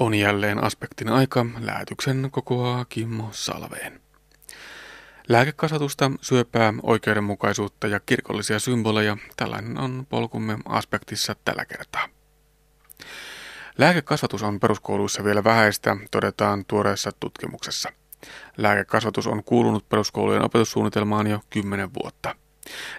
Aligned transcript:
On 0.00 0.14
jälleen 0.14 0.64
aspektin 0.64 1.08
aika, 1.08 1.46
lähetyksen 1.60 2.28
kokoaa 2.30 2.84
Kimmo 2.84 3.28
Salveen. 3.32 4.00
Lääkekasvatusta, 5.28 6.10
syöpää, 6.20 6.74
oikeudenmukaisuutta 6.82 7.86
ja 7.86 8.00
kirkollisia 8.00 8.58
symboleja, 8.58 9.16
tällainen 9.36 9.78
on 9.78 10.06
polkumme 10.08 10.58
aspektissa 10.64 11.36
tällä 11.44 11.64
kertaa. 11.64 12.08
Lääkekasvatus 13.78 14.42
on 14.42 14.60
peruskouluissa 14.60 15.24
vielä 15.24 15.44
vähäistä, 15.44 15.96
todetaan 16.10 16.64
tuoreessa 16.64 17.10
tutkimuksessa. 17.20 17.92
Lääkekasvatus 18.56 19.26
on 19.26 19.44
kuulunut 19.44 19.88
peruskoulujen 19.88 20.42
opetussuunnitelmaan 20.42 21.26
jo 21.26 21.40
kymmenen 21.50 21.94
vuotta. 21.94 22.34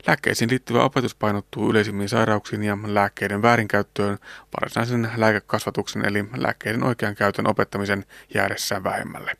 Lääkkeisiin 0.07 0.49
liittyvä 0.49 0.83
opetus 0.83 1.15
painottuu 1.15 1.69
yleisimmin 1.69 2.09
sairauksiin 2.09 2.63
ja 2.63 2.77
lääkkeiden 2.85 3.41
väärinkäyttöön 3.41 4.17
varsinaisen 4.61 5.11
lääkekasvatuksen 5.15 6.05
eli 6.05 6.25
lääkkeiden 6.37 6.83
oikean 6.83 7.15
käytön 7.15 7.47
opettamisen 7.47 8.05
jäädessään 8.33 8.83
vähemmälle. 8.83 9.33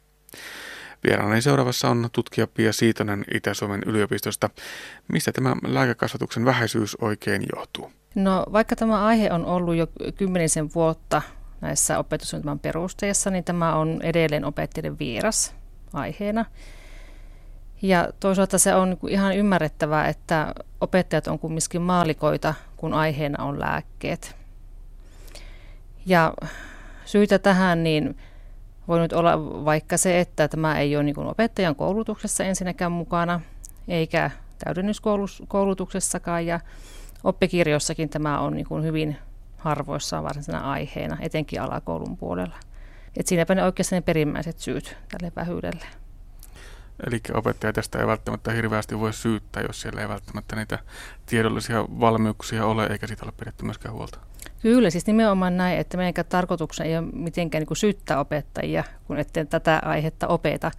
Vieraani 1.04 1.42
seuraavassa 1.42 1.90
on 1.90 2.10
tutkija 2.12 2.48
Pia 2.48 2.74
Siitonen 2.74 3.26
Itä-Suomen 3.34 3.84
yliopistosta. 3.86 4.50
Mistä 5.08 5.32
tämä 5.32 5.56
lääkekasvatuksen 5.68 6.46
vähäisyys 6.46 6.96
oikein 6.96 7.44
johtuu? 7.56 7.92
No 8.16 8.46
vaikka 8.54 8.76
tämä 8.76 9.06
aihe 9.06 9.32
on 9.32 9.46
ollut 9.46 9.76
jo 9.76 9.88
kymmenisen 10.18 10.74
vuotta 10.76 11.22
näissä 11.62 12.00
opetussuunnitelman 12.00 12.60
perusteissa, 12.60 13.30
niin 13.30 13.44
tämä 13.44 13.76
on 13.76 14.00
edelleen 14.04 14.46
opettajien 14.46 15.00
vieras 15.00 15.56
aiheena. 15.94 16.46
Ja 17.82 18.10
toisaalta 18.20 18.58
se 18.58 18.76
on 18.76 18.98
ihan 19.08 19.36
ymmärrettävää, 19.36 20.08
että 20.08 20.54
opettajat 20.82 21.28
on 21.28 21.40
kumminkin 21.40 21.82
maalikoita, 21.82 22.54
kun 22.78 22.94
aiheena 22.94 23.44
on 23.44 23.60
lääkkeet. 23.60 24.36
Ja 26.06 26.34
syitä 27.06 27.40
tähän 27.40 27.84
niin 27.84 28.18
voi 28.88 29.00
nyt 29.00 29.14
olla 29.14 29.66
vaikka 29.66 29.98
se, 29.98 30.20
että 30.20 30.48
tämä 30.48 30.80
ei 30.80 30.96
ole 30.96 31.04
niin 31.04 31.20
opettajan 31.20 31.76
koulutuksessa 31.76 32.44
ensinnäkään 32.44 32.92
mukana, 32.92 33.42
eikä 33.88 34.32
täydennyskoulutuksessakaan. 34.64 36.46
Ja 36.46 36.60
oppikirjossakin 37.24 38.10
tämä 38.10 38.40
on 38.40 38.54
niin 38.54 38.84
hyvin 38.84 39.18
harvoissaan 39.58 40.24
varsinaisena 40.24 40.72
aiheena, 40.72 41.18
etenkin 41.22 41.62
alakoulun 41.62 42.18
puolella. 42.18 42.56
Et 43.18 43.28
siinäpä 43.28 43.56
ne 43.56 43.64
oikeastaan 43.64 43.98
ne 43.98 44.02
perimmäiset 44.02 44.60
syyt 44.60 44.98
tälle 45.10 45.32
vähyydelle. 45.36 45.86
Eli 47.08 47.22
opettaja 47.34 47.74
tästä 47.74 48.00
ei 48.00 48.08
välttämättä 48.08 48.52
hirveästi 48.52 49.00
voi 49.00 49.14
syyttää, 49.14 49.64
jos 49.64 49.82
siellä 49.82 50.02
ei 50.02 50.10
välttämättä 50.10 50.56
niitä 50.56 50.80
tiedollisia 51.26 51.86
valmiuksia 52.00 52.66
ole, 52.66 52.86
eikä 52.86 53.08
siitä 53.08 53.26
ole 53.26 53.34
pidetty 53.40 53.66
myöskään 53.66 53.96
huolta. 53.96 54.20
Kyllä, 54.62 54.90
siis 54.90 55.08
nimenomaan 55.08 55.58
näin, 55.58 55.80
että 55.80 55.98
meidän 55.98 56.26
tarkoituksena 56.30 56.90
ei 56.90 56.98
ole 56.98 57.08
mitenkään 57.14 57.64
niin 57.70 57.78
syyttää 57.78 58.20
opettajia, 58.20 58.84
kun 59.08 59.20
ette 59.20 59.46
tätä 59.46 59.82
aihetta 59.86 60.28
opeta, 60.28 60.72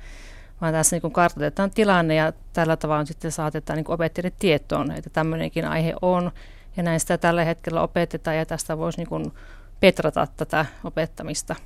vaan 0.61 0.73
tässä 0.73 0.97
niin 0.97 1.13
kartoitetaan 1.13 1.71
tilanne 1.71 2.15
ja 2.15 2.33
tällä 2.53 2.77
tavalla 2.77 3.05
sitten 3.05 3.33
saatetaan 3.33 3.77
niin 3.77 3.91
opettajille 3.91 4.37
tietoon, 4.39 4.91
että 4.91 5.11
tämmöinenkin 5.11 5.65
aihe 5.65 5.95
on 6.03 6.33
ja 6.77 6.83
näin 6.83 7.01
sitä 7.01 7.19
tällä 7.19 7.45
hetkellä 7.45 7.83
opetetaan 7.83 8.37
ja 8.37 8.47
tästä 8.47 8.79
voisi 8.79 9.05
niin 9.05 9.33
petrata 9.81 10.27
tätä 10.37 10.67
opettamista. 10.85 11.57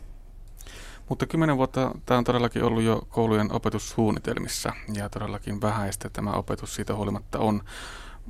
Mutta 1.12 1.26
kymmenen 1.26 1.56
vuotta 1.56 1.90
tämä 2.06 2.18
on 2.18 2.24
todellakin 2.24 2.64
ollut 2.64 2.82
jo 2.82 3.02
koulujen 3.08 3.52
opetussuunnitelmissa 3.52 4.72
ja 4.94 5.08
todellakin 5.08 5.60
vähäistä 5.60 6.10
tämä 6.10 6.32
opetus 6.32 6.74
siitä 6.74 6.94
huolimatta 6.94 7.38
on. 7.38 7.62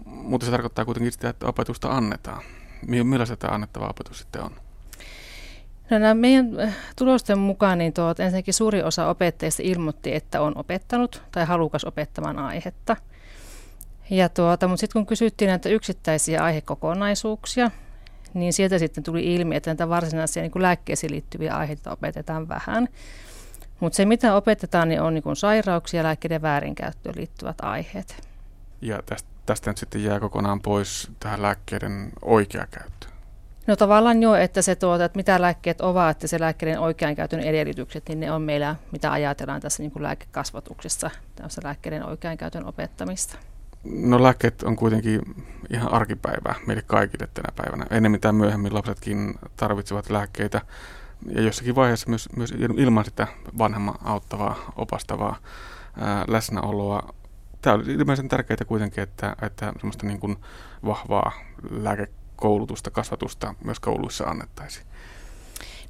Mutta 0.05 0.45
se 0.45 0.51
tarkoittaa 0.51 0.85
kuitenkin 0.85 1.13
sitä, 1.13 1.29
että 1.29 1.47
opetusta 1.47 1.89
annetaan. 1.91 2.43
Millaista 2.87 3.37
tämä 3.37 3.55
annettava 3.55 3.87
opetus 3.87 4.19
sitten 4.19 4.43
on? 4.43 4.51
No 5.91 5.99
nämä 5.99 6.15
meidän 6.15 6.61
äh, 6.61 6.77
tulosten 6.97 7.39
mukaan 7.39 7.79
niin 7.79 7.93
tuot, 7.93 8.21
ensinnäkin 8.21 8.55
suuri 8.55 8.83
osa 8.83 9.07
opettajista 9.09 9.63
ilmoitti, 9.65 10.15
että 10.15 10.41
on 10.41 10.53
opettanut 10.59 11.23
tai 11.33 11.45
halukas 11.45 11.85
opettamaan 11.85 12.39
aihetta. 12.39 12.97
Ja 14.11 14.29
tuota, 14.29 14.69
mutta 14.69 14.81
sitten 14.81 15.01
kun 15.01 15.07
kysyttiin 15.07 15.49
näitä 15.49 15.69
yksittäisiä 15.69 16.43
aihekokonaisuuksia, 16.43 17.71
niin 18.35 18.53
sieltä 18.53 18.79
sitten 18.79 19.05
tuli 19.05 19.35
ilmi, 19.35 19.57
että 19.57 19.71
näitä 19.71 19.89
varsinaisia 19.89 20.43
niin 20.43 20.53
lääkkeisiin 20.55 21.13
liittyviä 21.13 21.57
aiheita 21.57 21.93
opetetaan 21.93 22.49
vähän. 22.49 22.89
Mutta 23.81 23.97
se, 23.97 24.05
mitä 24.05 24.35
opetetaan, 24.35 24.89
niin 24.89 25.01
on 25.01 25.15
niin 25.15 25.23
kuin 25.23 25.37
sairauksia 25.37 26.01
ja 26.01 26.05
lääkkeiden 26.05 26.43
väärinkäyttöön 26.43 27.15
liittyvät 27.17 27.57
aiheet. 27.63 28.29
Ja 28.81 29.03
tästä, 29.07 29.29
tästä 29.47 29.71
nyt 29.71 29.79
sitten 29.79 30.05
jää 30.05 30.21
kokonaan 30.21 30.61
pois 30.61 31.11
tähän 31.21 31.43
lääkkeiden 31.43 32.13
oikea 32.23 32.67
käyttö. 32.71 33.07
No 33.67 33.77
tavallaan 33.77 34.23
jo, 34.23 34.35
että 34.35 34.63
se 34.63 34.75
tuota, 34.75 35.05
että 35.05 35.17
mitä 35.17 35.41
lääkkeet 35.41 35.81
ovat, 35.81 36.11
että 36.11 36.27
se 36.27 36.41
lääkkeiden 36.41 36.81
oikean 36.81 37.15
käytön 37.15 37.41
edellytykset, 37.41 38.09
niin 38.09 38.21
ne 38.21 38.33
on 38.33 38.43
meillä, 38.43 38.77
mitä 38.93 39.13
ajatellaan 39.13 39.61
tässä 39.61 39.83
niin 39.83 39.91
kuin 39.91 40.03
lääkekasvatuksessa, 40.03 41.11
tässä 41.37 41.61
lääkkeiden 41.65 42.05
oikean 42.05 42.37
käytön 42.37 42.67
opettamista. 42.67 43.39
No 43.85 44.23
lääkkeet 44.23 44.63
on 44.63 44.77
kuitenkin 44.77 45.21
ihan 45.71 45.93
arkipäivää 45.93 46.55
meille 46.67 46.83
kaikille 46.87 47.29
tänä 47.35 47.49
päivänä. 47.57 47.87
Enemmän 47.91 48.21
tai 48.21 48.33
myöhemmin 48.33 48.75
lapsetkin 48.75 49.35
tarvitsevat 49.57 50.11
lääkkeitä 50.11 50.61
ja 51.27 51.43
jossakin 51.43 51.75
vaiheessa 51.75 52.09
myös, 52.09 52.29
myös 52.37 52.55
ilman 52.77 53.05
sitä 53.05 53.27
vanhemman 53.59 53.95
auttavaa, 54.05 54.73
opastavaa 54.77 55.37
ää, 56.01 56.25
läsnäoloa. 56.29 57.15
Tämä 57.63 57.77
oli 57.77 57.93
ilmeisen 57.93 58.29
tärkeää 58.29 58.65
kuitenkin, 58.67 59.03
että, 59.03 59.37
että 59.43 59.73
semmoista 59.77 60.07
niin 60.07 60.21
kuin 60.21 60.37
vahvaa 60.85 61.33
lääkekoulutusta, 61.71 62.91
kasvatusta 62.91 63.55
myös 63.65 63.81
kouluissa 63.81 64.25
annettaisiin. 64.25 64.87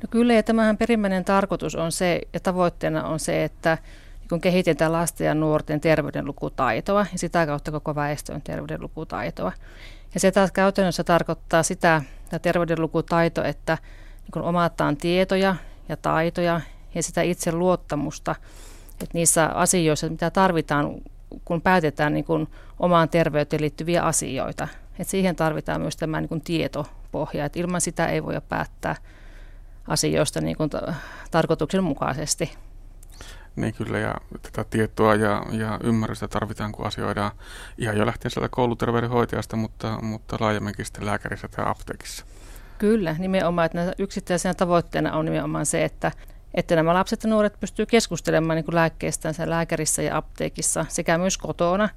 No 0.03 0.07
kyllä, 0.11 0.35
ja 0.35 0.43
tämähän 0.43 0.77
perimmäinen 0.77 1.25
tarkoitus 1.25 1.75
on 1.75 1.93
se, 1.93 2.21
ja 2.33 2.41
tavoitteena 2.41 3.05
on 3.05 3.21
se, 3.21 3.45
että 3.45 3.79
kun 4.33 4.41
kehitetään 4.41 4.93
lasten 4.93 5.27
ja 5.27 5.35
nuorten 5.35 5.81
terveydenlukutaitoa 5.81 7.07
ja 7.13 7.19
sitä 7.19 7.47
kautta 7.47 7.71
koko 7.71 7.95
väestön 7.95 8.43
terveydenlukutaitoa. 8.43 9.53
Ja 10.15 10.21
se 10.21 10.31
taas 10.31 10.53
käytännössä 10.53 11.05
tarkoittaa 11.05 11.63
sitä, 11.63 12.03
että 12.25 12.39
terveydenlukutaito, 12.39 13.45
että 13.45 13.79
niin 14.23 14.45
omataan 14.45 14.97
tietoja 14.97 15.57
ja 15.89 15.97
taitoja 15.97 16.61
ja 16.95 17.03
sitä 17.03 17.23
itse 17.23 17.53
luottamusta, 17.53 18.35
että 18.93 19.19
niissä 19.19 19.47
asioissa, 19.47 20.09
mitä 20.09 20.31
tarvitaan, 20.31 20.95
kun 21.45 21.63
päätetään 21.63 22.15
niin 22.15 22.25
kuin 22.25 22.49
omaan 22.79 23.09
terveyteen 23.09 23.63
liittyviä 23.63 24.03
asioita. 24.03 24.69
Että 24.99 25.11
siihen 25.11 25.37
tarvitaan 25.37 25.81
myös 25.81 25.97
tämä 25.97 26.21
niin 26.21 26.29
kuin 26.29 26.41
tietopohja, 26.45 27.45
että 27.45 27.59
ilman 27.61 27.81
sitä 27.81 28.07
ei 28.07 28.23
voi 28.23 28.41
päättää 28.49 28.97
asioista 29.89 30.41
niin 30.41 30.57
kuin 30.57 30.71
tarkoituksenmukaisesti. 31.31 32.53
Niin 33.57 33.75
kyllä, 33.75 33.99
ja 33.99 34.15
tätä 34.43 34.65
tietoa 34.71 35.15
ja, 35.15 35.43
ja 35.51 35.79
ymmärrystä 35.85 36.29
tarvitaan, 36.29 36.73
kun 36.73 36.87
asioidaan 36.87 37.31
ihan 37.79 37.97
jo 37.97 38.07
lähtien 38.07 38.31
sieltä 38.31 38.49
kouluterveydenhoitajasta, 38.49 39.57
mutta, 39.57 39.99
mutta 40.03 40.37
laajemminkin 40.41 40.85
sitten 40.85 41.07
lääkärissä 41.07 41.49
tai 41.49 41.65
apteekissa. 41.69 42.25
Kyllä, 42.79 43.17
nimenomaan, 43.19 43.67
että 43.67 43.93
yksittäisenä 43.99 44.55
tavoitteena 44.55 45.13
on 45.13 45.25
nimenomaan 45.25 45.67
se, 45.67 45.85
että, 45.85 46.13
että 46.55 46.77
nämä 46.77 46.95
lapset 46.95 47.25
ja 47.25 47.31
nuoret 47.31 47.61
pystyvät 47.61 47.91
keskustelemaan 47.91 48.57
niin 48.57 48.75
lääkkeistään 48.75 49.35
lääkärissä 49.45 50.03
ja 50.03 50.17
apteekissa 50.17 50.87
sekä 50.89 51.19
myös 51.19 51.39
kotona. 51.39 51.89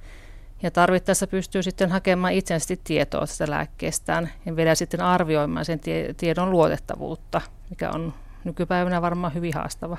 Ja 0.62 0.70
tarvittaessa 0.70 1.26
pystyy 1.26 1.62
sitten 1.62 1.90
hakemaan 1.90 2.32
itsenäisesti 2.32 2.80
tietoa 2.84 3.20
tästä 3.20 3.50
lääkkeestään 3.50 4.30
ja 4.46 4.56
vielä 4.56 4.74
sitten 4.74 5.00
arvioimaan 5.00 5.64
sen 5.64 5.80
tie- 5.80 6.14
tiedon 6.14 6.50
luotettavuutta, 6.50 7.40
mikä 7.70 7.90
on 7.90 8.14
nykypäivänä 8.44 9.02
varmaan 9.02 9.34
hyvin 9.34 9.54
haastava 9.54 9.96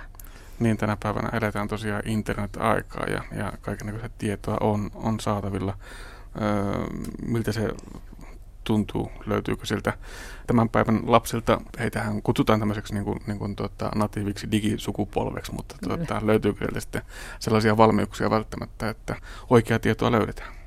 niin 0.59 0.77
tänä 0.77 0.97
päivänä 1.03 1.29
eletään 1.33 1.67
tosiaan 1.67 2.01
internet-aikaa 2.05 3.05
ja, 3.05 3.23
ja 3.37 3.53
kaikenlaista 3.61 4.09
tietoa 4.17 4.57
on, 4.61 4.91
on 4.95 5.19
saatavilla. 5.19 5.77
Öö, 6.41 6.85
miltä 7.25 7.51
se 7.51 7.69
tuntuu, 8.63 9.11
löytyykö 9.25 9.65
sieltä 9.65 9.93
tämän 10.47 10.69
päivän 10.69 10.99
lapsilta, 11.05 11.61
heitähän 11.79 12.21
kutsutaan 12.21 12.59
tämmöiseksi 12.59 12.93
niin 12.93 13.05
kuin, 13.05 13.19
niin 13.27 13.39
kuin 13.39 13.55
tuota, 13.55 13.91
natiiviksi 13.95 14.51
digisukupolveksi, 14.51 15.53
mutta 15.53 15.75
tuota, 15.87 16.21
löytyykö 16.23 16.59
sieltä 16.59 16.79
sitten 16.79 17.01
sellaisia 17.39 17.77
valmiuksia 17.77 18.29
välttämättä, 18.29 18.89
että 18.89 19.15
oikeaa 19.49 19.79
tietoa 19.79 20.11
löydetään? 20.11 20.57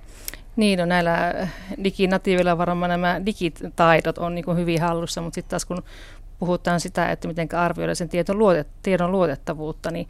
Niin, 0.56 0.78
no 0.78 0.84
näillä 0.84 1.48
diginatiivilla 1.84 2.58
varmaan 2.58 2.90
nämä 2.90 3.26
digitaidot 3.26 4.18
on 4.18 4.34
niin 4.34 4.56
hyvin 4.56 4.80
hallussa, 4.80 5.20
mutta 5.20 5.34
sitten 5.34 5.50
taas 5.50 5.64
kun 5.64 5.82
puhutaan 6.40 6.80
sitä, 6.80 7.12
että 7.12 7.28
miten 7.28 7.48
arvioida 7.54 7.94
sen 7.94 8.08
tiedon, 8.08 8.38
luotet, 8.38 8.68
tiedon 8.82 9.12
luotettavuutta, 9.12 9.90
niin 9.90 10.08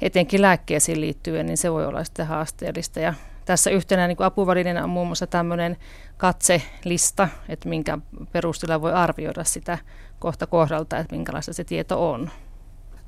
etenkin 0.00 0.42
lääkkeisiin 0.42 1.00
liittyen, 1.00 1.46
niin 1.46 1.56
se 1.56 1.72
voi 1.72 1.86
olla 1.86 2.04
sitten 2.04 2.26
haasteellista. 2.26 3.00
Ja 3.00 3.14
tässä 3.44 3.70
yhtenä 3.70 4.06
niin 4.06 4.22
apuvälineenä 4.22 4.84
on 4.84 4.90
muun 4.90 5.06
muassa 5.06 5.26
tämmöinen 5.26 5.76
katselista, 6.16 7.28
että 7.48 7.68
minkä 7.68 7.98
perusteella 8.32 8.80
voi 8.80 8.92
arvioida 8.92 9.44
sitä 9.44 9.78
kohta 10.18 10.46
kohdalta, 10.46 10.98
että 10.98 11.16
minkälaista 11.16 11.52
se 11.52 11.64
tieto 11.64 12.10
on. 12.10 12.30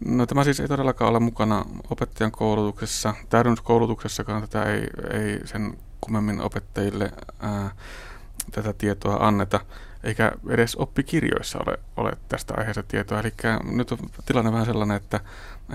No 0.04 0.26
tämä 0.26 0.44
siis 0.44 0.60
ei 0.60 0.68
todellakaan 0.68 1.10
ole 1.10 1.20
mukana 1.20 1.64
opettajan 1.90 2.32
koulutuksessa. 2.32 3.14
Täydennyskoulutuksessakaan 3.28 4.42
tätä 4.42 4.62
ei, 4.62 4.86
ei 5.10 5.46
sen 5.46 5.78
kummemmin 6.00 6.40
opettajille 6.40 7.12
ää, 7.40 7.70
tätä 8.52 8.72
tietoa 8.72 9.16
anneta. 9.26 9.60
Eikä 10.04 10.32
edes 10.48 10.76
oppikirjoissa 10.76 11.58
ole, 11.66 11.78
ole 11.96 12.12
tästä 12.28 12.54
aiheesta 12.56 12.82
tietoa. 12.82 13.20
Eli 13.20 13.32
nyt 13.70 13.92
on 13.92 13.98
tilanne 14.26 14.52
vähän 14.52 14.66
sellainen, 14.66 14.96
että, 14.96 15.20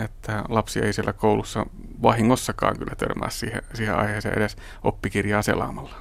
että 0.04 0.44
lapsi 0.50 0.80
ei 0.80 0.94
siellä 0.94 1.14
koulussa 1.14 1.66
vahingossakaan 2.02 2.78
kyllä 2.78 2.96
törmää 2.98 3.30
siihen, 3.30 3.62
siihen 3.74 3.96
aiheeseen 3.96 4.38
edes 4.38 4.56
oppikirjaa 4.84 5.42
selaamalla. 5.42 5.96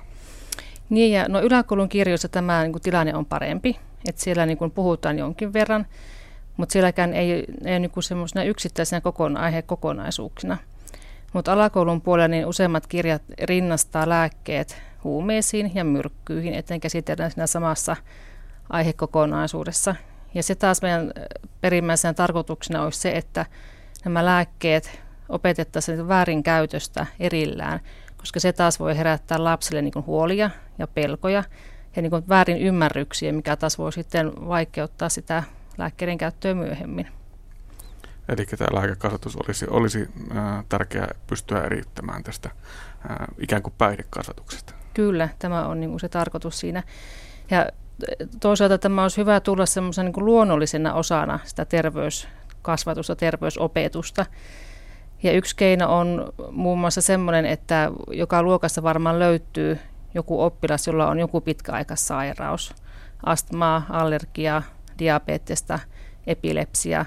Niin 0.91 1.13
ja 1.13 1.29
no 1.29 1.41
yläkoulun 1.41 1.89
kirjoissa 1.89 2.29
tämä 2.29 2.63
niin 2.63 2.73
kuin, 2.73 2.83
tilanne 2.83 3.15
on 3.15 3.27
parempi, 3.27 3.79
että 4.09 4.23
siellä 4.23 4.47
niin 4.47 4.59
kuin, 4.59 4.71
puhutaan 4.71 5.19
jonkin 5.19 5.53
verran, 5.53 5.87
mutta 6.57 6.73
sielläkään 6.73 7.15
ei, 7.15 7.31
ei 7.33 7.45
ole 7.65 7.79
niin 7.79 7.91
semmoisena 8.01 8.45
yksittäisenä 8.45 9.01
kokona, 9.01 9.41
aihekokonaisuuksina. 9.41 10.57
Mutta 11.33 11.53
alakoulun 11.53 12.01
puolella 12.01 12.29
niin 12.29 12.47
useimmat 12.47 12.87
kirjat 12.87 13.23
rinnastaa 13.43 14.09
lääkkeet 14.09 14.83
huumeisiin 15.05 15.71
ja 15.75 15.85
myrkkyihin, 15.85 16.55
etten 16.55 16.81
käsitellään 16.81 17.31
siinä 17.31 17.47
samassa 17.47 17.97
aihekokonaisuudessa. 18.71 19.95
Ja 20.35 20.43
se 20.43 20.55
taas 20.55 20.83
meidän 20.83 21.13
perimmäisenä 21.61 22.15
tarkoituksena 22.15 22.83
olisi 22.83 23.01
se, 23.01 23.11
että 23.11 23.47
nämä 24.05 24.25
lääkkeet 24.25 25.01
opetettaisiin 25.29 26.09
väärinkäytöstä 26.09 27.07
erillään, 27.21 27.81
koska 28.17 28.41
se 28.41 28.53
taas 28.53 28.81
voi 28.81 28.97
herättää 28.97 29.45
lapsille 29.45 29.83
niin 29.83 29.93
kuin 29.93 30.07
huolia 30.07 30.51
ja 30.79 30.87
pelkoja 30.87 31.45
ja 31.97 32.03
niin 32.03 32.11
kuin 32.11 32.29
väärin 32.29 32.59
ymmärryksiä, 32.59 33.33
mikä 33.33 33.57
taas 33.57 33.79
voi 33.79 33.93
sitten 33.93 34.33
vaikeuttaa 34.49 35.09
sitä 35.09 35.43
lääkkeiden 35.79 36.19
käyttöä 36.19 36.55
myöhemmin. 36.55 37.09
Eli 38.29 38.47
tämä 38.47 38.81
lääkekasvatus 38.81 39.37
olisi, 39.37 39.67
olisi 39.71 40.09
tärkeää 40.69 41.15
pystyä 41.27 41.63
eriyttämään 41.63 42.23
tästä 42.23 42.51
ikään 43.39 43.63
kuin 43.63 43.75
päihdekasvatuksesta. 43.79 44.75
Kyllä, 44.95 45.29
tämä 45.39 45.67
on 45.67 45.81
niin 45.81 45.91
kuin 45.91 46.01
se 46.01 46.09
tarkoitus 46.09 46.61
siinä. 46.61 46.83
Ja 47.51 47.67
toisaalta 48.41 48.79
tämä 48.79 49.03
olisi 49.03 49.17
hyvä 49.17 49.41
tulla 49.41 49.67
semmoisen 49.67 50.05
niin 50.05 50.25
luonnollisena 50.25 50.95
osana 50.95 51.39
sitä 51.45 51.65
terveyskasvatusta, 51.65 53.17
terveysopetusta. 53.17 54.27
Ja 55.23 55.33
yksi 55.33 55.57
keino 55.57 55.99
on 55.99 56.33
muun 56.51 56.79
muassa 56.79 57.01
semmoinen, 57.01 57.47
että 57.47 57.91
joka 58.11 58.43
luokassa 58.43 58.83
varmaan 58.83 59.19
löytyy 59.19 59.79
joku 60.15 60.43
oppilas, 60.43 60.87
jolla 60.87 61.09
on 61.09 61.19
joku 61.19 61.41
pitkäaikaissairaus, 61.41 62.75
astmaa, 63.27 63.87
allergia, 63.89 64.63
diabetesta, 64.99 65.79
epilepsia, 66.27 67.05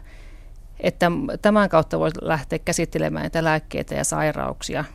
että 0.80 1.12
tämän 1.42 1.70
kautta 1.70 2.00
voi 2.00 2.12
lähteä 2.22 2.60
käsittelemään 2.60 3.24
näitä 3.24 3.44
lääkkeitä 3.44 3.96
ja 3.96 4.04
sairauksia. 4.04 4.86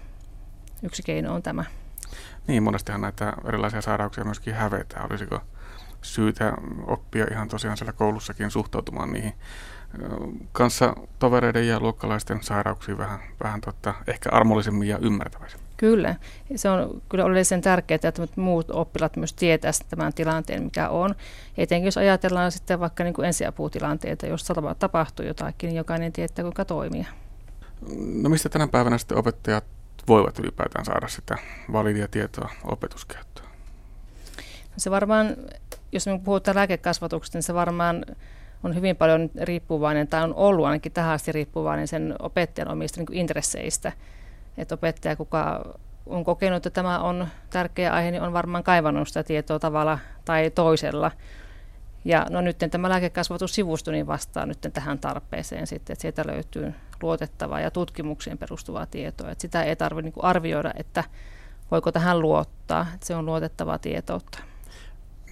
Yksi 0.82 1.02
keino 1.02 1.34
on 1.34 1.42
tämä. 1.42 1.64
Niin, 2.46 2.62
monestihan 2.62 3.00
näitä 3.00 3.32
erilaisia 3.48 3.80
sairauksia 3.80 4.24
myöskin 4.24 4.54
hävetään. 4.54 5.06
Olisiko 5.10 5.40
syytä 6.02 6.52
oppia 6.86 7.26
ihan 7.30 7.48
tosiaan 7.48 7.76
siellä 7.76 7.92
koulussakin 7.92 8.50
suhtautumaan 8.50 9.12
niihin 9.12 9.34
kanssa 10.52 10.94
tovereiden 11.18 11.68
ja 11.68 11.80
luokkalaisten 11.80 12.42
sairauksiin 12.42 12.98
vähän, 12.98 13.20
vähän 13.42 13.60
totta, 13.60 13.94
ehkä 14.06 14.30
armollisemmin 14.32 14.88
ja 14.88 14.98
ymmärtäväisemmin. 14.98 15.68
Kyllä. 15.76 16.14
Se 16.56 16.70
on 16.70 17.02
kyllä 17.08 17.24
oleellisen 17.24 17.60
tärkeää, 17.60 17.98
että 18.02 18.26
muut 18.36 18.70
oppilaat 18.70 19.16
myös 19.16 19.32
tietävät 19.32 19.76
tämän 19.88 20.12
tilanteen, 20.14 20.62
mikä 20.62 20.88
on. 20.88 21.14
Etenkin 21.56 21.86
jos 21.86 21.98
ajatellaan 21.98 22.52
sitten 22.52 22.80
vaikka 22.80 23.04
niin 23.04 23.14
kuin 23.14 23.26
ensiaputilanteita, 23.26 24.26
jos 24.26 24.48
tapahtuu 24.78 25.26
jotakin, 25.26 25.68
niin 25.68 25.76
jokainen 25.76 26.12
tietää, 26.12 26.42
kuinka 26.42 26.64
toimia. 26.64 27.06
No 28.22 28.28
mistä 28.28 28.48
tänä 28.48 28.66
päivänä 28.66 28.98
sitten 28.98 29.18
opettajat 29.18 29.64
voivat 30.08 30.38
ylipäätään 30.38 30.84
saada 30.84 31.08
sitä 31.08 31.38
validia 31.72 32.08
tietoa 32.08 32.50
opetuskäyttöön? 32.64 33.48
No 34.60 34.76
se 34.76 34.90
varmaan, 34.90 35.36
jos 35.92 36.06
me 36.06 36.20
puhutaan 36.24 36.54
lääkekasvatuksesta, 36.54 37.38
niin 37.38 37.42
se 37.42 37.54
varmaan 37.54 38.04
on 38.64 38.74
hyvin 38.74 38.96
paljon 38.96 39.30
riippuvainen, 39.40 40.08
tai 40.08 40.22
on 40.22 40.34
ollut 40.34 40.66
ainakin 40.66 40.92
tähän 40.92 41.14
asti 41.14 41.32
riippuvainen 41.32 41.88
sen 41.88 42.14
opettajan 42.18 42.70
omista 42.70 43.00
niin 43.00 43.18
intresseistä. 43.18 43.92
Että 44.58 44.74
opettaja, 44.74 45.16
kuka 45.16 45.74
on 46.06 46.24
kokenut, 46.24 46.56
että 46.56 46.70
tämä 46.70 46.98
on 46.98 47.26
tärkeä 47.50 47.92
aihe, 47.92 48.10
niin 48.10 48.22
on 48.22 48.32
varmaan 48.32 48.64
kaivannut 48.64 49.08
sitä 49.08 49.22
tietoa 49.22 49.58
tavalla 49.58 49.98
tai 50.24 50.50
toisella. 50.50 51.10
Ja 52.04 52.26
no 52.30 52.40
nyt 52.40 52.58
tämä 52.70 52.88
lääkekasvatussivusto 52.88 53.90
niin 53.90 54.06
vastaa 54.06 54.46
nyt 54.46 54.58
tähän 54.72 54.98
tarpeeseen 54.98 55.66
sitten, 55.66 55.94
että 55.94 56.02
sieltä 56.02 56.24
löytyy 56.26 56.74
luotettavaa 57.02 57.60
ja 57.60 57.70
tutkimukseen 57.70 58.38
perustuvaa 58.38 58.86
tietoa. 58.86 59.30
Että 59.30 59.42
sitä 59.42 59.62
ei 59.62 59.76
tarvitse 59.76 60.10
niin 60.10 60.24
arvioida, 60.24 60.72
että 60.76 61.04
voiko 61.70 61.92
tähän 61.92 62.20
luottaa, 62.20 62.86
että 62.94 63.06
se 63.06 63.14
on 63.14 63.26
luotettavaa 63.26 63.78
tietoutta. 63.78 64.38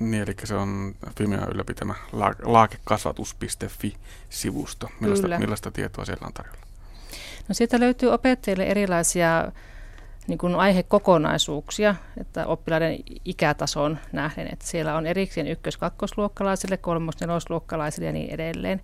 Niin, 0.01 0.23
eli 0.23 0.35
se 0.45 0.55
on 0.55 0.95
Fimea 1.19 1.47
ylläpitämä 1.47 1.95
laakekasvatus.fi-sivusto. 2.43 4.89
Millaista, 5.01 5.39
millaista 5.39 5.71
tietoa 5.71 6.05
siellä 6.05 6.27
on 6.27 6.33
tarjolla? 6.33 6.61
No 7.49 7.55
sieltä 7.55 7.81
löytyy 7.81 8.09
opettajille 8.09 8.65
erilaisia 8.65 9.53
niin 10.29 10.39
kuin 10.39 10.55
aihekokonaisuuksia, 10.55 11.95
että 12.21 12.47
oppilaiden 12.47 12.99
ikätason 13.25 13.99
nähden, 14.13 14.49
että 14.53 14.67
siellä 14.67 14.97
on 14.97 15.07
erikseen 15.07 15.47
ykkös-kakkosluokkalaisille, 15.47 16.77
kolmos-nelosluokkalaisille 16.77 18.07
ja 18.07 18.13
niin 18.13 18.31
edelleen. 18.31 18.83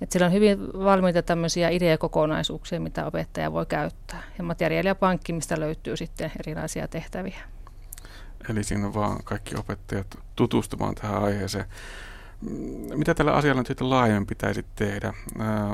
Että 0.00 0.12
siellä 0.12 0.26
on 0.26 0.32
hyvin 0.32 0.58
valmiita 0.72 1.22
tämmöisiä 1.22 1.68
ideakokonaisuuksia, 1.68 2.80
mitä 2.80 3.06
opettaja 3.06 3.52
voi 3.52 3.66
käyttää. 3.66 4.22
Ja 4.38 4.44
materiaalipankki, 4.44 5.32
mistä 5.32 5.60
löytyy 5.60 5.96
sitten 5.96 6.32
erilaisia 6.40 6.88
tehtäviä. 6.88 7.38
Eli 8.50 8.64
siinä 8.64 8.86
on 8.86 8.94
vaan 8.94 9.24
kaikki 9.24 9.56
opettajat 9.56 10.18
tutustumaan 10.36 10.94
tähän 10.94 11.22
aiheeseen. 11.22 11.64
Mitä 12.94 13.14
tällä 13.14 13.32
asialla 13.32 13.60
nyt 13.60 13.66
sitten 13.66 13.90
laajemmin 13.90 14.26
pitäisi 14.26 14.66
tehdä? 14.76 15.14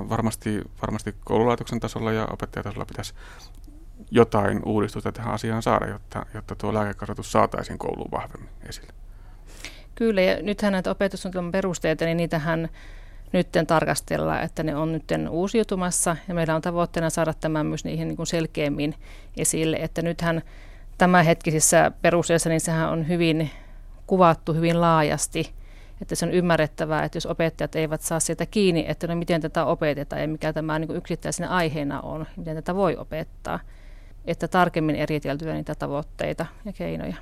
varmasti, 0.08 0.62
varmasti 0.82 1.14
koululaitoksen 1.25 1.81
tasolla 1.81 2.12
ja 2.12 2.28
opettajatasolla 2.32 2.84
pitäisi 2.84 3.14
jotain 4.14 4.62
uudistusta 4.64 5.12
tähän 5.12 5.35
asiaan 5.35 5.62
saada, 5.62 5.87
jotta, 5.87 6.26
jotta 6.35 6.55
tuo 6.55 6.75
lääkekasvatus 6.75 7.32
saataisiin 7.32 7.79
kouluun 7.79 8.11
vahvemmin 8.11 8.50
esille. 8.69 8.93
Kyllä, 9.94 10.20
ja 10.20 10.43
nythän 10.43 10.73
näitä 10.73 10.91
opetussuunnitelman 10.91 11.53
perusteita, 11.53 12.05
niin 12.05 12.17
niitähän 12.17 12.69
nyt 13.32 13.49
tarkastellaan, 13.67 14.43
että 14.43 14.62
ne 14.62 14.76
on 14.76 14.93
nyt 14.93 15.05
uusiutumassa, 15.31 16.17
ja 16.29 16.35
meillä 16.35 16.55
on 16.55 16.62
tavoitteena 16.62 17.11
saada 17.11 17.35
tämä 17.35 17.64
myös 17.64 17.85
niihin 17.85 18.09
niin 18.09 18.17
kuin 18.17 18.26
selkeämmin 18.26 18.94
esille, 19.37 19.76
että 19.76 20.03
nythän 20.03 20.43
tämänhetkisissä 20.99 21.93
perusteissa, 22.03 22.49
niin 22.49 22.61
sehän 22.61 22.91
on 22.91 23.09
hyvin 23.09 23.50
kuvattu 24.06 24.55
hyvin 24.55 24.81
laajasti, 24.81 25.53
että 26.03 26.14
se 26.14 26.26
on 26.26 26.32
ymmärrettävää, 26.32 27.05
että 27.05 27.17
jos 27.17 27.26
opettajat 27.26 27.76
eivät 27.76 28.00
saa 28.00 28.20
sieltä 28.20 28.47
kiinni, 28.47 28.85
että 28.88 29.06
no 29.06 29.17
miten 29.17 29.41
tätä 29.41 29.64
opetetaan 29.64 30.23
ja 30.23 30.29
mikä 30.29 30.53
tämä 30.53 30.79
niin 30.79 30.97
yksittäisenä 30.97 31.49
aiheena 31.49 32.00
on, 32.00 32.26
miten 32.37 32.57
tätä 32.57 32.75
voi 32.75 32.97
opettaa, 32.97 33.61
että 34.25 34.49
tarkemmin 34.49 34.97
eriteltyä 34.97 35.55
niitä 35.55 35.75
tavoitteita 35.75 36.47
ja 36.64 36.73
keinoja. 36.73 37.17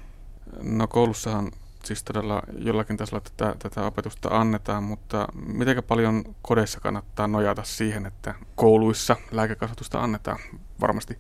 No 0.63 0.89
koulussahan 0.89 1.51
siis 1.85 2.05
todella 2.05 2.43
jollakin 2.59 2.97
tasolla 2.97 3.21
tätä, 3.21 3.55
tätä 3.59 3.87
opetusta 3.87 4.29
annetaan, 4.29 4.85
mutta 4.85 5.29
miten 5.47 5.83
paljon 5.83 6.25
kodeissa 6.43 6.81
kannattaa 6.81 7.27
nojata 7.27 7.63
siihen, 7.63 8.07
että 8.07 8.35
kouluissa 8.55 9.17
lääkekasvatusta 9.31 10.03
annetaan? 10.03 10.39
Varmasti 10.81 11.19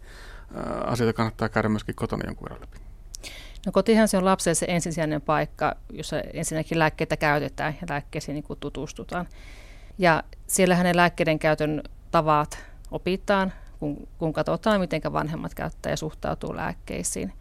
asioita 0.85 1.17
kannattaa 1.17 1.49
käydä 1.49 1.69
myöskin 1.69 1.95
kotona 1.95 2.25
jonkun 2.27 2.45
verran 2.45 2.61
läpi. 2.61 2.79
No 3.67 3.73
kotihan 3.73 4.09
se 4.09 4.17
on 4.17 4.25
lapselle 4.25 4.55
se 4.55 4.67
ensisijainen 4.69 5.23
paikka, 5.23 5.77
jossa 5.93 6.21
ensinnäkin 6.21 6.79
lääkkeitä 6.79 7.17
käytetään 7.17 7.77
ja 7.81 7.87
lääkkeisiin 7.91 8.35
niin 8.35 8.59
tutustutaan. 8.61 9.27
Ja 9.99 10.23
siellä 10.47 10.75
hänen 10.75 10.97
lääkkeiden 10.97 11.39
käytön 11.39 11.83
tavat 12.11 12.59
opitaan, 12.91 13.53
kun, 13.81 14.09
kun 14.19 14.33
katsotaan, 14.33 14.81
miten 14.81 15.01
vanhemmat 15.13 15.55
käyttää 15.55 15.93
ja 15.93 15.97
suhtautuu 15.97 16.57
lääkkeisiin. 16.57 17.33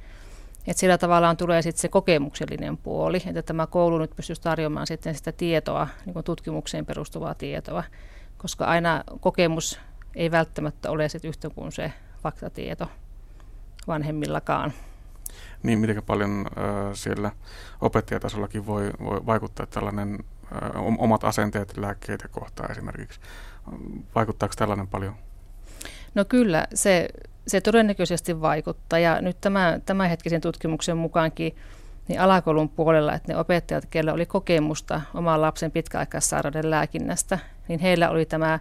Et 0.67 0.77
sillä 0.77 0.98
tavallaan 0.98 1.38
tulee 1.38 1.62
sitten 1.62 1.81
se 1.81 1.88
kokemuksellinen 1.88 2.77
puoli, 2.77 3.24
että 3.25 3.41
tämä 3.41 3.67
koulu 3.67 3.98
nyt 3.98 4.15
pystyisi 4.15 4.41
tarjoamaan 4.41 4.88
sitten 4.88 5.15
sitä 5.15 5.31
tietoa, 5.31 5.88
niin 6.05 6.24
tutkimukseen 6.24 6.86
perustuvaa 6.86 7.36
tietoa, 7.36 7.84
koska 8.38 8.65
aina 8.65 9.03
kokemus 9.19 9.79
ei 10.15 10.31
välttämättä 10.31 10.91
ole 10.91 11.10
sit 11.10 11.25
yhtä 11.25 11.50
kuin 11.50 11.72
se 11.72 11.93
faktatieto 12.24 12.88
vanhemmillakaan. 13.88 14.74
Niin, 15.63 15.79
miten 15.79 16.03
paljon 16.03 16.46
äh, 16.58 16.93
siellä 16.93 17.31
opettajatasollakin 17.81 18.65
voi, 18.65 18.91
voi 19.03 19.25
vaikuttaa 19.25 19.65
tällainen 19.65 20.19
äh, 20.51 20.72
omat 20.98 21.24
asenteet 21.24 21.77
lääkkeitä 21.77 22.27
kohtaan 22.27 22.72
esimerkiksi. 22.72 23.19
Vaikuttaako 24.15 24.55
tällainen 24.58 24.88
paljon? 24.88 25.15
No 26.15 26.25
kyllä, 26.25 26.67
se, 26.73 27.09
se 27.47 27.61
todennäköisesti 27.61 28.41
vaikuttaa 28.41 28.99
ja 28.99 29.21
nyt 29.21 29.37
tämä, 29.41 29.79
tämänhetkisen 29.85 30.41
tutkimuksen 30.41 30.97
mukaankin 30.97 31.55
niin 32.07 32.21
alakoulun 32.21 32.69
puolella, 32.69 33.13
että 33.13 33.33
ne 33.33 33.39
opettajat, 33.39 33.85
keillä 33.85 34.13
oli 34.13 34.25
kokemusta 34.25 35.01
oman 35.13 35.41
lapsen 35.41 35.71
pitkäaikaissairauden 35.71 36.69
lääkinnästä, 36.69 37.39
niin 37.67 37.79
heillä 37.79 38.09
oli 38.09 38.25
tämä 38.25 38.59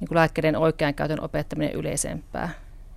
niin 0.00 0.08
kuin 0.08 0.16
lääkkeiden 0.16 0.56
oikean 0.56 0.94
käytön 0.94 1.24
opettaminen 1.24 1.72
yleisempää. 1.72 2.48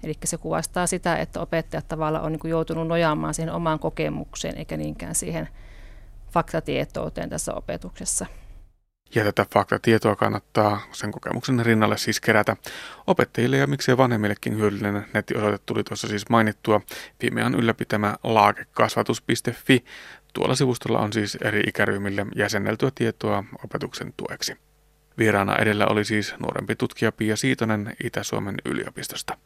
Eli 0.04 0.14
se 0.26 0.38
kuvastaa 0.38 0.88
sitä, 0.88 1.18
että 1.18 1.40
opettajat 1.40 1.88
tavallaan 1.88 2.26
on 2.26 2.32
niin 2.32 2.50
joutunut 2.50 2.88
nojaamaan 2.88 3.34
siihen 3.34 3.54
omaan 3.54 3.80
kokemukseen 3.80 4.58
eikä 4.58 4.78
niinkään 4.78 5.16
siihen 5.16 5.50
faktatietouteen 6.32 7.30
tässä 7.30 7.54
opetuksessa. 7.54 8.26
Ja 9.16 9.24
tätä 9.24 9.46
faktatietoa 9.54 10.16
kannattaa 10.16 10.82
sen 10.92 11.12
kokemuksen 11.12 11.66
rinnalle 11.66 11.98
siis 11.98 12.22
kerätä. 12.22 12.58
Opettajille 13.08 13.58
ja 13.58 13.68
miksei 13.68 13.98
vanhemmillekin 13.98 14.58
hyödyllinen 14.58 15.06
nettiosoite 15.14 15.58
tuli 15.66 15.84
tuossa 15.84 16.08
siis 16.08 16.30
mainittua. 16.30 16.82
Fimean 17.22 17.56
ylläpitämä 17.56 18.16
laakekasvatus.fi. 18.24 19.86
Tuolla 20.34 20.56
sivustolla 20.56 21.00
on 21.00 21.14
siis 21.14 21.36
eri 21.36 21.60
ikäryhmille 21.68 22.26
jäsenneltyä 22.36 22.92
tietoa 22.96 23.44
opetuksen 23.64 24.14
tueksi. 24.18 24.58
Vieraana 25.18 25.58
edellä 25.58 25.88
oli 25.88 26.06
siis 26.06 26.36
nuorempi 26.40 26.76
tutkija 26.76 27.12
Pia 27.12 27.36
Siitonen 27.36 27.96
Itä-Suomen 28.04 28.56
yliopistosta. 28.66 29.38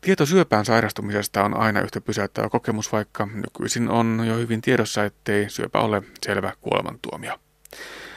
Tieto 0.00 0.26
syöpään 0.26 0.64
sairastumisesta 0.64 1.44
on 1.44 1.56
aina 1.56 1.80
yhtä 1.80 2.00
pysäyttävä 2.00 2.48
kokemus, 2.48 2.92
vaikka 2.92 3.26
nykyisin 3.26 3.88
on 3.88 4.22
jo 4.26 4.36
hyvin 4.36 4.60
tiedossa, 4.60 5.04
ettei 5.04 5.50
syöpä 5.50 5.78
ole 5.78 6.02
selvä 6.26 6.52
kuolemantuomio. 6.60 7.38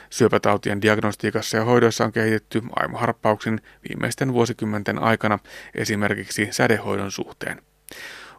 Syöpätautien 0.10 0.81
diagnostiikassa 0.81 1.58
ja 1.58 1.63
hoidoissa 1.63 2.05
on 2.05 2.12
kehitetty 2.12 2.62
aimoharppauksin 2.75 3.62
viimeisten 3.89 4.34
vuosikymmenten 4.34 5.00
aikana 5.00 5.39
esimerkiksi 5.75 6.48
sädehoidon 6.51 7.12
suhteen. 7.12 7.62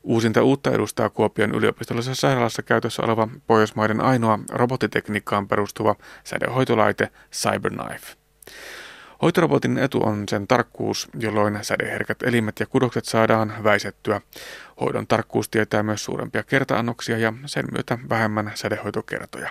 Uusinta 0.02 0.42
uutta 0.42 0.70
edustaa 0.70 1.08
Kuopion 1.08 1.54
yliopistollisessa 1.54 2.20
sairaalassa 2.20 2.62
käytössä 2.62 3.02
oleva 3.02 3.28
Pohjoismaiden 3.46 4.00
ainoa 4.00 4.38
robottitekniikkaan 4.50 5.48
perustuva 5.48 5.96
sädehoitolaite 6.24 7.08
CyberKnife. 7.32 8.16
Hoitorobotin 9.22 9.78
etu 9.78 10.02
on 10.02 10.28
sen 10.28 10.48
tarkkuus, 10.48 11.08
jolloin 11.18 11.58
sädeherkät 11.62 12.22
elimet 12.22 12.60
ja 12.60 12.66
kudokset 12.66 13.04
saadaan 13.04 13.54
väisettyä. 13.64 14.20
Hoidon 14.80 15.06
tarkkuus 15.06 15.48
tietää 15.48 15.82
myös 15.82 16.04
suurempia 16.04 16.42
kertaannoksia 16.42 17.18
ja 17.18 17.32
sen 17.46 17.64
myötä 17.72 17.98
vähemmän 18.08 18.52
sädehoitokertoja. 18.54 19.50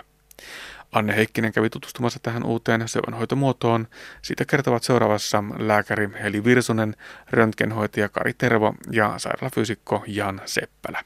Anne 0.92 1.16
Heikkinen 1.16 1.52
kävi 1.52 1.70
tutustumassa 1.70 2.18
tähän 2.22 2.44
uuteen 2.44 2.88
syövänhoitomuotoon. 2.88 3.88
Siitä 4.22 4.44
kertovat 4.44 4.82
seuraavassa 4.82 5.44
lääkäri 5.58 6.08
Heli 6.22 6.44
Virsunen, 6.44 6.96
röntgenhoitaja 7.30 8.08
Kari 8.08 8.34
Tervo 8.34 8.74
ja 8.90 9.14
sairaalafyysikko 9.16 10.04
Jan 10.06 10.40
Seppälä. 10.44 11.04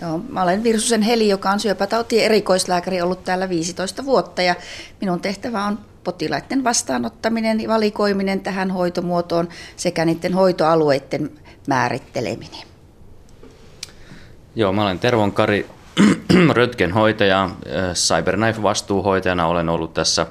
Joo, 0.00 0.20
mä 0.28 0.42
olen 0.42 0.62
Virsusen 0.62 1.02
Heli, 1.02 1.28
joka 1.28 1.50
on 1.50 1.60
syöpätautien 1.60 2.24
erikoislääkäri 2.24 3.02
ollut 3.02 3.24
täällä 3.24 3.48
15 3.48 4.04
vuotta 4.04 4.42
ja 4.42 4.54
minun 5.00 5.20
tehtävä 5.20 5.64
on 5.64 5.78
potilaiden 6.04 6.64
vastaanottaminen 6.64 7.60
ja 7.60 7.68
valikoiminen 7.68 8.40
tähän 8.40 8.70
hoitomuotoon 8.70 9.48
sekä 9.76 10.04
niiden 10.04 10.34
hoitoalueiden 10.34 11.30
määritteleminen. 11.66 12.66
Joo, 14.54 14.72
mä 14.72 14.82
olen 14.82 14.98
Tervon 14.98 15.32
Kari, 15.32 15.66
röntgenhoitaja, 16.56 17.44
äh, 17.44 17.94
CyberKnife-vastuuhoitajana 17.94 19.46
olen 19.46 19.68
ollut 19.68 19.94
tässä 19.94 20.26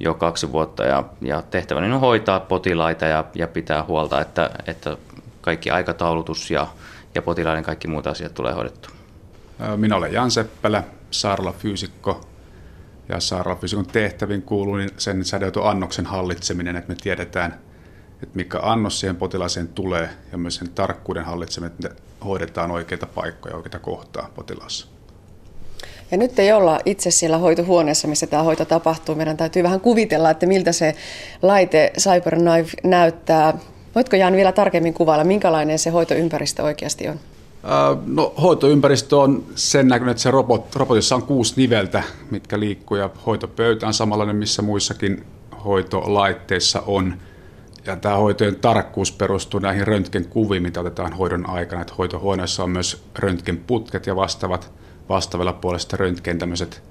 jo 0.00 0.14
kaksi 0.14 0.52
vuotta 0.52 0.84
ja, 0.84 1.04
ja 1.20 1.42
tehtäväni 1.42 1.92
on 1.92 2.00
hoitaa 2.00 2.40
potilaita 2.40 3.04
ja, 3.06 3.24
ja 3.34 3.48
pitää 3.48 3.84
huolta, 3.84 4.20
että, 4.20 4.50
että 4.66 4.96
kaikki 5.40 5.70
aikataulutus 5.70 6.50
ja, 6.50 6.66
ja 7.14 7.22
potilaiden 7.22 7.64
kaikki 7.64 7.88
muut 7.88 8.06
asiat 8.06 8.34
tulee 8.34 8.52
hoidettua. 8.52 8.90
Minä 9.76 9.96
olen 9.96 10.12
Jan 10.12 10.30
Seppälä, 10.30 10.82
sairaalafyysikko 11.10 12.20
ja 13.08 13.20
sairaalafyysikon 13.20 13.86
tehtäviin 13.86 14.42
kuuluu 14.42 14.76
niin 14.76 14.90
sen 14.96 15.22
annoksen 15.64 16.06
hallitseminen, 16.06 16.76
että 16.76 16.88
me 16.88 16.96
tiedetään, 17.02 17.52
että 18.22 18.36
mikä 18.36 18.58
annos 18.62 19.00
siihen 19.00 19.16
potilaaseen 19.16 19.68
tulee 19.68 20.10
ja 20.32 20.38
myös 20.38 20.56
sen 20.56 20.70
tarkkuuden 20.70 21.24
hallitseminen, 21.24 21.72
että 21.72 22.02
hoidetaan 22.24 22.70
oikeita 22.70 23.06
paikkoja, 23.06 23.56
oikeita 23.56 23.78
kohtaa 23.78 24.30
potilaassa. 24.34 24.86
Ja 26.10 26.16
nyt 26.16 26.38
ei 26.38 26.52
olla 26.52 26.80
itse 26.84 27.10
siellä 27.10 27.38
hoitohuoneessa, 27.38 28.08
missä 28.08 28.26
tämä 28.26 28.42
hoito 28.42 28.64
tapahtuu. 28.64 29.14
Meidän 29.14 29.36
täytyy 29.36 29.62
vähän 29.62 29.80
kuvitella, 29.80 30.30
että 30.30 30.46
miltä 30.46 30.72
se 30.72 30.94
laite 31.42 31.92
CyberKnife 32.00 32.70
näyttää. 32.84 33.58
Voitko 33.94 34.16
Jan 34.16 34.36
vielä 34.36 34.52
tarkemmin 34.52 34.94
kuvailla, 34.94 35.24
minkälainen 35.24 35.78
se 35.78 35.90
hoitoympäristö 35.90 36.62
oikeasti 36.62 37.08
on? 37.08 37.20
No, 38.06 38.34
hoitoympäristö 38.42 39.16
on 39.16 39.44
sen 39.54 39.88
näköinen, 39.88 40.10
että 40.10 40.22
se 40.22 40.30
robot, 40.30 40.76
robotissa 40.76 41.14
on 41.14 41.22
kuusi 41.22 41.54
niveltä, 41.56 42.02
mitkä 42.30 42.60
liikkuu 42.60 42.96
ja 42.96 43.10
hoitopöytä 43.26 43.86
on 43.86 43.94
samanlainen, 43.94 44.36
missä 44.36 44.62
muissakin 44.62 45.24
hoitolaitteissa 45.64 46.82
on. 46.86 47.14
Ja 47.86 47.96
tämä 47.96 48.16
hoitojen 48.16 48.56
tarkkuus 48.56 49.12
perustuu 49.12 49.60
näihin 49.60 49.86
röntgenkuviin, 49.86 50.62
mitä 50.62 50.80
otetaan 50.80 51.12
hoidon 51.12 51.50
aikana. 51.50 51.82
Että 51.82 51.94
hoitohuoneessa 51.98 52.64
on 52.64 52.70
myös 52.70 53.04
röntgenputket 53.18 54.06
ja 54.06 54.16
vastaavat 54.16 54.72
vastaavalla 55.08 55.52
puolesta 55.52 55.96
röntgen 55.96 56.38
tämmöiset 56.38 56.82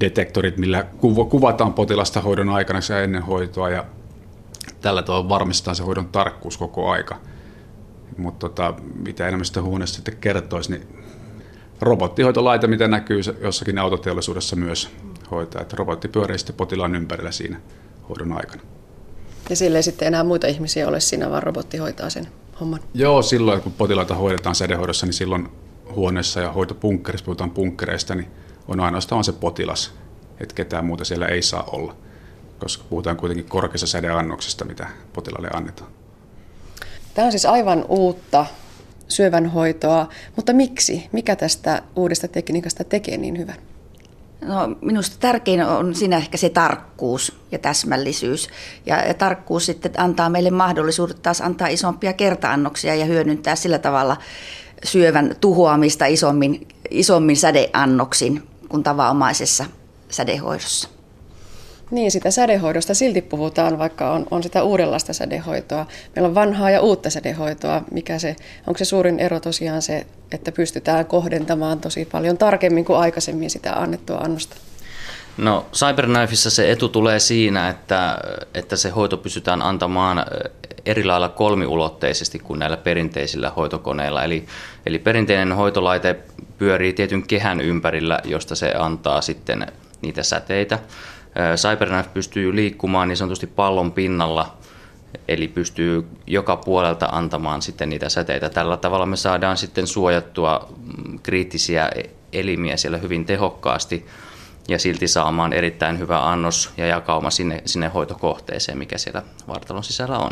detektorit, 0.00 0.56
millä 0.56 0.86
kuvataan 1.30 1.74
potilasta 1.74 2.20
hoidon 2.20 2.48
aikana 2.48 2.80
ja 2.88 3.02
ennen 3.02 3.22
hoitoa 3.22 3.70
ja 3.70 3.84
tällä 4.80 5.02
tavalla 5.02 5.28
varmistetaan 5.28 5.76
se 5.76 5.82
hoidon 5.82 6.08
tarkkuus 6.08 6.58
koko 6.58 6.90
aika. 6.90 7.16
Mutta 8.16 8.48
tota, 8.48 8.74
mitä 8.94 9.28
enemmän 9.28 9.44
sitä 9.44 9.62
huoneesta 9.62 9.96
sitten 9.96 10.16
kertoisi, 10.16 10.72
niin 10.72 10.88
robottihoitolaite, 11.80 12.66
mitä 12.66 12.88
näkyy 12.88 13.20
jossakin 13.40 13.78
autoteollisuudessa 13.78 14.56
myös 14.56 14.90
hoitaa, 15.30 15.62
että 15.62 15.76
robotti 15.76 16.08
pyörii 16.08 16.38
sitten 16.38 16.56
potilaan 16.56 16.94
ympärillä 16.94 17.30
siinä 17.30 17.60
hoidon 18.08 18.32
aikana. 18.32 18.79
Ja 19.50 19.56
sille 19.56 19.78
ei 19.78 19.82
sitten 19.82 20.08
enää 20.08 20.24
muita 20.24 20.46
ihmisiä 20.46 20.88
ole 20.88 21.00
siinä, 21.00 21.30
vaan 21.30 21.42
robotti 21.42 21.76
hoitaa 21.76 22.10
sen 22.10 22.28
homman. 22.60 22.80
Joo, 22.94 23.22
silloin 23.22 23.62
kun 23.62 23.72
potilaita 23.72 24.14
hoidetaan 24.14 24.54
sädehoidossa, 24.54 25.06
niin 25.06 25.14
silloin 25.14 25.48
huoneessa 25.94 26.40
ja 26.40 26.52
hoitopunkkerissa, 26.52 27.24
puhutaan 27.24 27.50
punkkereista, 27.50 28.14
niin 28.14 28.28
on 28.68 28.80
ainoastaan 28.80 29.24
se 29.24 29.32
potilas, 29.32 29.92
että 30.40 30.54
ketään 30.54 30.84
muuta 30.84 31.04
siellä 31.04 31.26
ei 31.26 31.42
saa 31.42 31.62
olla, 31.62 31.96
koska 32.58 32.84
puhutaan 32.88 33.16
kuitenkin 33.16 33.48
korkeassa 33.48 33.86
sädeannoksesta, 33.86 34.64
mitä 34.64 34.86
potilaalle 35.12 35.48
annetaan. 35.54 35.90
Tämä 37.14 37.26
on 37.26 37.32
siis 37.32 37.46
aivan 37.46 37.84
uutta 37.88 38.46
syövänhoitoa, 39.08 40.08
mutta 40.36 40.52
miksi? 40.52 41.08
Mikä 41.12 41.36
tästä 41.36 41.82
uudesta 41.96 42.28
tekniikasta 42.28 42.84
tekee 42.84 43.16
niin 43.16 43.38
hyvän? 43.38 43.56
No, 44.44 44.76
minusta 44.80 45.16
tärkein 45.20 45.66
on 45.66 45.94
siinä 45.94 46.16
ehkä 46.16 46.36
se 46.36 46.48
tarkkuus 46.48 47.38
ja 47.52 47.58
täsmällisyys. 47.58 48.48
Ja, 48.86 48.96
ja 48.96 49.14
tarkkuus 49.14 49.66
sitten 49.66 49.92
antaa 49.96 50.30
meille 50.30 50.50
mahdollisuudet 50.50 51.22
taas 51.22 51.40
antaa 51.40 51.68
isompia 51.68 52.12
kertaannoksia 52.12 52.94
ja 52.94 53.04
hyödyntää 53.04 53.56
sillä 53.56 53.78
tavalla 53.78 54.16
syövän 54.84 55.36
tuhoamista 55.40 56.06
isommin, 56.06 56.68
isommin 56.90 57.36
sädeannoksin 57.36 58.42
kuin 58.68 58.82
tavanomaisessa 58.82 59.64
sädehoidossa. 60.10 60.99
Niin, 61.90 62.10
sitä 62.10 62.30
sädehoidosta 62.30 62.94
silti 62.94 63.22
puhutaan, 63.22 63.78
vaikka 63.78 64.12
on, 64.12 64.26
on 64.30 64.42
sitä 64.42 64.62
uudenlaista 64.62 65.12
sädehoitoa. 65.12 65.86
Meillä 66.16 66.28
on 66.28 66.34
vanhaa 66.34 66.70
ja 66.70 66.80
uutta 66.80 67.10
sädehoitoa. 67.10 67.82
Mikä 67.90 68.18
se, 68.18 68.36
onko 68.66 68.78
se 68.78 68.84
suurin 68.84 69.20
ero 69.20 69.40
tosiaan 69.40 69.82
se, 69.82 70.06
että 70.32 70.52
pystytään 70.52 71.06
kohdentamaan 71.06 71.80
tosi 71.80 72.04
paljon 72.04 72.38
tarkemmin 72.38 72.84
kuin 72.84 72.98
aikaisemmin 72.98 73.50
sitä 73.50 73.72
annettua 73.72 74.16
annosta? 74.16 74.56
No 75.36 75.66
CyberKnifeissa 75.72 76.50
se 76.50 76.70
etu 76.70 76.88
tulee 76.88 77.18
siinä, 77.18 77.68
että, 77.68 78.18
että 78.54 78.76
se 78.76 78.90
hoito 78.90 79.16
pystytään 79.16 79.62
antamaan 79.62 80.24
eri 80.86 81.04
lailla 81.04 81.28
kolmiulotteisesti 81.28 82.38
kuin 82.38 82.58
näillä 82.58 82.76
perinteisillä 82.76 83.50
hoitokoneilla. 83.50 84.24
Eli, 84.24 84.46
eli 84.86 84.98
perinteinen 84.98 85.52
hoitolaite 85.52 86.16
pyörii 86.58 86.92
tietyn 86.92 87.26
kehän 87.26 87.60
ympärillä, 87.60 88.18
josta 88.24 88.54
se 88.54 88.72
antaa 88.78 89.20
sitten 89.20 89.66
niitä 90.02 90.22
säteitä. 90.22 90.78
CyberKnife 91.56 92.08
pystyy 92.14 92.56
liikkumaan 92.56 93.08
niin 93.08 93.16
sanotusti 93.16 93.46
pallon 93.46 93.92
pinnalla, 93.92 94.56
eli 95.28 95.48
pystyy 95.48 96.06
joka 96.26 96.56
puolelta 96.56 97.06
antamaan 97.06 97.62
sitten 97.62 97.88
niitä 97.88 98.08
säteitä. 98.08 98.48
Tällä 98.48 98.76
tavalla 98.76 99.06
me 99.06 99.16
saadaan 99.16 99.56
sitten 99.56 99.86
suojattua 99.86 100.68
mm, 100.86 101.18
kriittisiä 101.18 101.90
elimiä 102.32 102.76
siellä 102.76 102.98
hyvin 102.98 103.24
tehokkaasti 103.24 104.06
ja 104.68 104.78
silti 104.78 105.08
saamaan 105.08 105.52
erittäin 105.52 105.98
hyvä 105.98 106.30
annos 106.30 106.70
ja 106.76 106.86
jakauma 106.86 107.30
sinne, 107.30 107.62
sinne 107.64 107.88
hoitokohteeseen, 107.88 108.78
mikä 108.78 108.98
siellä 108.98 109.22
vartalon 109.48 109.84
sisällä 109.84 110.18
on. 110.18 110.30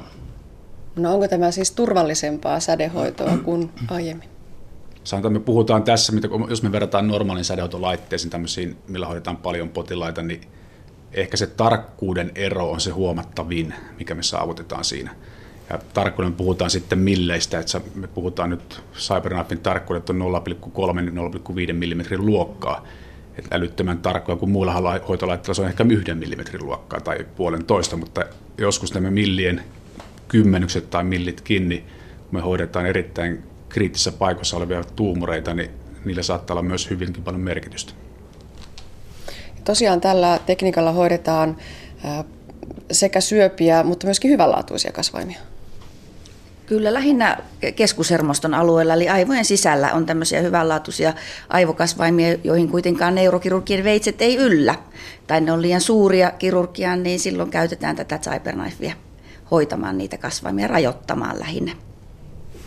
No 0.97 1.15
onko 1.15 1.29
tämä 1.29 1.51
siis 1.51 1.71
turvallisempaa 1.71 2.61
sädehoitoa 2.61 3.37
kuin 3.45 3.71
aiemmin? 3.91 4.29
Sanotaan, 5.05 5.33
me 5.33 5.41
puhutaan 5.41 5.83
tässä, 5.83 6.13
jos 6.49 6.63
me 6.63 6.73
verrataan 6.73 7.09
normaalin 7.09 7.45
sädehoitolaitteisiin, 7.45 8.31
tämmöisiin, 8.31 8.77
millä 8.89 9.07
hoidetaan 9.07 9.37
paljon 9.37 9.69
potilaita, 9.69 10.23
niin 10.23 10.41
ehkä 11.13 11.37
se 11.37 11.47
tarkkuuden 11.47 12.33
ero 12.35 12.71
on 12.71 12.81
se 12.81 12.91
huomattavin, 12.91 13.75
mikä 13.99 14.15
me 14.15 14.23
saavutetaan 14.23 14.85
siinä. 14.85 15.15
Ja 15.71 15.79
tarkkuuden 15.95 16.33
puhutaan 16.33 16.71
sitten 16.71 16.99
milleistä, 16.99 17.59
että 17.59 17.81
me 17.95 18.07
puhutaan 18.07 18.51
nyt 18.51 18.83
CyberKnifein 18.95 19.61
tarkkuudet 19.61 20.11
on 20.11 20.19
0,3-0,5 20.19 21.73
mm 21.73 22.27
luokkaa. 22.27 22.87
Että 23.39 23.57
älyttömän 23.57 23.99
tarkkoja 23.99 24.37
kuin 24.37 24.51
muilla 24.51 25.01
hoitolaitteilla 25.09 25.55
se 25.55 25.63
on 25.63 25.69
ehkä 25.69 25.85
yhden 25.91 26.19
millimetrin 26.19 26.67
luokkaa 26.67 27.01
tai 27.01 27.27
puolentoista, 27.37 27.97
mutta 27.97 28.25
joskus 28.59 28.95
nämä 28.95 29.11
millien 29.11 29.63
kymmenykset 30.29 30.91
tai 30.91 31.05
millit 31.05 31.41
kiinni, 31.41 31.85
kun 32.19 32.39
me 32.39 32.41
hoidetaan 32.41 32.87
erittäin 32.87 33.43
kriittisessä 33.69 34.13
paikassa 34.13 34.57
olevia 34.57 34.85
tuumureita, 34.85 35.55
niin 35.55 35.71
niillä 36.05 36.23
saattaa 36.23 36.55
olla 36.55 36.63
myös 36.63 36.91
hyvinkin 36.91 37.23
paljon 37.23 37.41
merkitystä. 37.41 37.93
Tosiaan 39.69 40.01
tällä 40.01 40.41
tekniikalla 40.47 40.93
hoidetaan 40.93 41.57
sekä 42.91 43.21
syöpiä, 43.21 43.83
mutta 43.83 44.07
myöskin 44.07 44.31
hyvänlaatuisia 44.31 44.93
kasvaimia. 44.93 45.39
Kyllä 46.67 46.95
lähinnä 46.95 47.39
keskushermoston 47.77 48.55
alueella, 48.55 48.95
eli 48.95 49.09
aivojen 49.09 49.45
sisällä 49.45 49.93
on 49.93 50.07
tämmöisiä 50.07 50.41
hyvänlaatuisia 50.41 51.13
aivokasvaimia, 51.49 52.37
joihin 52.45 52.69
kuitenkaan 52.69 53.15
neurokirurgien 53.15 53.85
veitset 53.85 54.23
ei 54.23 54.37
yllä. 54.37 54.75
Tai 55.27 55.41
ne 55.41 55.53
on 55.53 55.63
liian 55.63 55.81
suuria 55.81 56.31
kirurgiaan, 56.31 57.03
niin 57.03 57.21
silloin 57.21 57.51
käytetään 57.51 57.97
tätä 57.97 58.19
cyberknifea 58.19 58.95
hoitamaan 59.51 59.99
niitä 59.99 60.19
kasvaimia, 60.19 60.69
rajoittamaan 60.69 61.41
lähinnä. 61.41 61.73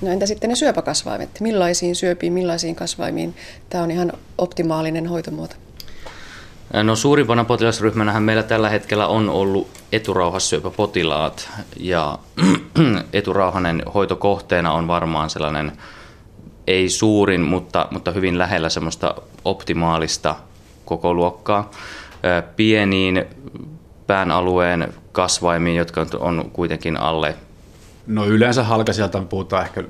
No 0.01 0.11
entä 0.11 0.25
sitten 0.25 0.49
ne 0.49 0.55
syöpäkasvaimet? 0.55 1.29
Millaisiin 1.39 1.95
syöpiin, 1.95 2.33
millaisiin 2.33 2.75
kasvaimiin 2.75 3.35
tämä 3.69 3.83
on 3.83 3.91
ihan 3.91 4.13
optimaalinen 4.37 5.07
hoitomuoto? 5.07 5.55
No 6.73 6.95
suurimpana 6.95 7.43
potilasryhmänähän 7.43 8.23
meillä 8.23 8.43
tällä 8.43 8.69
hetkellä 8.69 9.07
on 9.07 9.29
ollut 9.29 9.67
eturauhassyöpäpotilaat 9.91 11.49
ja 11.79 12.17
eturauhanen 13.13 13.83
hoitokohteena 13.93 14.71
on 14.71 14.87
varmaan 14.87 15.29
sellainen 15.29 15.71
ei 16.67 16.89
suurin, 16.89 17.41
mutta, 17.41 17.87
mutta 17.91 18.11
hyvin 18.11 18.37
lähellä 18.37 18.69
semmoista 18.69 19.15
optimaalista 19.45 20.35
koko 20.85 21.13
luokkaa. 21.13 21.71
Pieniin 22.55 23.25
pään 24.07 24.31
alueen 24.31 24.93
kasvaimiin, 25.11 25.77
jotka 25.77 26.05
on 26.19 26.49
kuitenkin 26.53 26.97
alle. 26.97 27.35
No 28.07 28.25
yleensä 28.25 28.63
halkasijalta 28.63 29.21
puhutaan 29.21 29.65
ehkä 29.65 29.83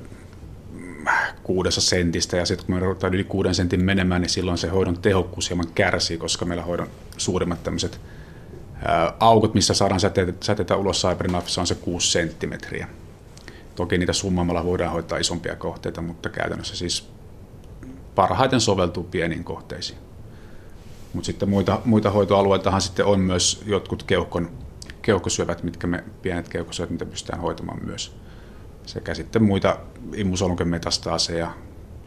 kuudessa 1.43 1.81
sentistä 1.81 2.37
ja 2.37 2.45
sitten 2.45 2.65
kun 2.65 2.75
me 2.75 2.81
ruvetaan 2.81 3.13
yli 3.13 3.23
kuuden 3.23 3.55
sentin 3.55 3.85
menemään, 3.85 4.21
niin 4.21 4.29
silloin 4.29 4.57
se 4.57 4.67
hoidon 4.67 4.97
tehokkuus 4.97 5.49
hieman 5.49 5.71
kärsii, 5.75 6.17
koska 6.17 6.45
meillä 6.45 6.63
hoidon 6.63 6.87
suurimmat 7.17 7.63
tämmöiset 7.63 8.01
aukot, 9.19 9.53
missä 9.53 9.73
saadaan 9.73 9.99
säteitä, 9.99 10.33
säteitä 10.41 10.75
ulos 10.75 11.01
Cybernafissa 11.01 11.61
on 11.61 11.67
se 11.67 11.75
6 11.75 12.11
senttimetriä. 12.11 12.87
Toki 13.75 13.97
niitä 13.97 14.13
summaamalla 14.13 14.65
voidaan 14.65 14.91
hoitaa 14.91 15.17
isompia 15.17 15.55
kohteita, 15.55 16.01
mutta 16.01 16.29
käytännössä 16.29 16.75
siis 16.75 17.09
parhaiten 18.15 18.61
soveltuu 18.61 19.03
pieniin 19.03 19.43
kohteisiin. 19.43 19.99
Mutta 21.13 21.25
sitten 21.25 21.49
muita, 21.49 21.81
muita 21.85 22.09
hoitoalueitahan 22.09 22.81
sitten 22.81 23.05
on 23.05 23.19
myös 23.19 23.63
jotkut 23.65 24.03
keuhkon, 24.03 24.51
keuhkosyövät, 25.01 25.63
mitkä 25.63 25.87
me, 25.87 26.03
pienet 26.21 26.49
keuhkosyövät, 26.49 26.89
mitä 26.89 27.05
pystytään 27.05 27.41
hoitamaan 27.41 27.85
myös 27.85 28.15
sekä 28.85 29.13
sitten 29.13 29.43
muita 29.43 29.77
immusolonkemetastaaseja 30.15 31.51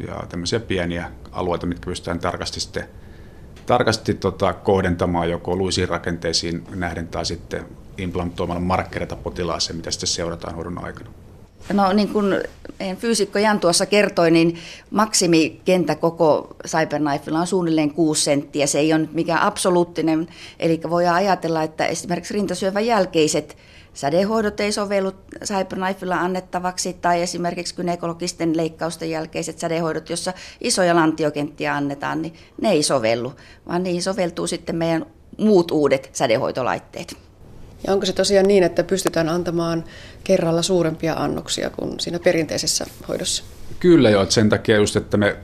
ja 0.06 0.22
tämmöisiä 0.28 0.60
pieniä 0.60 1.10
alueita, 1.32 1.66
mitkä 1.66 1.84
pystytään 1.84 2.18
tarkasti 2.18 2.60
sitten 2.60 2.88
tarkasti 3.66 4.14
tota, 4.14 4.52
kohdentamaan 4.52 5.30
joko 5.30 5.56
luisiin 5.56 5.88
rakenteisiin 5.88 6.64
nähden 6.74 7.08
tai 7.08 7.26
sitten 7.26 7.66
implantoimalla 7.98 8.60
markkereita 8.60 9.16
potilaaseen, 9.16 9.76
mitä 9.76 9.90
sitten 9.90 10.08
seurataan 10.08 10.54
hoidon 10.54 10.84
aikana. 10.84 11.10
No 11.72 11.92
niin 11.92 12.08
kuin 12.08 12.42
fyysikko 12.96 13.38
Jan 13.38 13.60
tuossa 13.60 13.86
kertoi, 13.86 14.30
niin 14.30 14.58
maksimikenttä 14.90 15.94
koko 15.94 16.56
Cyberknifella 16.66 17.40
on 17.40 17.46
suunnilleen 17.46 17.90
6 17.90 18.22
senttiä. 18.24 18.66
Se 18.66 18.78
ei 18.78 18.92
ole 18.92 19.00
nyt 19.00 19.14
mikään 19.14 19.42
absoluuttinen, 19.42 20.26
eli 20.58 20.80
voidaan 20.90 21.16
ajatella, 21.16 21.62
että 21.62 21.86
esimerkiksi 21.86 22.34
rintasyövän 22.34 22.86
jälkeiset 22.86 23.56
sädehoidot 23.94 24.60
ei 24.60 24.72
sovellu 24.72 25.12
Cyberknifella 25.44 26.20
annettavaksi 26.20 26.92
tai 26.92 27.22
esimerkiksi 27.22 27.74
gynekologisten 27.74 28.56
leikkausten 28.56 29.10
jälkeiset 29.10 29.58
sädehoidot, 29.58 30.10
jossa 30.10 30.32
isoja 30.60 30.94
lantiokenttiä 30.94 31.74
annetaan, 31.74 32.22
niin 32.22 32.34
ne 32.60 32.70
ei 32.70 32.82
sovellu, 32.82 33.32
vaan 33.68 33.82
niihin 33.82 34.02
soveltuu 34.02 34.46
sitten 34.46 34.76
meidän 34.76 35.06
muut 35.38 35.70
uudet 35.70 36.10
sädehoitolaitteet. 36.12 37.16
Ja 37.86 37.92
onko 37.92 38.06
se 38.06 38.12
tosiaan 38.12 38.48
niin, 38.48 38.62
että 38.62 38.84
pystytään 38.84 39.28
antamaan 39.28 39.84
kerralla 40.24 40.62
suurempia 40.62 41.14
annoksia 41.14 41.70
kuin 41.70 42.00
siinä 42.00 42.18
perinteisessä 42.18 42.86
hoidossa? 43.08 43.44
Kyllä 43.80 44.10
joo, 44.10 44.22
että 44.22 44.34
sen 44.34 44.48
takia 44.48 44.76
just, 44.76 44.96
että 44.96 45.16
me 45.16 45.36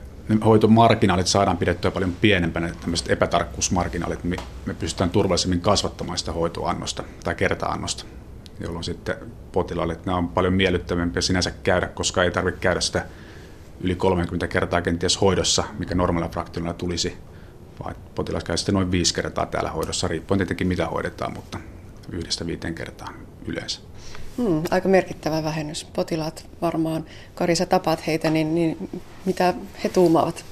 hoitomarginaalit 0.45 1.27
saadaan 1.27 1.57
pidettyä 1.57 1.91
paljon 1.91 2.15
pienempänä, 2.21 2.73
tämmöiset 2.81 3.11
epätarkkuusmarginaalit, 3.11 4.23
me, 4.23 4.35
me 4.65 4.73
pystytään 4.73 5.09
turvallisemmin 5.09 5.61
kasvattamaan 5.61 6.17
sitä 6.17 6.31
hoitoannosta 6.31 7.03
tai 7.23 7.35
kerta-annosta 7.35 8.05
jolloin 8.59 8.83
sitten 8.83 9.15
potilaalle 9.51 9.99
nämä 10.05 10.17
on 10.17 10.29
paljon 10.29 10.53
miellyttävämpiä 10.53 11.21
sinänsä 11.21 11.51
käydä, 11.63 11.87
koska 11.87 12.23
ei 12.23 12.31
tarvitse 12.31 12.61
käydä 12.61 12.81
sitä 12.81 13.05
yli 13.81 13.95
30 13.95 14.47
kertaa 14.47 14.81
kenties 14.81 15.21
hoidossa, 15.21 15.63
mikä 15.79 15.95
normaalilla 15.95 16.33
fraktionilla 16.33 16.73
tulisi, 16.73 17.17
vaan 17.83 17.95
potilas 18.15 18.43
käy 18.43 18.57
sitten 18.57 18.75
noin 18.75 18.91
viisi 18.91 19.13
kertaa 19.13 19.45
täällä 19.45 19.71
hoidossa, 19.71 20.07
riippuen 20.07 20.37
tietenkin 20.37 20.67
mitä 20.67 20.85
hoidetaan, 20.85 21.33
mutta 21.33 21.59
yhdestä 22.11 22.45
viiteen 22.45 22.75
kertaa 22.75 23.13
yleensä. 23.45 23.79
Hmm, 24.37 24.63
aika 24.71 24.89
merkittävä 24.89 25.43
vähennys. 25.43 25.83
Potilaat 25.83 26.45
varmaan, 26.61 27.05
Karisa 27.35 27.65
tapaat 27.65 28.07
heitä, 28.07 28.29
niin, 28.29 28.55
niin 28.55 28.89
mitä 29.25 29.53
he 29.83 29.89
tuumaavat? 29.89 30.45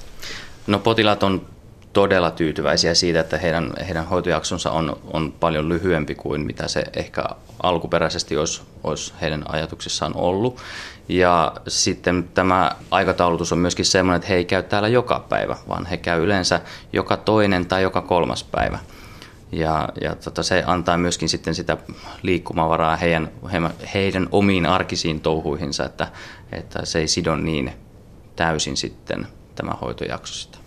No 0.66 0.78
potilaat 0.78 1.22
on 1.22 1.46
todella 1.92 2.30
tyytyväisiä 2.30 2.94
siitä, 2.94 3.20
että 3.20 3.38
heidän, 3.38 3.72
heidän 3.86 4.06
hoitojaksonsa 4.06 4.70
on, 4.70 4.96
on 5.12 5.32
paljon 5.40 5.68
lyhyempi 5.68 6.14
kuin 6.14 6.40
mitä 6.40 6.68
se 6.68 6.84
ehkä 6.96 7.24
alkuperäisesti 7.62 8.36
olisi, 8.36 8.62
olisi 8.84 9.12
heidän 9.20 9.44
ajatuksissaan 9.48 10.16
ollut. 10.16 10.60
Ja 11.08 11.52
sitten 11.68 12.28
tämä 12.34 12.70
aikataulutus 12.90 13.52
on 13.52 13.58
myöskin 13.58 13.84
sellainen, 13.84 14.16
että 14.16 14.28
he 14.28 14.34
ei 14.34 14.44
käy 14.44 14.62
täällä 14.62 14.88
joka 14.88 15.26
päivä, 15.28 15.56
vaan 15.68 15.86
he 15.86 15.96
käy 15.96 16.22
yleensä 16.22 16.60
joka 16.92 17.16
toinen 17.16 17.66
tai 17.66 17.82
joka 17.82 18.00
kolmas 18.00 18.44
päivä. 18.44 18.78
Ja, 19.52 19.88
ja 20.00 20.14
tota, 20.14 20.42
se 20.42 20.64
antaa 20.66 20.98
myöskin 20.98 21.28
sitten 21.28 21.54
sitä 21.54 21.76
liikkumavaraa 22.22 22.96
heidän, 22.96 23.30
heidän 23.94 24.28
omiin 24.32 24.66
arkisiin 24.66 25.20
touhuihinsa, 25.20 25.84
että, 25.84 26.08
että 26.52 26.84
se 26.84 26.98
ei 26.98 27.08
sido 27.08 27.36
niin 27.36 27.72
täysin 28.36 28.76
sitten 28.76 29.26
tämä 29.54 29.72
hoitojakso 29.80 30.34
sitä. 30.34 30.59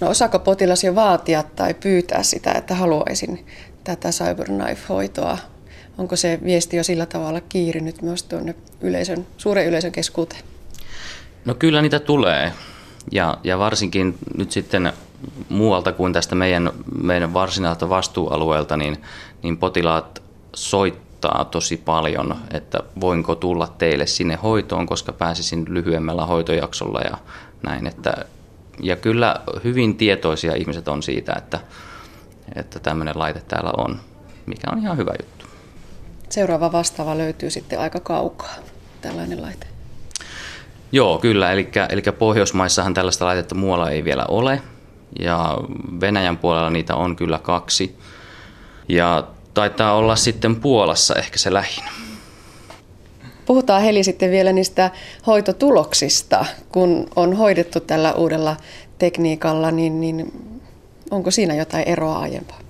No 0.00 0.08
osaako 0.08 0.38
potilas 0.38 0.84
jo 0.84 0.94
vaatia 0.94 1.42
tai 1.42 1.74
pyytää 1.74 2.22
sitä, 2.22 2.52
että 2.52 2.74
haluaisin 2.74 3.46
tätä 3.84 4.08
CyberKnife-hoitoa? 4.08 5.38
Onko 5.98 6.16
se 6.16 6.38
viesti 6.44 6.76
jo 6.76 6.84
sillä 6.84 7.06
tavalla 7.06 7.40
kiirinyt 7.40 8.02
myös 8.02 8.22
tuonne 8.22 8.54
yleisön, 8.80 9.26
suuren 9.36 9.66
yleisön 9.66 9.92
keskuuteen? 9.92 10.42
No 11.44 11.54
kyllä 11.54 11.82
niitä 11.82 12.00
tulee. 12.00 12.52
Ja, 13.12 13.38
ja 13.44 13.58
varsinkin 13.58 14.18
nyt 14.36 14.50
sitten 14.50 14.92
muualta 15.48 15.92
kuin 15.92 16.12
tästä 16.12 16.34
meidän, 16.34 16.72
meidän 17.02 17.34
varsinaiselta 17.34 17.88
vastuualueelta, 17.88 18.76
niin, 18.76 19.02
niin 19.42 19.56
potilaat 19.56 20.22
soittaa 20.54 21.44
tosi 21.44 21.76
paljon, 21.76 22.36
että 22.50 22.78
voinko 23.00 23.34
tulla 23.34 23.66
teille 23.66 24.06
sinne 24.06 24.34
hoitoon, 24.42 24.86
koska 24.86 25.12
pääsisin 25.12 25.64
lyhyemmällä 25.68 26.26
hoitojaksolla 26.26 27.00
ja 27.00 27.18
näin. 27.62 27.86
Että 27.86 28.24
ja 28.80 28.96
kyllä 28.96 29.40
hyvin 29.64 29.96
tietoisia 29.96 30.54
ihmiset 30.54 30.88
on 30.88 31.02
siitä, 31.02 31.34
että, 31.38 31.60
että 32.54 32.80
tämmöinen 32.80 33.18
laite 33.18 33.42
täällä 33.48 33.70
on, 33.76 34.00
mikä 34.46 34.70
on 34.72 34.78
ihan 34.78 34.96
hyvä 34.96 35.12
juttu. 35.22 35.46
Seuraava 36.28 36.72
vastaava 36.72 37.18
löytyy 37.18 37.50
sitten 37.50 37.80
aika 37.80 38.00
kaukaa, 38.00 38.54
tällainen 39.00 39.42
laite. 39.42 39.66
Joo, 40.92 41.18
kyllä. 41.18 41.52
Eli, 41.52 41.70
eli 41.88 42.02
Pohjoismaissahan 42.18 42.94
tällaista 42.94 43.24
laitetta 43.24 43.54
muualla 43.54 43.90
ei 43.90 44.04
vielä 44.04 44.24
ole. 44.28 44.62
Ja 45.18 45.58
Venäjän 46.00 46.38
puolella 46.38 46.70
niitä 46.70 46.94
on 46.94 47.16
kyllä 47.16 47.38
kaksi. 47.38 47.98
Ja 48.88 49.26
taitaa 49.54 49.94
olla 49.94 50.16
sitten 50.16 50.56
Puolassa 50.56 51.14
ehkä 51.14 51.38
se 51.38 51.52
lähin. 51.52 51.84
Puhutaan 53.46 53.82
Heli 53.82 54.04
sitten 54.04 54.30
vielä 54.30 54.52
niistä 54.52 54.90
hoitotuloksista, 55.26 56.44
kun 56.72 57.06
on 57.16 57.36
hoidettu 57.36 57.80
tällä 57.80 58.12
uudella 58.12 58.56
tekniikalla, 58.98 59.70
niin, 59.70 60.00
niin 60.00 60.32
onko 61.10 61.30
siinä 61.30 61.54
jotain 61.54 61.88
eroa 61.88 62.18
aiempaa? 62.18 62.60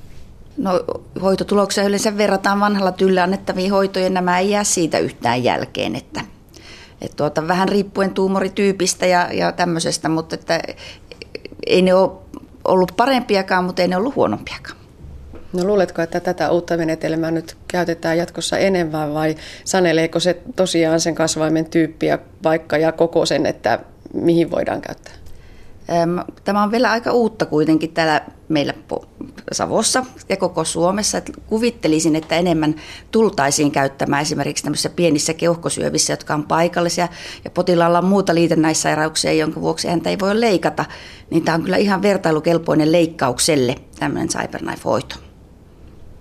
No 0.56 0.84
hoitotuloksia 1.22 1.84
yleensä 1.84 2.16
verrataan 2.16 2.60
vanhalla 2.60 2.92
tyllä 2.92 3.22
annettaviin 3.22 3.70
hoitoihin, 3.70 4.14
nämä 4.14 4.38
ei 4.38 4.50
jää 4.50 4.64
siitä 4.64 4.98
yhtään 4.98 5.44
jälkeen, 5.44 5.96
että, 5.96 6.20
että 7.00 7.16
tuota, 7.16 7.48
vähän 7.48 7.68
riippuen 7.68 8.14
tuumorityypistä 8.14 9.06
ja, 9.06 9.28
ja 9.32 9.52
tämmöisestä, 9.52 10.08
mutta 10.08 10.34
että 10.34 10.60
ei 11.66 11.82
ne 11.82 11.94
ole 11.94 12.10
ollut 12.64 12.92
parempiakaan, 12.96 13.64
mutta 13.64 13.82
ei 13.82 13.88
ne 13.88 13.96
ollut 13.96 14.16
huonompiakaan. 14.16 14.83
No 15.54 15.64
luuletko, 15.64 16.02
että 16.02 16.20
tätä 16.20 16.50
uutta 16.50 16.76
menetelmää 16.76 17.30
nyt 17.30 17.56
käytetään 17.68 18.18
jatkossa 18.18 18.58
enemmän 18.58 19.14
vai 19.14 19.34
saneleeko 19.64 20.20
se 20.20 20.42
tosiaan 20.56 21.00
sen 21.00 21.14
kasvaimen 21.14 21.64
tyyppiä 21.64 22.18
vaikka 22.42 22.78
ja 22.78 22.92
koko 22.92 23.26
sen, 23.26 23.46
että 23.46 23.78
mihin 24.14 24.50
voidaan 24.50 24.80
käyttää? 24.80 25.12
Tämä 26.44 26.62
on 26.62 26.72
vielä 26.72 26.90
aika 26.90 27.12
uutta 27.12 27.46
kuitenkin 27.46 27.92
täällä 27.92 28.20
meillä 28.48 28.74
Savossa 29.52 30.04
ja 30.28 30.36
koko 30.36 30.64
Suomessa. 30.64 31.22
Kuvittelisin, 31.46 32.16
että 32.16 32.36
enemmän 32.36 32.74
tultaisiin 33.10 33.70
käyttämään 33.70 34.22
esimerkiksi 34.22 34.64
tämmöisissä 34.64 34.90
pienissä 34.90 35.34
keuhkosyövissä, 35.34 36.12
jotka 36.12 36.34
on 36.34 36.44
paikallisia 36.44 37.08
ja 37.44 37.50
potilaalla 37.50 37.98
on 37.98 38.04
muuta 38.04 38.34
liitännäissairauksia, 38.34 39.32
jonka 39.32 39.60
vuoksi 39.60 39.88
häntä 39.88 40.10
ei 40.10 40.18
voi 40.18 40.40
leikata. 40.40 40.84
Niin 41.30 41.44
tämä 41.44 41.54
on 41.54 41.62
kyllä 41.62 41.76
ihan 41.76 42.02
vertailukelpoinen 42.02 42.92
leikkaukselle 42.92 43.74
tämmöinen 43.98 44.28
CyberKnife-hoito. 44.28 45.23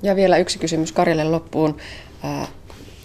Ja 0.03 0.15
vielä 0.15 0.37
yksi 0.37 0.59
kysymys 0.59 0.91
Karille 0.91 1.23
loppuun. 1.23 1.77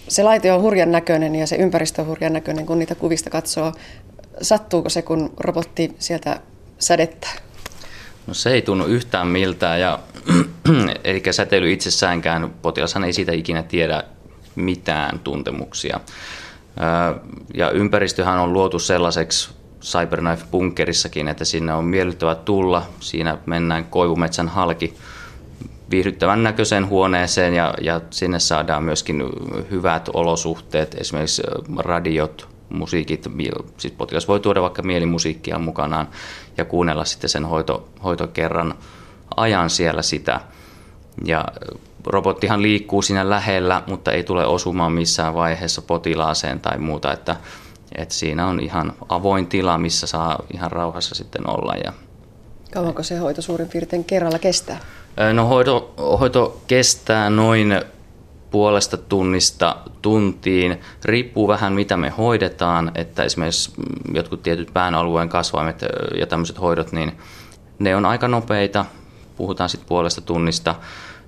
Se 0.08 0.22
laite 0.22 0.52
on 0.52 0.62
hurjan 0.62 0.92
näköinen 0.92 1.34
ja 1.34 1.46
se 1.46 1.56
ympäristö 1.56 2.02
on 2.02 2.08
hurjan 2.08 2.32
näköinen, 2.32 2.66
kun 2.66 2.78
niitä 2.78 2.94
kuvista 2.94 3.30
katsoo. 3.30 3.72
Sattuuko 4.42 4.88
se, 4.88 5.02
kun 5.02 5.32
robotti 5.40 5.94
sieltä 5.98 6.40
sädettää? 6.78 7.32
No 8.26 8.34
se 8.34 8.50
ei 8.50 8.62
tunnu 8.62 8.84
yhtään 8.84 9.26
miltään, 9.26 9.80
ja, 9.80 9.98
eli 11.04 11.22
säteily 11.30 11.72
itsessäänkään, 11.72 12.50
potilashan 12.62 13.04
ei 13.04 13.12
siitä 13.12 13.32
ikinä 13.32 13.62
tiedä 13.62 14.04
mitään 14.54 15.18
tuntemuksia. 15.18 16.00
Ja 17.54 17.70
ympäristöhän 17.70 18.38
on 18.38 18.52
luotu 18.52 18.78
sellaiseksi 18.78 19.50
Cyberknife-bunkerissakin, 19.82 21.28
että 21.28 21.44
sinne 21.44 21.74
on 21.74 21.84
miellyttävä 21.84 22.34
tulla. 22.34 22.87
Siinä 23.00 23.38
mennään 23.46 23.84
koivumetsän 23.84 24.48
halki 24.48 24.94
viihdyttävän 25.90 26.42
näköiseen 26.42 26.88
huoneeseen 26.88 27.55
ja, 27.55 27.74
ja 27.81 28.01
sinne 28.11 28.38
saadaan 28.38 28.83
myöskin 28.83 29.22
hyvät 29.70 30.09
olosuhteet, 30.14 30.94
esimerkiksi 30.94 31.42
radiot, 31.79 32.48
musiikit, 32.68 33.24
siis 33.77 33.94
potilas 33.94 34.29
voi 34.29 34.40
tuoda 34.40 34.62
vaikka 34.62 34.83
mielimusiikkia 34.83 35.59
mukanaan 35.59 36.09
ja 36.57 36.64
kuunnella 36.64 37.05
sitten 37.05 37.31
sen 37.31 37.44
hoito, 37.44 37.88
hoitokerran 38.05 38.74
ajan 39.37 39.70
siellä 39.70 40.03
sitä. 40.03 40.40
Ja 41.24 41.44
robottihan 42.07 42.62
liikkuu 42.62 43.03
siinä 43.03 43.31
lähellä, 43.31 43.83
mutta 43.87 44.12
ei 44.12 44.24
tule 44.24 44.46
osumaan 44.46 44.92
missään 44.92 45.35
vaiheessa 45.35 45.83
potilaaseen 45.83 46.61
tai 46.61 46.79
muuta, 46.79 47.12
että, 47.12 47.37
että 47.94 48.14
siinä 48.14 48.46
on 48.46 48.61
ihan 48.61 48.92
avoin 49.09 49.46
tila, 49.46 49.79
missä 49.79 50.07
saa 50.07 50.42
ihan 50.55 50.72
rauhassa 50.72 51.14
sitten 51.14 51.51
olla. 51.51 51.74
Ja 51.85 51.92
Kauanko 52.72 53.02
se 53.02 53.16
hoito 53.16 53.42
suurin 53.42 53.68
piirtein 53.68 54.04
kerralla 54.04 54.38
kestää? 54.38 54.81
No 55.33 55.46
hoito, 55.46 55.94
hoito 56.20 56.61
kestää 56.66 57.31
noin 57.31 57.83
puolesta 58.50 58.96
tunnista 58.96 59.76
tuntiin. 60.02 60.81
Riippuu 61.04 61.48
vähän 61.48 61.72
mitä 61.72 61.96
me 61.96 62.09
hoidetaan, 62.09 62.92
että 62.94 63.22
esimerkiksi 63.22 63.72
jotkut 64.14 64.42
tietyt 64.42 64.70
pään 64.72 64.94
alueen 64.94 65.28
kasvaimet 65.28 65.85
ja 66.18 66.26
tämmöiset 66.26 66.61
hoidot, 66.61 66.92
niin 66.92 67.12
ne 67.78 67.96
on 67.96 68.07
aika 68.07 68.28
nopeita. 68.28 68.85
Puhutaan 69.37 69.68
sitten 69.68 69.88
puolesta 69.88 70.20
tunnista. 70.20 70.74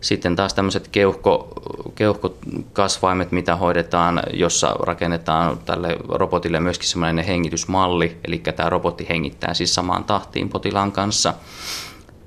Sitten 0.00 0.36
taas 0.36 0.54
tämmöiset 0.54 0.88
keuhko, 0.88 1.48
keuhkokasvaimet, 1.94 3.32
mitä 3.32 3.56
hoidetaan, 3.56 4.22
jossa 4.32 4.76
rakennetaan 4.80 5.58
tälle 5.58 5.96
robotille 6.08 6.60
myöskin 6.60 6.88
semmoinen 6.88 7.24
hengitysmalli, 7.24 8.18
eli 8.24 8.38
tämä 8.38 8.70
robotti 8.70 9.06
hengittää 9.08 9.54
siis 9.54 9.74
samaan 9.74 10.04
tahtiin 10.04 10.48
potilaan 10.48 10.92
kanssa 10.92 11.34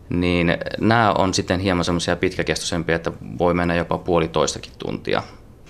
niin 0.09 0.57
nämä 0.79 1.11
on 1.11 1.33
sitten 1.33 1.59
hieman 1.59 1.85
semmoisia 1.85 2.15
pitkäkestoisempia, 2.15 2.95
että 2.95 3.11
voi 3.37 3.53
mennä 3.53 3.75
jopa 3.75 3.97
puolitoistakin 3.97 4.71
tuntia. 4.79 5.23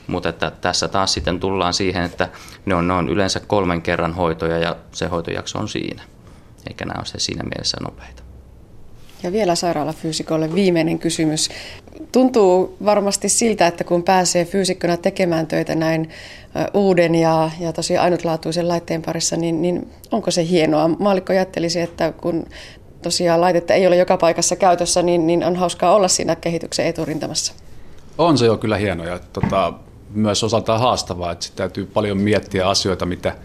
Mutta 0.08 0.30
että 0.30 0.52
tässä 0.52 0.88
taas 0.88 1.14
sitten 1.14 1.40
tullaan 1.40 1.74
siihen, 1.74 2.04
että 2.04 2.30
ne 2.66 2.76
on, 2.76 2.88
ne 2.88 2.94
on 2.94 3.10
yleensä 3.10 3.40
kolmen 3.40 3.82
kerran 3.82 4.14
hoitoja 4.14 4.58
ja 4.58 4.76
se 4.92 5.08
hoitojakso 5.08 5.60
on 5.60 5.70
siinä. 5.70 6.04
Eikä 6.68 6.86
nämä 6.86 6.98
ole 6.98 7.06
se 7.06 7.20
siinä 7.20 7.44
mielessä 7.44 7.78
nopeita. 7.82 8.23
Ja 9.24 9.32
vielä 9.32 9.56
sairaalafyysikolle 9.56 10.56
viimeinen 10.56 11.00
kysymys. 11.00 11.50
Tuntuu 12.12 12.78
varmasti 12.86 13.30
siltä, 13.30 13.68
että 13.68 13.84
kun 13.84 14.04
pääsee 14.04 14.46
fyysikkona 14.46 14.98
tekemään 14.98 15.48
töitä 15.48 15.76
näin 15.76 16.10
uuden 16.74 17.16
ja, 17.16 17.52
ja 17.60 17.74
tosi 17.74 17.98
ainutlaatuisen 17.98 18.68
laitteen 18.68 19.02
parissa, 19.02 19.36
niin, 19.38 19.62
niin 19.62 19.92
onko 20.12 20.32
se 20.32 20.48
hienoa? 20.48 20.88
Maalikko 20.88 21.34
ajattelisi, 21.34 21.80
että 21.80 22.12
kun 22.12 22.46
tosiaan 23.02 23.42
laitetta 23.42 23.74
ei 23.74 23.88
ole 23.88 23.96
joka 23.96 24.18
paikassa 24.18 24.56
käytössä, 24.56 25.02
niin, 25.02 25.28
niin 25.28 25.44
on 25.44 25.56
hauskaa 25.56 25.96
olla 25.96 26.08
siinä 26.08 26.36
kehityksen 26.36 26.86
eturintamassa. 26.86 27.54
On 28.18 28.38
se 28.38 28.46
jo 28.46 28.58
kyllä 28.58 28.78
hienoa 28.78 29.06
ja 29.06 29.20
tota, 29.34 29.74
myös 30.14 30.44
osaltaan 30.44 30.80
haastavaa, 30.80 31.32
että 31.32 31.48
täytyy 31.56 31.86
paljon 31.86 32.18
miettiä 32.18 32.68
asioita, 32.70 33.06
mitä 33.06 33.36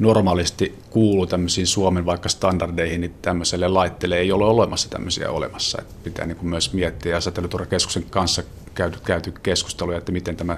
normaalisti 0.00 0.78
kuuluu 0.90 1.26
tämmöisiin 1.26 1.66
Suomen 1.66 2.06
vaikka 2.06 2.28
standardeihin, 2.28 3.00
niin 3.00 3.14
tämmöiselle 3.22 3.68
laitteelle 3.68 4.18
ei 4.18 4.32
ole 4.32 4.44
olemassa 4.44 4.88
tämmöisiä 4.88 5.30
olemassa. 5.30 5.78
Että 5.80 5.94
pitää 6.04 6.26
niin 6.26 6.36
kuin 6.36 6.48
myös 6.48 6.72
miettiä 6.72 7.14
ja 7.14 7.20
säteilyturvakeskuksen 7.20 8.04
kanssa 8.10 8.42
käyty, 8.74 8.98
käyty 9.04 9.32
keskusteluja, 9.42 9.98
että 9.98 10.12
miten 10.12 10.36
tämä 10.36 10.56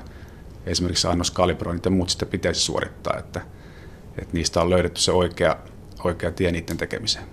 esimerkiksi 0.67 1.07
annoskalibroinnit 1.07 1.85
ja 1.85 1.91
muut 1.91 2.11
sitten 2.11 2.29
pitäisi 2.29 2.61
suorittaa, 2.61 3.19
että, 3.19 3.41
että 4.19 4.35
niistä 4.35 4.63
on 4.63 4.71
löydetty 4.71 5.01
se 5.01 5.13
oikea, 5.13 5.57
oikea 6.05 6.31
tie 6.31 6.53
niiden 6.53 6.77
tekemiseen. 6.77 7.25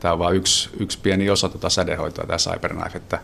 Tämä 0.00 0.12
on 0.12 0.18
vain 0.18 0.36
yksi, 0.36 0.70
yksi 0.80 0.98
pieni 1.02 1.30
osa 1.30 1.48
tuota 1.48 1.70
sädehoitoa, 1.70 2.26
tämä 2.26 2.38
CyberKnife, 2.38 2.96
että 2.96 3.18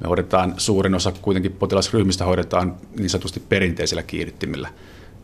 me 0.00 0.08
hoidetaan, 0.08 0.54
suurin 0.56 0.94
osa 0.94 1.12
kuitenkin 1.12 1.52
potilasryhmistä 1.52 2.24
hoidetaan 2.24 2.76
niin 2.98 3.10
sanotusti 3.10 3.40
perinteisillä 3.40 4.02
kiihdyttimillä, 4.02 4.68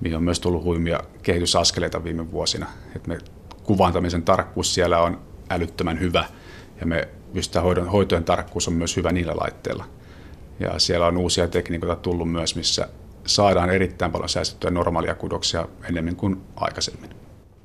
mihin 0.02 0.16
on 0.16 0.22
myös 0.22 0.40
tullut 0.40 0.64
huimia 0.64 1.00
kehitysaskeleita 1.22 2.04
viime 2.04 2.30
vuosina. 2.30 2.66
Että 2.96 3.08
me 3.08 3.18
kuvantamisen 3.62 4.22
tarkkuus 4.22 4.74
siellä 4.74 4.98
on 4.98 5.20
älyttömän 5.50 6.00
hyvä 6.00 6.24
ja 6.80 6.86
me 6.86 7.08
pystytään 7.32 7.64
hoidon, 7.64 7.88
hoitojen 7.88 8.24
tarkkuus 8.24 8.68
on 8.68 8.74
myös 8.74 8.96
hyvä 8.96 9.12
niillä 9.12 9.36
laitteilla. 9.36 9.84
Ja 10.60 10.78
siellä 10.78 11.06
on 11.06 11.16
uusia 11.16 11.48
tekniikoita 11.48 11.96
tullut 11.96 12.32
myös, 12.32 12.56
missä 12.56 12.88
saadaan 13.26 13.70
erittäin 13.70 14.12
paljon 14.12 14.28
säästettyä 14.28 14.70
normaalia 14.70 15.14
kudoksia 15.14 15.68
enemmän 15.88 16.16
kuin 16.16 16.42
aikaisemmin. 16.56 17.10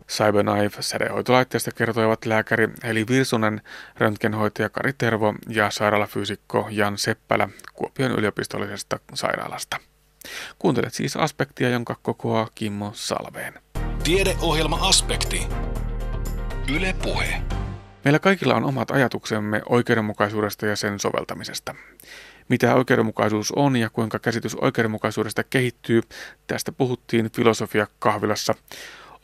Cyberknife 0.09 0.81
sädehoitolaitteesta 0.81 1.71
kertoivat 1.71 2.25
lääkäri 2.25 2.69
Heli 2.83 3.05
Virsunen, 3.07 3.61
röntgenhoitaja 3.97 4.69
Kari 4.69 4.93
Tervo 4.97 5.33
ja 5.49 5.71
sairaalafyysikko 5.71 6.67
Jan 6.71 6.97
Seppälä 6.97 7.49
Kuopion 7.73 8.11
yliopistollisesta 8.11 8.99
sairaalasta. 9.13 9.77
Kuuntelet 10.59 10.93
siis 10.93 11.15
aspektia, 11.15 11.69
jonka 11.69 11.95
kokoaa 12.01 12.47
Kimmo 12.55 12.91
Salveen. 12.93 13.53
Tiedeohjelma 14.03 14.77
Aspekti. 14.81 15.47
Yle 16.75 16.95
Puhe. 17.03 17.41
Meillä 18.05 18.19
kaikilla 18.19 18.55
on 18.55 18.65
omat 18.65 18.91
ajatuksemme 18.91 19.61
oikeudenmukaisuudesta 19.69 20.65
ja 20.65 20.75
sen 20.75 20.99
soveltamisesta. 20.99 21.75
Mitä 22.49 22.75
oikeudenmukaisuus 22.75 23.51
on 23.51 23.75
ja 23.75 23.89
kuinka 23.89 24.19
käsitys 24.19 24.55
oikeudenmukaisuudesta 24.55 25.43
kehittyy, 25.43 26.01
tästä 26.47 26.71
puhuttiin 26.71 27.31
filosofia 27.31 27.87
kahvilassa. 27.99 28.55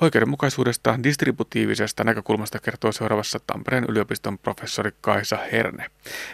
Oikeudenmukaisuudesta 0.01 0.99
distributiivisesta 1.03 2.03
näkökulmasta 2.03 2.59
kertoo 2.59 2.91
seuraavassa 2.91 3.39
Tampereen 3.47 3.85
yliopiston 3.89 4.37
professori 4.37 4.91
Kaisa 5.01 5.37
Herne. 5.51 5.85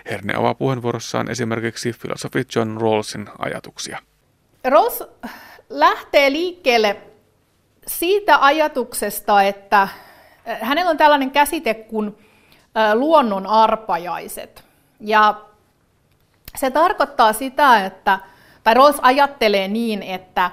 Herne 0.09 0.33
avaa 0.35 0.53
puheenvuorossaan 0.53 1.31
esimerkiksi 1.31 1.93
filosofi 1.93 2.45
John 2.55 2.77
Rawlsin 2.81 3.29
ajatuksia. 3.39 3.99
Rawls 4.63 5.03
lähtee 5.69 6.31
liikkeelle 6.31 7.01
siitä 7.87 8.37
ajatuksesta, 8.41 9.43
että 9.43 9.81
äh, 9.81 9.89
hänellä 10.61 10.89
on 10.89 10.97
tällainen 10.97 11.31
käsite 11.31 11.73
kuin 11.73 12.17
äh, 12.77 12.93
luonnon 12.93 13.47
arpajaiset. 13.47 14.63
Ja 14.99 15.41
se 16.57 16.71
tarkoittaa 16.71 17.33
sitä, 17.33 17.85
että, 17.85 18.19
tai 18.63 18.73
Rawls 18.73 18.99
ajattelee 19.01 19.67
niin, 19.67 20.03
että 20.03 20.45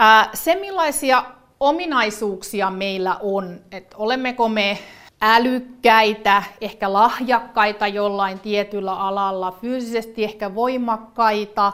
äh, 0.00 0.28
se 0.34 0.54
millaisia 0.54 1.24
ominaisuuksia 1.60 2.70
meillä 2.70 3.16
on, 3.20 3.60
että 3.72 3.96
olemmeko 3.96 4.48
me 4.48 4.78
älykkäitä, 5.22 6.42
ehkä 6.60 6.92
lahjakkaita 6.92 7.86
jollain 7.86 8.40
tietyllä 8.40 8.92
alalla, 8.92 9.52
fyysisesti 9.52 10.24
ehkä 10.24 10.54
voimakkaita, 10.54 11.72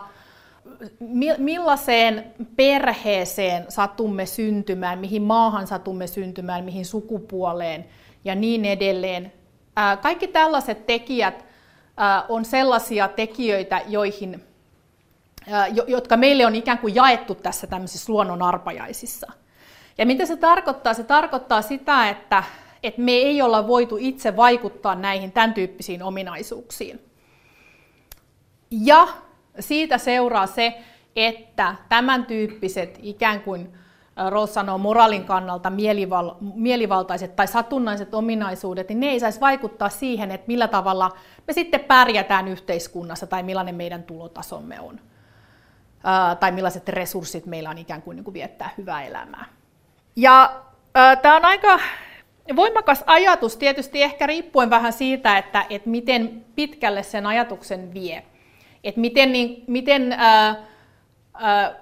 millaiseen 1.38 2.34
perheeseen 2.56 3.66
satumme 3.68 4.26
syntymään, 4.26 4.98
mihin 4.98 5.22
maahan 5.22 5.66
satumme 5.66 6.06
syntymään, 6.06 6.64
mihin 6.64 6.86
sukupuoleen 6.86 7.84
ja 8.24 8.34
niin 8.34 8.64
edelleen. 8.64 9.32
Kaikki 10.02 10.28
tällaiset 10.28 10.86
tekijät 10.86 11.44
on 12.28 12.44
sellaisia 12.44 13.08
tekijöitä, 13.08 13.80
joihin, 13.88 14.44
jotka 15.86 16.16
meille 16.16 16.46
on 16.46 16.54
ikään 16.54 16.78
kuin 16.78 16.94
jaettu 16.94 17.34
tässä 17.34 17.66
tämmöisissä 17.66 18.12
luonnon 18.12 18.42
arpajaisissa. 18.42 19.32
Ja 19.98 20.06
mitä 20.06 20.26
se 20.26 20.36
tarkoittaa? 20.36 20.94
Se 20.94 21.04
tarkoittaa 21.04 21.62
sitä, 21.62 22.08
että, 22.08 22.44
että 22.82 23.00
me 23.00 23.12
ei 23.12 23.42
olla 23.42 23.66
voitu 23.66 23.96
itse 24.00 24.36
vaikuttaa 24.36 24.94
näihin 24.94 25.32
tämän 25.32 25.54
tyyppisiin 25.54 26.02
ominaisuuksiin. 26.02 27.00
Ja 28.70 29.08
siitä 29.60 29.98
seuraa 29.98 30.46
se, 30.46 30.82
että 31.16 31.74
tämän 31.88 32.26
tyyppiset 32.26 32.98
ikään 33.02 33.40
kuin 33.40 33.72
Ross 34.28 34.54
sanoo 34.54 34.78
moraalin 34.78 35.24
kannalta 35.24 35.70
mielival, 35.70 36.34
mielivaltaiset 36.40 37.36
tai 37.36 37.46
satunnaiset 37.46 38.14
ominaisuudet, 38.14 38.88
niin 38.88 39.00
ne 39.00 39.06
ei 39.06 39.20
saisi 39.20 39.40
vaikuttaa 39.40 39.88
siihen, 39.88 40.30
että 40.30 40.46
millä 40.46 40.68
tavalla 40.68 41.10
me 41.46 41.52
sitten 41.52 41.80
pärjätään 41.80 42.48
yhteiskunnassa 42.48 43.26
tai 43.26 43.42
millainen 43.42 43.74
meidän 43.74 44.02
tulotasomme 44.02 44.80
on. 44.80 45.00
Tai 46.40 46.52
millaiset 46.52 46.88
resurssit 46.88 47.46
meillä 47.46 47.70
on 47.70 47.78
ikään 47.78 48.02
kuin, 48.02 48.16
niin 48.16 48.24
kuin 48.24 48.34
viettää 48.34 48.70
hyvää 48.78 49.04
elämää. 49.04 49.44
Ja 50.16 50.62
tämä 51.22 51.36
on 51.36 51.44
aika 51.44 51.78
voimakas 52.56 53.04
ajatus, 53.06 53.56
tietysti 53.56 54.02
ehkä 54.02 54.26
riippuen 54.26 54.70
vähän 54.70 54.92
siitä, 54.92 55.38
että, 55.38 55.66
että 55.70 55.88
miten 55.88 56.44
pitkälle 56.54 57.02
sen 57.02 57.26
ajatuksen 57.26 57.94
vie. 57.94 58.24
Että 58.84 59.00
miten, 59.00 59.32
niin, 59.32 59.64
miten, 59.66 60.12
ää, 60.12 60.56
ää, 61.34 61.74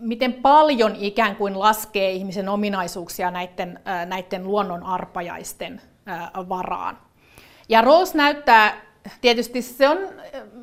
miten 0.00 0.32
paljon 0.32 0.96
ikään 0.96 1.36
kuin 1.36 1.58
laskee 1.58 2.10
ihmisen 2.10 2.48
ominaisuuksia 2.48 3.30
näiden, 3.30 3.80
ää, 3.84 4.06
näiden 4.06 4.44
luonnon 4.44 4.82
arpajaisten 4.82 5.80
ää, 6.06 6.30
varaan. 6.48 6.98
Ja 7.68 7.80
Rawls 7.80 8.14
näyttää, 8.14 8.80
tietysti 9.20 9.62
se 9.62 9.88
on, 9.88 9.98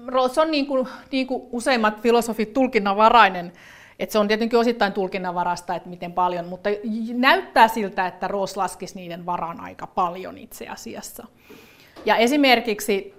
Rawls 0.08 0.38
on 0.38 0.52
niin 0.52 0.68
kuin, 0.68 0.88
niin 1.12 1.28
kuin 1.28 1.44
useimmat 1.52 2.02
filosofit 2.02 2.54
tulkinnanvarainen, 2.54 3.54
että 4.00 4.14
se 4.14 4.20
on 4.20 4.28
tietenkin 4.28 4.60
osittain 4.60 4.94
tulkinnanvarasta, 4.94 5.76
että 5.76 5.90
miten 5.90 6.14
paljon, 6.14 6.46
mutta 6.46 6.70
näyttää 7.14 7.68
siltä, 7.68 8.08
että 8.08 8.28
Rawls 8.28 8.58
laskisi 8.58 8.96
niiden 8.96 9.26
varaan 9.26 9.60
aika 9.60 9.88
paljon 9.88 10.38
itse 10.38 10.68
asiassa. 10.68 11.28
Ja 12.06 12.16
esimerkiksi 12.16 13.19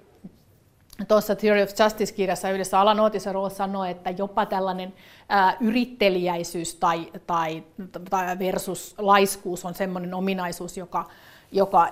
tuossa 1.08 1.36
Theory 1.36 1.62
of 1.62 1.70
Justice-kirjassa 1.80 2.50
yhdessä 2.50 2.80
Alanootissa 2.80 3.32
Rawls 3.32 3.56
sanoi, 3.56 3.90
että 3.90 4.10
jopa 4.10 4.46
tällainen 4.46 4.94
ää, 5.28 5.56
yritteliäisyys 5.60 6.74
tai, 6.74 7.12
tai, 7.26 7.62
tai 8.10 8.38
versus 8.38 8.94
laiskuus 8.98 9.64
on 9.64 9.74
sellainen 9.74 10.14
ominaisuus, 10.14 10.76
joka, 10.76 11.04
joka 11.52 11.88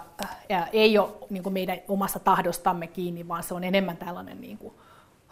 ää, 0.50 0.68
ei 0.72 0.98
ole 0.98 1.08
niin 1.30 1.52
meidän 1.52 1.78
omassa 1.88 2.18
tahdostamme 2.18 2.86
kiinni, 2.86 3.28
vaan 3.28 3.42
se 3.42 3.54
on 3.54 3.64
enemmän 3.64 3.96
tällainen 3.96 4.40
niin 4.40 4.58
kuin, 4.58 4.74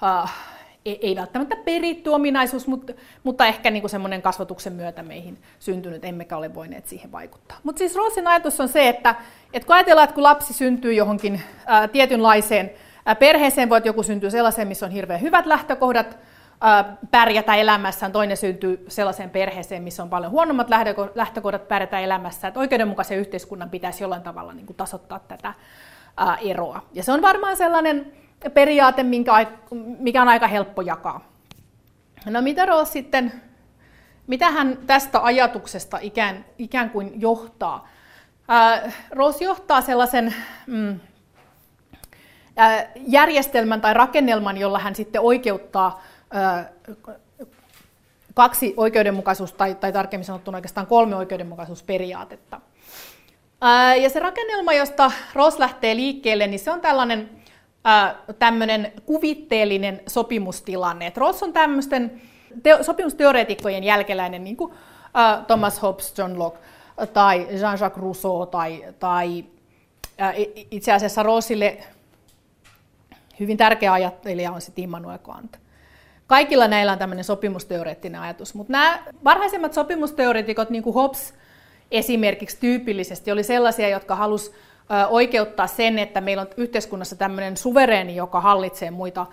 ää, 0.03 0.29
ei 0.85 1.17
välttämättä 1.17 1.57
peritty 1.57 2.11
ominaisuus, 2.11 2.67
mutta, 2.67 2.93
mutta 3.25 3.47
ehkä 3.47 3.71
niin 3.71 3.89
semmoinen 3.89 4.23
kasvatuksen 4.23 4.73
myötä 4.73 5.03
meihin 5.03 5.39
syntynyt, 5.59 6.05
emmekä 6.05 6.37
ole 6.37 6.55
voineet 6.55 6.87
siihen 6.87 7.13
vaikuttaa. 7.13 7.59
Mutta 7.63 7.79
siis 7.79 7.95
Rossin 7.95 8.27
ajatus 8.27 8.61
on 8.61 8.69
se, 8.69 8.89
että, 8.89 9.15
että 9.53 9.67
kun 9.67 9.77
ajatellaan, 9.77 10.05
että 10.05 10.15
kun 10.15 10.23
lapsi 10.23 10.55
syntyy 10.55 10.93
johonkin 10.93 11.43
ää, 11.67 11.89
tietynlaiseen 11.89 12.71
perheeseen, 13.15 13.69
voi 13.69 13.81
joku 13.85 14.03
syntyy 14.03 14.31
sellaiseen, 14.31 14.69
missä 14.69 14.87
on 14.87 14.93
hirveän 14.93 15.21
hyvät 15.21 15.47
lähtökohdat 15.47 16.19
pärjätä 17.11 17.55
elämässään, 17.55 18.13
toinen 18.13 18.37
syntyy 18.37 18.85
sellaiseen 18.89 19.31
perheeseen, 19.31 19.83
missä 19.83 20.03
on 20.03 20.11
paljon 20.11 20.33
huonommat 20.33 20.69
lähtökohdat 21.15 21.69
pärjätä 21.69 22.01
elämässä, 22.01 22.49
että 22.49 22.61
oikeudenmukaisen 22.61 23.19
yhteiskunnan 23.19 23.71
pitäisi 23.71 24.05
jollain 24.05 24.23
tavalla 24.23 24.53
niin 24.53 24.67
kuin 24.67 24.77
tasoittaa 24.77 25.19
tätä 25.19 25.55
eroa. 26.45 26.83
Ja 26.93 27.03
se 27.03 27.13
on 27.13 27.23
varmaan 27.23 27.57
sellainen 27.57 28.13
periaate, 28.55 29.03
minkä, 29.03 29.47
mikä 29.99 30.23
on 30.23 30.29
aika 30.29 30.47
helppo 30.47 30.83
jakaa. 30.83 31.33
No 32.27 32.43
mitä 32.43 32.67
Roos 32.67 32.93
sitten, 32.93 33.33
mitä 34.27 34.51
hän 34.51 34.79
tästä 34.87 35.23
ajatuksesta 35.23 35.99
ikään, 36.01 36.45
ikään 36.59 36.91
kuin 36.91 37.21
johtaa? 37.21 37.89
Roos 39.11 39.41
johtaa 39.41 39.81
sellaisen 39.81 40.35
mm, 40.67 41.01
järjestelmän 43.07 43.81
tai 43.81 43.95
rakennelman, 43.95 44.57
jolla 44.57 44.79
hän 44.79 44.95
sitten 44.95 45.21
oikeuttaa 45.21 46.03
ää, 46.31 46.71
kaksi 48.35 48.75
oikeudenmukaisuus- 48.77 49.53
tai, 49.53 49.75
tai 49.75 49.93
tarkemmin 49.93 50.25
sanottuna 50.25 50.57
oikeastaan 50.57 50.87
kolme 50.87 51.17
oikeudenmukaisuusperiaatetta. 51.17 52.61
Ää, 53.61 53.97
ja 53.97 54.11
se 54.11 54.21
rakennelma, 54.21 54.73
josta 54.73 55.11
Ross 55.35 55.59
lähtee 55.59 55.97
liikkeelle, 55.97 56.47
niin 56.47 56.61
se 56.61 56.71
on 56.71 56.81
tällainen 56.81 57.31
tämmöinen 58.39 58.93
kuvitteellinen 59.07 60.01
sopimustilanne. 60.07 61.07
Et 61.07 61.17
Ross 61.17 61.43
on 61.43 61.53
tämmöisten 61.53 62.21
te- 62.63 62.83
sopimusteoreetikkojen 62.83 63.85
jälkeläinen, 63.85 64.45
niin 64.45 64.57
kuin 64.57 64.73
äh, 64.73 65.47
Thomas 65.47 65.83
Hobbes, 65.83 66.19
John 66.19 66.39
Locke 66.39 66.59
tai 67.13 67.47
Jean-Jacques 67.51 68.03
Rousseau 68.03 68.47
tai, 68.47 68.85
tai 68.99 69.45
äh, 70.21 70.35
itse 70.71 70.93
asiassa 70.93 71.23
Rossille 71.23 71.79
hyvin 73.41 73.57
tärkeä 73.57 73.93
ajattelija 73.93 74.53
on 74.53 74.61
sitten 74.61 74.85
Immanuel 74.85 75.19
Kant. 75.19 75.59
Kaikilla 76.27 76.69
näillä 76.69 76.93
on 76.93 76.99
tämmöinen 76.99 77.25
sopimusteoreettinen 77.25 78.21
ajatus, 78.21 78.55
mutta 78.55 78.73
nämä 78.73 78.99
varhaisemmat 79.25 79.73
sopimusteoreetikot, 79.73 80.71
niin 80.71 80.83
kuin 80.83 80.95
Hobbes 80.95 81.35
esimerkiksi 81.91 82.57
tyypillisesti, 82.61 83.33
oli 83.33 83.43
sellaisia, 83.43 83.89
jotka 83.89 84.17
halusivat 84.17 84.57
oikeuttaa 85.09 85.67
sen, 85.67 85.99
että 85.99 86.21
meillä 86.21 86.41
on 86.41 86.49
yhteiskunnassa 86.57 87.17
tämmöinen 87.17 87.57
suvereeni, 87.57 88.17
joka 88.17 88.41
hallitsee 88.41 88.91
muita 88.91 89.27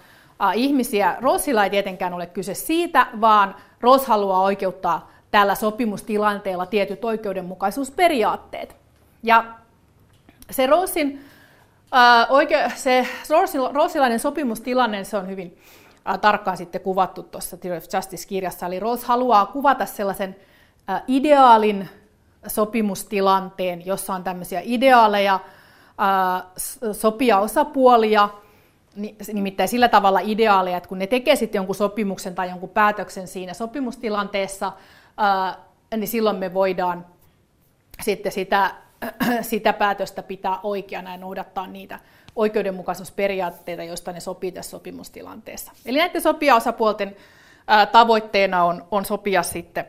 ihmisiä. 0.56 1.18
Rossilla 1.22 1.63
ei 1.63 1.70
tietenkään 1.70 2.13
ole 2.13 2.26
kyse 2.26 2.54
siitä, 2.54 3.08
vaan 3.22 3.56
Ross 3.82 4.08
haluaa 4.08 4.42
oikeuttaa 4.42 5.12
tällä 5.32 5.56
sopimustilanteella 5.56 6.66
tietyt 6.66 7.06
oikeudenmukaisuusperiaatteet. 7.06 8.76
Ja 9.24 9.46
se 10.52 10.68
Rossin, 10.68 11.26
oike, 12.29 12.71
se 12.75 13.08
Rossilainen 13.73 14.19
sopimustilanne, 14.19 15.03
se 15.03 15.17
on 15.17 15.27
hyvin 15.27 15.58
tarkkaan 16.21 16.58
sitten 16.58 16.82
kuvattu 16.82 17.23
tuossa 17.23 17.58
Theory 17.58 17.77
of 17.77 17.84
Justice-kirjassa. 17.93 18.65
Eli 18.65 18.79
Ross 18.79 19.03
haluaa 19.03 19.45
kuvata 19.45 19.86
sellaisen 19.86 20.36
ideaalin 21.08 21.89
sopimustilanteen, 22.47 23.86
jossa 23.86 24.13
on 24.13 24.23
tämmöisiä 24.23 24.62
ideaaleja, 24.63 25.39
sopia 26.91 27.39
osapuolia, 27.39 28.29
nimittäin 29.34 29.69
sillä 29.69 29.88
tavalla 29.88 30.19
ideaaleja, 30.19 30.77
että 30.77 30.89
kun 30.89 30.99
ne 30.99 31.08
tekee 31.08 31.36
sitten 31.36 31.60
jonkun 31.60 31.75
sopimuksen 31.75 32.36
tai 32.36 32.49
jonkun 32.49 32.69
päätöksen 32.69 33.27
siinä 33.27 33.53
sopimustilanteessa, 33.53 34.71
niin 35.97 36.08
silloin 36.08 36.38
me 36.38 36.53
voidaan 36.53 37.06
sitten 38.01 38.32
sitä, 38.32 38.71
sitä 39.42 39.74
päätöstä 39.74 40.24
pitää 40.24 40.60
oikeana 40.63 41.12
ja 41.12 41.18
noudattaa 41.18 41.68
niitä 41.68 42.00
oikeudenmukaisuusperiaatteita, 42.36 43.84
joista 43.84 44.12
ne 44.12 44.20
sopii 44.20 44.52
tässä 44.52 44.72
sopimustilanteessa. 44.72 45.72
Eli 45.86 45.98
näiden 45.98 46.22
sopijaosapuolten 46.22 47.16
tavoitteena 47.92 48.63
on, 48.63 48.86
on 48.92 49.06
sopia 49.06 49.44
sitten 49.44 49.86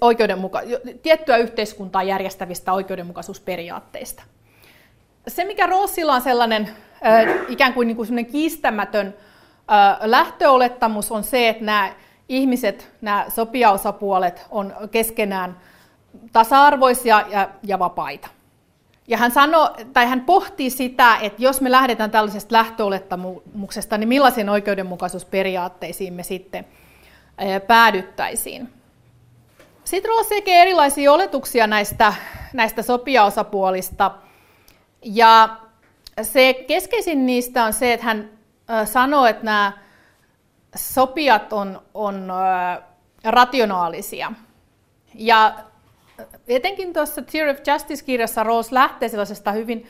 oikeudenmuka- 0.00 0.62
tiettyä 1.02 1.36
yhteiskuntaa 1.36 2.02
järjestävistä 2.02 2.72
oikeudenmukaisuusperiaatteista. 2.72 4.22
Se, 5.28 5.44
mikä 5.44 5.66
Rossilla 5.66 6.14
on 6.14 6.22
sellainen 6.22 6.70
ikään 7.48 7.74
kuin, 7.74 7.88
niin 7.88 7.96
kuin 7.96 8.26
kiistämätön 8.26 9.06
äh, 9.06 9.98
lähtöolettamus, 10.00 11.12
on 11.12 11.24
se, 11.24 11.48
että 11.48 11.64
nämä 11.64 11.92
ihmiset, 12.28 12.92
nämä 13.00 13.26
sopijaosapuolet 13.28 14.46
on 14.50 14.74
keskenään 14.90 15.56
tasa-arvoisia 16.32 17.24
ja, 17.30 17.48
ja 17.62 17.78
vapaita. 17.78 18.28
Ja 19.08 19.18
hän, 19.18 19.30
sanoo, 19.30 19.70
tai 19.92 20.06
hän 20.06 20.20
pohtii 20.20 20.70
sitä, 20.70 21.16
että 21.16 21.42
jos 21.42 21.60
me 21.60 21.70
lähdetään 21.70 22.10
tällaisesta 22.10 22.52
lähtöolettamuksesta, 22.52 23.98
niin 23.98 24.08
millaisiin 24.08 24.48
oikeudenmukaisuusperiaatteisiin 24.48 26.14
me 26.14 26.22
sitten 26.22 26.66
päädyttäisiin. 27.66 28.72
Sitten 29.84 30.08
Ross 30.08 30.28
tekee 30.28 30.62
erilaisia 30.62 31.12
oletuksia 31.12 31.66
näistä, 31.66 32.14
näistä 32.52 32.82
sopijaosapuolista. 32.82 34.10
Ja 35.02 35.56
se 36.22 36.64
keskeisin 36.68 37.26
niistä 37.26 37.64
on 37.64 37.72
se, 37.72 37.92
että 37.92 38.06
hän 38.06 38.30
sanoo, 38.84 39.26
että 39.26 39.44
nämä 39.44 39.72
sopijat 40.76 41.52
on, 41.52 41.82
on 41.94 42.32
rationaalisia. 43.24 44.32
Ja 45.14 45.54
etenkin 46.48 46.92
tuossa 46.92 47.22
Theory 47.22 47.50
of 47.50 47.58
Justice-kirjassa 47.66 48.42
Ross 48.42 48.72
lähtee 48.72 49.08
sellaisesta 49.08 49.52
hyvin, 49.52 49.86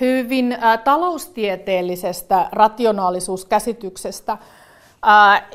hyvin 0.00 0.58
taloustieteellisestä 0.84 2.48
rationaalisuuskäsityksestä. 2.52 4.38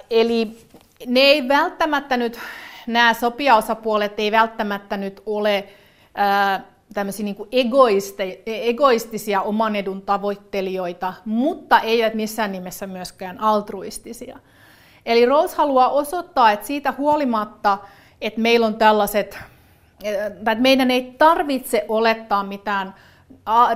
eli 0.10 0.58
ne 1.06 1.20
ei 1.20 1.48
välttämättä 1.48 2.18
nyt 2.18 2.40
nämä 2.88 3.14
sopijaosapuolet 3.14 4.14
ei 4.20 4.32
välttämättä 4.32 4.98
nyt 4.98 5.22
ole 5.26 5.68
tämmöisiä 6.94 7.24
niin 7.24 7.36
kuin 7.36 7.50
egoistisia 8.46 9.42
oman 9.42 9.76
edun 9.76 10.02
tavoittelijoita, 10.02 11.14
mutta 11.26 11.80
eivät 11.80 12.14
missään 12.14 12.52
nimessä 12.52 12.88
myöskään 12.88 13.42
altruistisia. 13.42 14.40
Eli 15.06 15.26
Rawls 15.26 15.56
haluaa 15.56 15.90
osoittaa, 15.90 16.52
että 16.52 16.68
siitä 16.68 16.94
huolimatta, 16.98 17.78
että 18.22 18.42
meillä 18.42 18.66
on 18.66 18.76
tällaiset, 18.76 19.40
että 20.04 20.56
meidän 20.56 20.92
ei 20.92 21.16
tarvitse 21.18 21.86
olettaa 21.88 22.44
mitään 22.44 22.94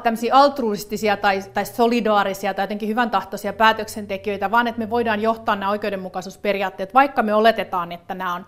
tämmöisiä 0.04 0.36
altruistisia 0.36 1.18
tai, 1.18 1.44
tai 1.54 1.66
solidaarisia 1.66 2.54
tai 2.54 2.64
jotenkin 2.64 2.90
hyvän 2.90 3.10
tahtoisia 3.10 3.54
päätöksentekijöitä, 3.54 4.52
vaan 4.52 4.68
että 4.68 4.80
me 4.80 4.90
voidaan 4.90 5.22
johtaa 5.22 5.56
nämä 5.56 5.72
oikeudenmukaisuusperiaatteet, 5.72 6.94
vaikka 6.94 7.24
me 7.24 7.34
oletetaan, 7.34 7.92
että 7.92 8.16
nämä 8.16 8.34
on 8.36 8.46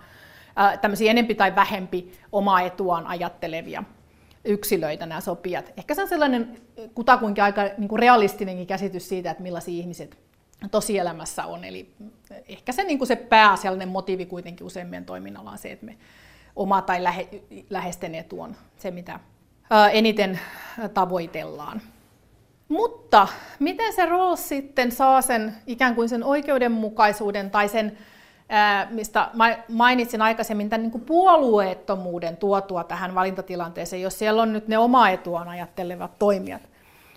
tämmöisiä 0.81 1.11
enempi 1.11 1.35
tai 1.35 1.55
vähempi 1.55 2.11
omaa 2.31 2.61
etuaan 2.61 3.07
ajattelevia 3.07 3.83
yksilöitä 4.45 5.05
nämä 5.05 5.21
sopijat. 5.21 5.73
Ehkä 5.77 5.93
se 5.93 6.01
on 6.01 6.07
sellainen 6.07 6.57
kutakuinkin 6.95 7.43
aika 7.43 7.61
niin 7.77 7.89
kuin 7.89 7.99
realistinenkin 7.99 8.67
käsitys 8.67 9.09
siitä, 9.09 9.31
että 9.31 9.43
millaisia 9.43 9.79
ihmiset 9.79 10.17
tosielämässä 10.71 11.45
on. 11.45 11.63
Eli 11.63 11.93
ehkä 12.47 12.71
se, 12.71 12.83
niin 12.83 12.97
kuin 12.97 13.07
se 13.07 13.15
pääasiallinen 13.15 13.87
motiivi 13.87 14.25
kuitenkin 14.25 14.67
useimmien 14.67 15.05
toiminnalla 15.05 15.51
on 15.51 15.57
se, 15.57 15.71
että 15.71 15.85
me 15.85 15.97
oma 16.55 16.81
tai 16.81 17.03
lähe, 17.03 17.27
läheisten 17.69 18.15
etu 18.15 18.41
on 18.41 18.55
se, 18.77 18.91
mitä 18.91 19.19
eniten 19.91 20.39
tavoitellaan. 20.93 21.81
Mutta 22.67 23.27
miten 23.59 23.93
se 23.93 24.05
Rawls 24.05 24.49
sitten 24.49 24.91
saa 24.91 25.21
sen 25.21 25.55
ikään 25.67 25.95
kuin 25.95 26.09
sen 26.09 26.23
oikeudenmukaisuuden 26.23 27.51
tai 27.51 27.67
sen, 27.67 27.97
mistä 28.89 29.29
mainitsin 29.69 30.21
aikaisemmin, 30.21 30.69
tämän 30.69 30.81
niin 30.81 30.91
kuin 30.91 31.05
puolueettomuuden 31.05 32.37
tuotua 32.37 32.83
tähän 32.83 33.15
valintatilanteeseen, 33.15 34.01
jos 34.01 34.19
siellä 34.19 34.41
on 34.41 34.53
nyt 34.53 34.67
ne 34.67 34.77
oma 34.77 35.09
etuaan 35.09 35.47
ajattelevat 35.47 36.19
toimijat. 36.19 36.61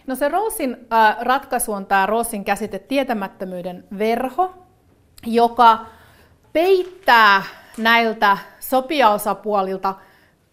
No 0.07 0.15
se 0.15 0.29
Rawlsin 0.29 0.77
ratkaisu 1.21 1.73
on 1.73 1.87
tämä 1.87 2.07
Rawlsin 2.07 2.45
käsite 2.45 2.79
tietämättömyyden 2.79 3.85
verho, 3.99 4.55
joka 5.27 5.87
peittää 6.53 7.43
näiltä 7.79 8.39
sopijaosapuolilta 8.71 9.95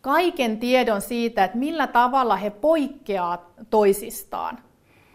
kaiken 0.01 0.59
tiedon 0.59 1.01
siitä, 1.01 1.43
että 1.43 1.57
millä 1.57 1.87
tavalla 1.87 2.35
he 2.35 2.49
poikkeavat 2.49 3.41
toisistaan. 3.69 4.59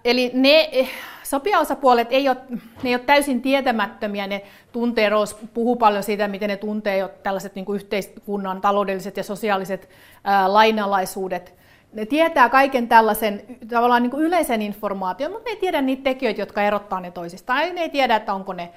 Eli 0.04 0.30
ne 0.34 0.68
eh, 0.72 0.90
sopijaosapuolet 1.22 2.08
ei 2.10 2.28
ole, 2.28 2.36
ne 2.50 2.90
ei 2.90 2.94
ole 2.94 3.04
täysin 3.04 3.42
tietämättömiä, 3.42 4.26
ne 4.26 4.42
tuntee, 4.72 5.08
Roos 5.08 5.34
puhuu 5.54 5.76
paljon 5.76 6.02
siitä, 6.02 6.28
miten 6.28 6.48
ne 6.48 6.56
tuntee 6.56 6.98
jo 6.98 7.10
tällaiset 7.22 7.54
niin 7.54 7.64
kuin 7.64 7.76
yhteiskunnan 7.76 8.60
taloudelliset 8.60 9.16
ja 9.16 9.22
sosiaaliset 9.22 9.88
ää, 10.24 10.52
lainalaisuudet. 10.52 11.54
Ne 11.92 12.06
tietää 12.06 12.48
kaiken 12.48 12.88
tällaisen 12.88 13.42
tavallaan 13.68 14.02
niin 14.02 14.10
kuin 14.10 14.22
yleisen 14.22 14.62
informaation, 14.62 15.32
mutta 15.32 15.50
ne 15.50 15.54
ei 15.54 15.60
tiedä 15.60 15.80
niitä 15.80 16.02
tekijöitä, 16.02 16.42
jotka 16.42 16.62
erottaa 16.62 17.00
ne 17.00 17.10
toisistaan. 17.10 17.74
Ne 17.74 17.80
ei 17.80 17.88
tiedä, 17.88 18.16
että 18.16 18.34
onko 18.34 18.52
ne 18.52 18.72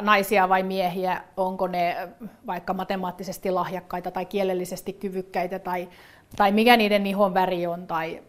naisia 0.00 0.48
vai 0.48 0.62
miehiä, 0.62 1.20
onko 1.36 1.66
ne 1.66 2.08
vaikka 2.46 2.74
matemaattisesti 2.74 3.50
lahjakkaita 3.50 4.10
tai 4.10 4.26
kielellisesti 4.26 4.92
kyvykkäitä 4.92 5.58
tai, 5.58 5.88
tai 6.36 6.52
mikä 6.52 6.76
niiden 6.76 7.06
ihon 7.06 7.34
väri 7.34 7.66
on 7.66 7.86
tai 7.86 8.22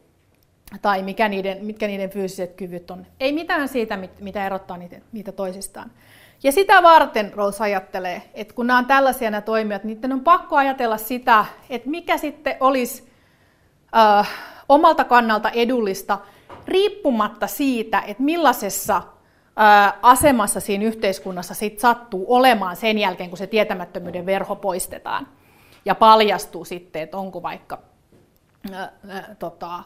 tai 0.82 1.04
mikä 1.04 1.30
niiden, 1.30 1.66
mitkä 1.66 1.88
niiden 1.88 2.10
fyysiset 2.10 2.54
kyvyt 2.54 2.92
on. 2.92 3.06
Ei 3.20 3.34
mitään 3.34 3.68
siitä, 3.68 4.00
mitä 4.20 4.46
erottaa 4.46 4.78
niitä, 4.78 4.96
niitä 5.12 5.32
toisistaan. 5.32 5.92
Ja 6.44 6.52
sitä 6.52 6.84
varten 6.84 7.34
Rose 7.34 7.64
ajattelee, 7.64 8.22
että 8.34 8.54
kun 8.54 8.68
nämä 8.68 8.80
on 8.80 8.86
tällaisia 8.86 9.32
nämä 9.32 9.42
toimijat, 9.42 9.84
niin 9.84 10.14
on 10.14 10.22
pakko 10.22 10.56
ajatella 10.56 10.98
sitä, 10.98 11.46
että 11.70 11.90
mikä 11.90 12.18
sitten 12.18 12.58
olisi 12.60 13.10
äh, 13.98 14.30
omalta 14.70 15.04
kannalta 15.04 15.50
edullista, 15.50 16.18
riippumatta 16.68 17.48
siitä, 17.48 18.04
että 18.08 18.24
millaisessa 18.24 19.02
asemassa 20.02 20.60
siinä 20.60 20.86
yhteiskunnassa 20.86 21.54
sit 21.54 21.80
sattuu 21.80 22.26
olemaan 22.34 22.76
sen 22.76 22.98
jälkeen, 22.98 23.30
kun 23.30 23.38
se 23.38 23.48
tietämättömyyden 23.48 24.26
verho 24.26 24.56
poistetaan. 24.56 25.28
Ja 25.86 25.96
paljastuu 25.96 26.66
sitten, 26.66 27.02
että 27.02 27.18
onko 27.18 27.44
vaikka 27.44 27.80
äh, 28.74 28.82
äh, 28.82 29.26
tota, 29.40 29.84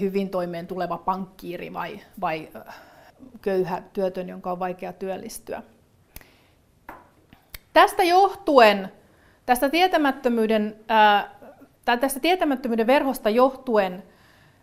hyvin 0.00 0.30
toimeen 0.30 0.66
tuleva 0.66 0.98
pankkiiri 0.98 1.72
vai, 1.72 2.00
vai 2.20 2.48
köyhä 3.42 3.82
työtön, 3.92 4.28
jonka 4.28 4.52
on 4.52 4.58
vaikea 4.58 4.92
työllistyä. 4.92 5.62
Tästä 7.72 8.02
johtuen, 8.02 8.92
tästä 9.46 9.68
tietämättömyyden, 9.68 10.76
ää, 10.88 11.30
tästä 11.84 12.20
tietämättömyyden 12.20 12.86
verhosta 12.86 13.30
johtuen 13.30 14.02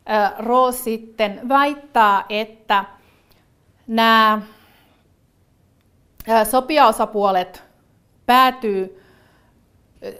ää, 0.06 0.36
Roos 0.38 0.84
sitten 0.84 1.42
väittää, 1.50 2.26
että 2.30 2.86
nämä 3.88 4.42
sopijaosapuolet 6.52 7.64
päätyy 8.26 9.04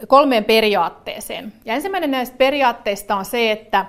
kolmeen 0.06 0.44
periaatteeseen. 0.44 1.52
Ja 1.64 1.74
ensimmäinen 1.74 2.10
näistä 2.10 2.36
periaatteista 2.36 3.16
on 3.16 3.24
se, 3.24 3.52
että 3.52 3.86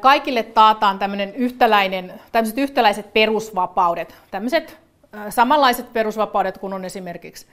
kaikille 0.00 0.42
taataan 0.42 0.98
tämmöinen 0.98 1.34
yhtäläinen, 1.34 2.20
tämmöiset 2.32 2.58
yhtäläiset 2.58 3.12
perusvapaudet, 3.12 4.14
tämmöiset 4.30 4.78
samanlaiset 5.28 5.92
perusvapaudet 5.92 6.58
kuin 6.58 6.72
on 6.72 6.84
esimerkiksi 6.84 7.46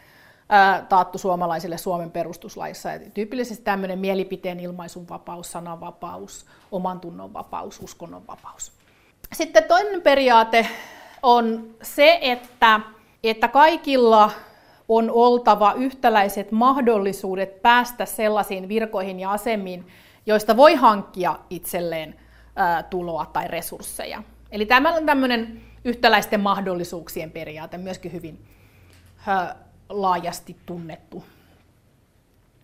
taattu 0.90 1.18
suomalaisille 1.18 1.78
Suomen 1.78 2.12
perustuslaissa. 2.12 2.90
tyypillisesti 3.14 3.64
tämmöinen 3.64 4.00
mielipiteen 4.00 4.60
ilmaisun 4.60 5.10
vapaus, 5.10 5.52
sananvapaus, 5.52 6.46
oman 6.72 7.00
tunnon 7.00 7.34
vapaus, 7.34 7.80
uskonnon 7.80 8.28
vapaus. 8.28 8.72
Sitten 9.34 9.64
toinen 9.64 10.02
periaate 10.02 10.68
on 11.24 11.76
se, 11.82 12.20
että, 12.22 12.80
että 13.24 13.48
kaikilla 13.48 14.32
on 14.90 15.12
oltava 15.12 15.74
yhtäläiset 15.74 16.52
mahdollisuudet 16.52 17.62
päästä 17.62 18.06
sellaisiin 18.06 18.68
virkoihin 18.68 19.20
ja 19.20 19.32
asemiin, 19.32 19.88
joista 20.26 20.58
voi 20.58 20.76
hankkia 20.76 21.40
itselleen 21.50 22.16
tuloa 22.90 23.26
tai 23.26 23.48
resursseja. 23.48 24.24
Eli 24.52 24.66
tämä 24.66 24.94
on 24.96 25.06
tämmöinen 25.06 25.62
yhtäläisten 25.86 26.40
mahdollisuuksien 26.40 27.32
periaate, 27.32 27.78
myöskin 27.78 28.12
hyvin 28.12 28.46
laajasti 29.90 30.56
tunnettu 30.66 31.24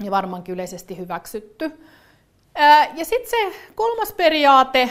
ja 0.03 0.11
varmaankin 0.11 0.53
yleisesti 0.53 0.97
hyväksytty. 0.97 1.79
Ja 2.95 3.05
sitten 3.05 3.29
se 3.29 3.57
kolmas 3.75 4.13
periaate, 4.13 4.89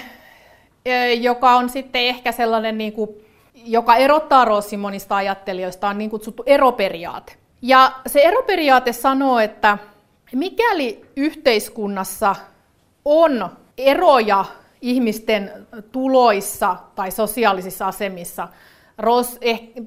joka 1.21 1.57
on 1.57 1.69
sitten 1.69 2.03
ehkä 2.03 2.33
sellainen, 2.33 2.79
niin 2.79 2.93
kuin, 2.93 3.09
joka 3.65 3.97
erottaa 3.97 4.45
Rossimonista 4.45 5.17
ajattelijoista, 5.17 5.89
on 5.89 5.99
niin 5.99 6.11
kutsuttu 6.11 6.43
eroperiaate. 6.47 7.33
Ja 7.63 7.93
se 8.07 8.21
eroperiaate 8.21 8.93
sanoo, 8.93 9.39
että 9.39 9.79
mikäli 10.33 11.05
yhteiskunnassa 11.17 12.37
on 13.05 13.51
eroja 13.79 14.45
ihmisten 14.81 15.67
tuloissa 15.93 16.77
tai 16.95 17.11
sosiaalisissa 17.11 17.87
asemissa. 17.87 18.49
Ross 18.99 19.39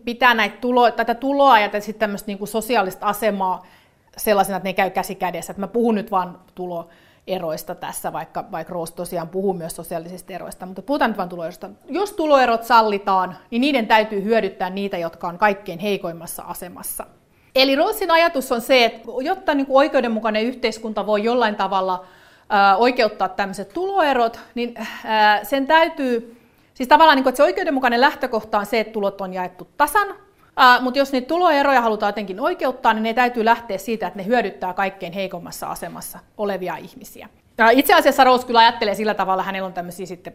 pitää 0.05 0.33
näitä 0.33 0.57
tulo, 0.57 0.91
tätä 0.91 1.15
tuloa 1.15 1.59
ja 1.59 1.81
sitten 1.81 1.99
tämmöistä 1.99 2.27
niin 2.27 2.47
sosiaalista 2.47 3.05
asemaa 3.05 3.65
sellaisena, 4.17 4.57
että 4.57 4.69
ne 4.69 4.73
käy 4.73 4.89
käsi 4.89 5.15
kädessä. 5.15 5.51
Että 5.51 5.61
mä 5.61 5.67
puhun 5.67 5.95
nyt 5.95 6.11
vain 6.11 6.29
tuloeroista 7.25 7.75
tässä, 7.75 8.13
vaikka, 8.13 8.45
vaikka 8.51 8.73
Ross 8.73 8.91
tosiaan 8.91 9.29
puhuu 9.29 9.53
myös 9.53 9.75
sosiaalisista 9.75 10.33
eroista, 10.33 10.65
mutta 10.65 10.81
puhutaan 10.81 11.11
nyt 11.11 11.17
vain 11.17 11.29
tuloeroista. 11.29 11.69
Jos 11.89 12.13
tuloerot 12.13 12.63
sallitaan, 12.63 13.37
niin 13.51 13.61
niiden 13.61 13.87
täytyy 13.87 14.23
hyödyttää 14.23 14.69
niitä, 14.69 14.97
jotka 14.97 15.27
on 15.27 15.37
kaikkein 15.37 15.79
heikoimmassa 15.79 16.43
asemassa. 16.43 17.05
Eli 17.55 17.75
Rossin 17.75 18.11
ajatus 18.11 18.51
on 18.51 18.61
se, 18.61 18.85
että 18.85 19.09
jotta 19.21 19.53
niin 19.53 19.65
kuin 19.65 19.77
oikeudenmukainen 19.77 20.43
yhteiskunta 20.43 21.05
voi 21.05 21.23
jollain 21.23 21.55
tavalla 21.55 22.05
oikeuttaa 22.77 23.29
tämmöiset 23.29 23.73
tuloerot, 23.73 24.39
niin 24.55 24.75
sen 25.43 25.67
täytyy, 25.67 26.41
siis 26.73 26.89
tavallaan 26.89 27.15
niin 27.15 27.23
kuin, 27.23 27.31
että 27.31 27.37
se 27.37 27.43
oikeudenmukainen 27.43 28.01
lähtökohta 28.01 28.59
on 28.59 28.65
se, 28.65 28.79
että 28.79 28.93
tulot 28.93 29.21
on 29.21 29.33
jaettu 29.33 29.67
tasan, 29.77 30.07
mutta 30.81 30.99
jos 30.99 31.11
niitä 31.11 31.27
tuloeroja 31.27 31.81
halutaan 31.81 32.09
jotenkin 32.09 32.39
oikeuttaa, 32.39 32.93
niin 32.93 33.03
ne 33.03 33.13
täytyy 33.13 33.45
lähteä 33.45 33.77
siitä, 33.77 34.07
että 34.07 34.19
ne 34.19 34.25
hyödyttää 34.25 34.73
kaikkein 34.73 35.13
heikommassa 35.13 35.67
asemassa 35.67 36.19
olevia 36.37 36.75
ihmisiä. 36.75 37.29
Itse 37.71 37.93
asiassa 37.93 38.23
Rose 38.23 38.47
kyllä 38.47 38.59
ajattelee 38.59 38.95
sillä 38.95 39.13
tavalla, 39.13 39.43
hänellä 39.43 39.65
on 39.65 39.73
tämmöisiä 39.73 40.05
sitten 40.05 40.33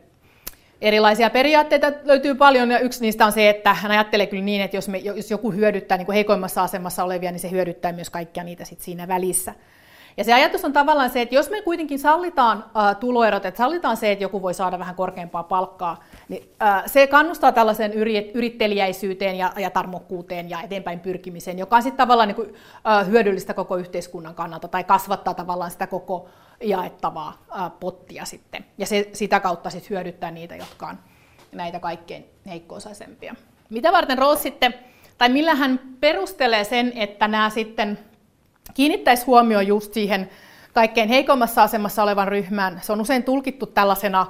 erilaisia 0.80 1.30
periaatteita 1.30 1.92
löytyy 2.04 2.34
paljon, 2.34 2.70
ja 2.70 2.78
yksi 2.78 3.00
niistä 3.00 3.26
on 3.26 3.32
se, 3.32 3.48
että 3.48 3.74
hän 3.74 3.92
ajattelee 3.92 4.26
kyllä 4.26 4.44
niin, 4.44 4.62
että 4.62 4.76
jos, 4.76 4.88
me, 4.88 4.98
jos 4.98 5.30
joku 5.30 5.52
hyödyttää 5.52 5.98
niin 5.98 6.06
kuin 6.06 6.14
heikoimmassa 6.14 6.62
asemassa 6.62 7.04
olevia, 7.04 7.30
niin 7.30 7.40
se 7.40 7.50
hyödyttää 7.50 7.92
myös 7.92 8.10
kaikkia 8.10 8.44
niitä 8.44 8.64
sit 8.64 8.80
siinä 8.80 9.08
välissä. 9.08 9.54
Ja 10.16 10.24
se 10.24 10.32
ajatus 10.32 10.64
on 10.64 10.72
tavallaan 10.72 11.10
se, 11.10 11.20
että 11.20 11.34
jos 11.34 11.50
me 11.50 11.62
kuitenkin 11.62 11.98
sallitaan 11.98 12.64
äh, 12.76 12.96
tuloerot, 12.96 13.44
että 13.44 13.58
sallitaan 13.58 13.96
se, 13.96 14.12
että 14.12 14.24
joku 14.24 14.42
voi 14.42 14.54
saada 14.54 14.78
vähän 14.78 14.94
korkeampaa 14.94 15.42
palkkaa, 15.42 16.04
niin 16.28 16.50
äh, 16.62 16.82
se 16.86 17.06
kannustaa 17.06 17.52
tällaiseen 17.52 17.92
yrittelijäisyyteen 18.34 19.38
ja, 19.38 19.52
ja 19.56 19.70
tarmokkuuteen 19.70 20.50
ja 20.50 20.60
eteenpäin 20.62 21.00
pyrkimiseen, 21.00 21.58
joka 21.58 21.76
on 21.76 21.82
sitten 21.82 21.96
tavallaan 21.96 22.28
niin 22.28 22.36
kuin, 22.36 22.54
äh, 22.88 23.06
hyödyllistä 23.06 23.54
koko 23.54 23.76
yhteiskunnan 23.76 24.34
kannalta 24.34 24.68
tai 24.68 24.84
kasvattaa 24.84 25.34
tavallaan 25.34 25.70
sitä 25.70 25.86
koko 25.86 26.28
jaettavaa 26.62 27.44
äh, 27.58 27.70
pottia 27.80 28.24
sitten. 28.24 28.64
Ja 28.78 28.86
se 28.86 29.10
sitä 29.12 29.40
kautta 29.40 29.70
sitten 29.70 29.90
hyödyttää 29.90 30.30
niitä, 30.30 30.56
jotka 30.56 30.86
on 30.86 30.98
näitä 31.52 31.80
kaikkein 31.80 32.26
heikkoosaisempia. 32.46 33.34
Mitä 33.70 33.92
varten 33.92 34.18
Roos 34.18 34.42
sitten, 34.42 34.74
tai 35.18 35.28
millä 35.28 35.54
hän 35.54 35.80
perustelee 36.00 36.64
sen, 36.64 36.92
että 36.94 37.28
nämä 37.28 37.50
sitten 37.50 37.98
kiinnittäisi 38.76 39.26
huomioon 39.26 39.66
just 39.66 39.94
siihen 39.94 40.30
kaikkein 40.72 41.08
heikommassa 41.08 41.62
asemassa 41.62 42.02
olevan 42.02 42.28
ryhmään. 42.28 42.80
Se 42.82 42.92
on 42.92 43.00
usein 43.00 43.22
tulkittu 43.22 43.66
tällaisena 43.66 44.26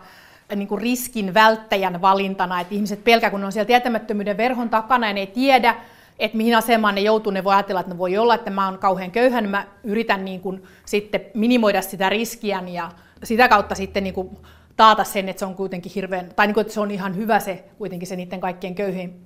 niin 0.56 0.68
kuin 0.68 0.80
riskin 0.80 1.34
välttäjän 1.34 2.00
valintana, 2.00 2.60
että 2.60 2.74
ihmiset 2.74 3.04
pelkää, 3.04 3.30
kun 3.30 3.40
ne 3.40 3.46
on 3.46 3.52
siellä 3.52 3.66
tietämättömyyden 3.66 4.36
verhon 4.36 4.70
takana 4.70 5.06
ja 5.06 5.12
ne 5.12 5.20
ei 5.20 5.26
tiedä 5.26 5.74
että 6.18 6.36
mihin 6.36 6.56
asemaan 6.56 6.94
ne 6.94 7.00
joutuu, 7.00 7.32
ne 7.32 7.44
voi 7.44 7.54
ajatella, 7.54 7.80
että 7.80 7.92
ne 7.92 7.98
voi 7.98 8.18
olla, 8.18 8.34
että 8.34 8.50
mä 8.50 8.64
oon 8.64 8.78
kauhean 8.78 9.10
köyhä, 9.10 9.40
niin 9.40 9.50
mä 9.50 9.66
yritän 9.84 10.24
niin 10.24 10.40
kuin 10.40 10.62
sitten 10.84 11.20
minimoida 11.34 11.82
sitä 11.82 12.08
riskiä 12.08 12.62
ja 12.66 12.90
sitä 13.24 13.48
kautta 13.48 13.74
sitten 13.74 14.04
niin 14.04 14.14
kuin 14.14 14.36
taata 14.76 15.04
sen, 15.04 15.28
että 15.28 15.40
se 15.40 15.46
on 15.46 15.54
kuitenkin 15.54 15.92
hirveän, 15.94 16.28
tai 16.36 16.46
niin 16.46 16.54
kuin, 16.54 16.62
että 16.62 16.74
se 16.74 16.80
on 16.80 16.90
ihan 16.90 17.16
hyvä 17.16 17.40
se 17.40 17.64
kuitenkin 17.78 18.08
se 18.08 18.16
niiden 18.16 18.40
kaikkien 18.40 18.74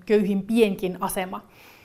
köyhimpienkin 0.07 0.97
asema. 1.01 1.43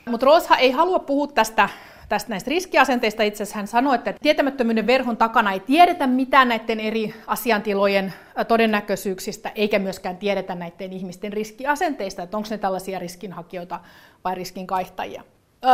Mutta 0.10 0.26
Roosha 0.26 0.56
ei 0.56 0.72
halua 0.72 1.00
puhua 1.00 1.28
tästä, 1.28 1.70
tästä 2.10 2.30
näistä 2.30 2.50
riskiasenteista. 2.50 3.24
Itse 3.24 3.44
asiassa 3.44 3.58
hän 3.58 3.68
sanoi, 3.68 3.96
että 3.96 4.14
tietämättömyyden 4.22 4.88
verhon 4.88 5.18
takana 5.18 5.52
ei 5.52 5.60
tiedetä 5.60 6.08
mitään 6.08 6.48
näiden 6.48 6.80
eri 6.80 7.14
asiantilojen 7.28 8.14
todennäköisyyksistä, 8.48 9.52
eikä 9.56 9.80
myöskään 9.80 10.18
tiedetä 10.18 10.56
näiden 10.56 10.94
ihmisten 10.94 11.34
riskiasenteista, 11.34 12.24
että 12.24 12.38
onko 12.38 12.50
ne 12.52 12.58
tällaisia 12.58 13.00
riskinhakijoita 13.00 13.80
vai 14.24 14.36
riskinkaihtajia. 14.36 15.24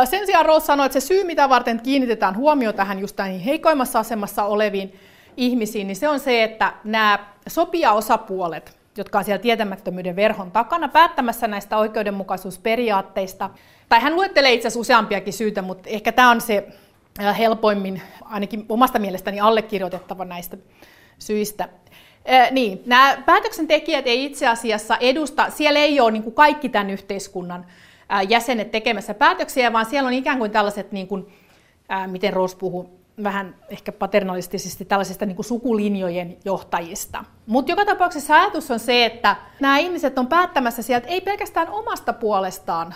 Sen 0.04 0.26
sijaan 0.26 0.46
Roos 0.46 0.66
sanoi, 0.66 0.86
että 0.86 1.00
se 1.00 1.06
syy, 1.06 1.24
mitä 1.24 1.48
varten 1.48 1.80
kiinnitetään 1.82 2.36
huomio 2.36 2.72
tähän 2.72 2.98
just 2.98 3.18
näihin 3.18 3.40
heikoimmassa 3.40 3.98
asemassa 3.98 4.44
oleviin 4.44 4.94
ihmisiin, 5.36 5.86
niin 5.86 5.96
se 5.96 6.08
on 6.08 6.20
se, 6.20 6.42
että 6.42 6.72
nämä 6.84 7.18
sopia-osapuolet, 7.48 8.76
jotka 8.96 9.18
on 9.18 9.24
siellä 9.24 9.42
tietämättömyyden 9.42 10.16
verhon 10.16 10.50
takana 10.50 10.88
päättämässä 10.88 11.48
näistä 11.48 11.78
oikeudenmukaisuusperiaatteista, 11.78 13.50
tai 13.92 14.00
hän 14.00 14.16
luettelee 14.16 14.52
itse 14.52 14.68
asiassa 14.68 14.80
useampiakin 14.80 15.32
syitä, 15.32 15.62
mutta 15.62 15.90
ehkä 15.90 16.12
tämä 16.12 16.30
on 16.30 16.40
se 16.40 16.66
helpoimmin, 17.38 18.02
ainakin 18.24 18.66
omasta 18.68 18.98
mielestäni 18.98 19.40
allekirjoitettava 19.40 20.24
näistä 20.24 20.56
syistä. 21.18 21.68
Niin, 22.50 22.82
nämä 22.86 23.22
päätöksentekijät 23.26 24.06
ei 24.06 24.24
itse 24.24 24.48
asiassa 24.48 24.96
edusta, 24.96 25.50
siellä 25.50 25.80
ei 25.80 26.00
ole 26.00 26.10
niin 26.10 26.22
kuin 26.22 26.34
kaikki 26.34 26.68
tämän 26.68 26.90
yhteiskunnan 26.90 27.66
jäsenet 28.28 28.70
tekemässä 28.70 29.14
päätöksiä, 29.14 29.72
vaan 29.72 29.86
siellä 29.86 30.06
on 30.06 30.12
ikään 30.12 30.38
kuin 30.38 30.50
tällaiset, 30.50 30.92
niin 30.92 31.08
kuin, 31.08 31.26
miten 32.06 32.32
Roos 32.32 32.54
puhuu, 32.54 33.00
vähän 33.22 33.54
ehkä 33.68 33.92
paternalistisesti 33.92 34.84
tällaisista 34.84 35.26
niin 35.26 35.44
sukulinjojen 35.44 36.36
johtajista. 36.44 37.24
Mutta 37.46 37.72
joka 37.72 37.84
tapauksessa 37.84 38.34
ajatus 38.34 38.70
on 38.70 38.78
se, 38.78 39.04
että 39.04 39.36
nämä 39.60 39.78
ihmiset 39.78 40.18
on 40.18 40.26
päättämässä 40.26 40.82
sieltä 40.82 41.08
ei 41.08 41.20
pelkästään 41.20 41.70
omasta 41.70 42.12
puolestaan, 42.12 42.94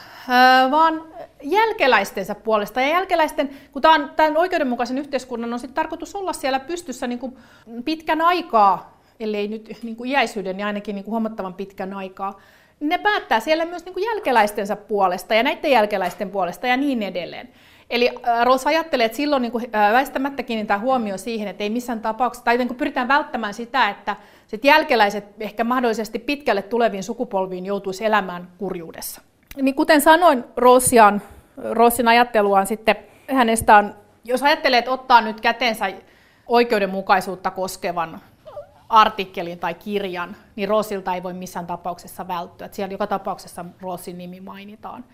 vaan 0.71 1.05
jälkeläistensä 1.43 2.35
puolesta. 2.35 2.81
Ja 2.81 2.89
jälkeläisten, 2.89 3.51
kun 3.73 3.83
tämä 3.83 3.95
on 3.95 4.11
tämän 4.17 4.37
oikeudenmukaisen 4.37 4.99
yhteiskunnan 4.99 5.53
on 5.53 5.59
sitten 5.59 5.75
tarkoitus 5.75 6.15
olla 6.15 6.33
siellä 6.33 6.61
pystyssä 6.61 7.07
niin 7.07 7.19
kuin 7.19 7.37
pitkän 7.85 8.21
aikaa, 8.21 9.01
ellei 9.21 9.49
nyt 9.49 9.79
niin 9.83 9.97
kuin 9.97 10.11
iäisyyden, 10.11 10.57
niin 10.57 10.67
ainakin 10.67 10.95
niin 10.95 11.05
kuin 11.05 11.13
huomattavan 11.13 11.55
pitkän 11.55 11.95
aikaa, 11.95 12.41
ne 12.81 12.99
päättää 12.99 13.41
siellä 13.41 13.65
myös 13.65 13.85
niin 13.85 13.95
kuin 13.95 14.05
jälkeläistensä 14.05 14.77
puolesta 14.77 15.35
ja 15.35 15.43
näiden 15.43 15.71
jälkeläisten 15.71 16.31
puolesta 16.31 16.67
ja 16.67 16.77
niin 16.77 17.03
edelleen. 17.03 17.49
Eli 17.91 18.11
Roos 18.45 18.67
ajattelee, 18.67 19.07
että 19.07 19.17
silloin 19.17 19.43
niin 19.43 19.53
kuin, 19.53 19.73
väistämättä 19.73 20.43
kiinnittää 20.43 20.79
huomio 20.79 21.19
siihen, 21.19 21.49
että 21.49 21.65
ei 21.65 21.71
missään 21.71 22.01
tapauksessa, 22.01 22.45
tai 22.45 22.59
niin 22.59 22.69
kuin 22.69 22.79
pyritään 22.79 23.09
välttämään 23.09 23.55
sitä, 23.55 23.89
että 23.89 24.17
sit 24.47 24.65
jälkeläiset 24.65 25.25
ehkä 25.41 25.65
mahdollisesti 25.65 26.19
pitkälle 26.19 26.63
tuleviin 26.63 27.05
sukupolviin 27.05 27.67
joutuisi 27.67 28.05
elämään 28.05 28.49
kurjuudessa. 28.59 29.21
Niin 29.63 29.75
kuten 29.75 30.01
sanoin, 30.01 30.45
Roosian, 30.57 31.23
Roosin 31.71 32.09
ajatteluaan 32.09 32.67
sitten 32.67 32.97
hänestä 33.35 33.77
on, 33.77 33.95
jos 34.25 34.43
ajattelee, 34.43 34.79
että 34.79 34.91
ottaa 34.91 35.21
nyt 35.21 35.41
käteensä 35.41 35.93
oikeudenmukaisuutta 36.47 37.51
koskevan 37.51 38.21
artikkelin 38.89 39.59
tai 39.59 39.75
kirjan, 39.75 40.37
niin 40.57 40.69
Roosilta 40.69 41.15
ei 41.15 41.23
voi 41.23 41.35
missään 41.35 41.67
tapauksessa 41.67 42.29
välttyä. 42.29 42.65
Että 42.65 42.77
siellä 42.77 42.93
joka 42.93 43.07
tapauksessa 43.07 43.65
Roosin 43.81 44.19
nimi 44.19 44.41
mainitaan. 44.41 45.05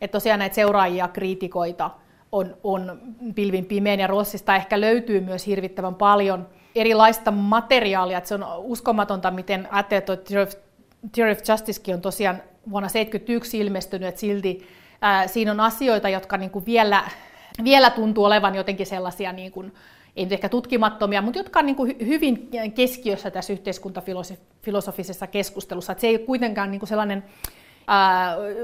Että 0.00 0.12
tosiaan 0.12 0.38
näitä 0.38 0.54
seuraajia, 0.54 1.08
kriitikoita, 1.08 1.90
on, 2.36 2.56
on 2.64 3.00
pilvin 3.34 3.64
pimeän 3.64 4.00
ja 4.00 4.06
Rossista 4.06 4.56
ehkä 4.56 4.80
löytyy 4.80 5.20
myös 5.20 5.46
hirvittävän 5.46 5.94
paljon 5.94 6.48
erilaista 6.74 7.30
materiaalia. 7.30 8.18
Että 8.18 8.28
se 8.28 8.34
on 8.34 8.44
uskomatonta, 8.58 9.30
miten 9.30 9.68
ajattelee, 9.70 9.98
että 9.98 10.16
Theory 11.12 11.32
of 11.32 11.38
Justicekin 11.48 11.94
on 11.94 12.00
tosiaan 12.00 12.36
vuonna 12.70 12.88
1971 12.88 13.58
ilmestynyt, 13.58 14.08
että 14.08 14.20
silti 14.20 14.66
ää, 15.00 15.26
siinä 15.26 15.50
on 15.50 15.60
asioita, 15.60 16.08
jotka 16.08 16.36
niin 16.36 16.50
kuin 16.50 16.66
vielä, 16.66 17.04
vielä 17.64 17.90
tuntuu 17.90 18.24
olevan 18.24 18.54
jotenkin 18.54 18.86
sellaisia, 18.86 19.32
niin 19.32 19.52
kuin, 19.52 19.72
ei 20.16 20.24
nyt 20.24 20.32
ehkä 20.32 20.48
tutkimattomia, 20.48 21.22
mutta 21.22 21.38
jotka 21.38 21.58
on 21.58 21.66
niin 21.66 21.76
kuin 21.76 21.96
hyvin 22.06 22.50
keskiössä 22.74 23.30
tässä 23.30 23.52
yhteiskuntafilosofisessa 23.52 25.26
keskustelussa. 25.26 25.92
Että 25.92 26.00
se 26.00 26.06
ei 26.06 26.16
ole 26.16 26.26
kuitenkaan 26.26 26.70
niin 26.70 26.80
kuin 26.80 26.88
sellainen 26.88 27.24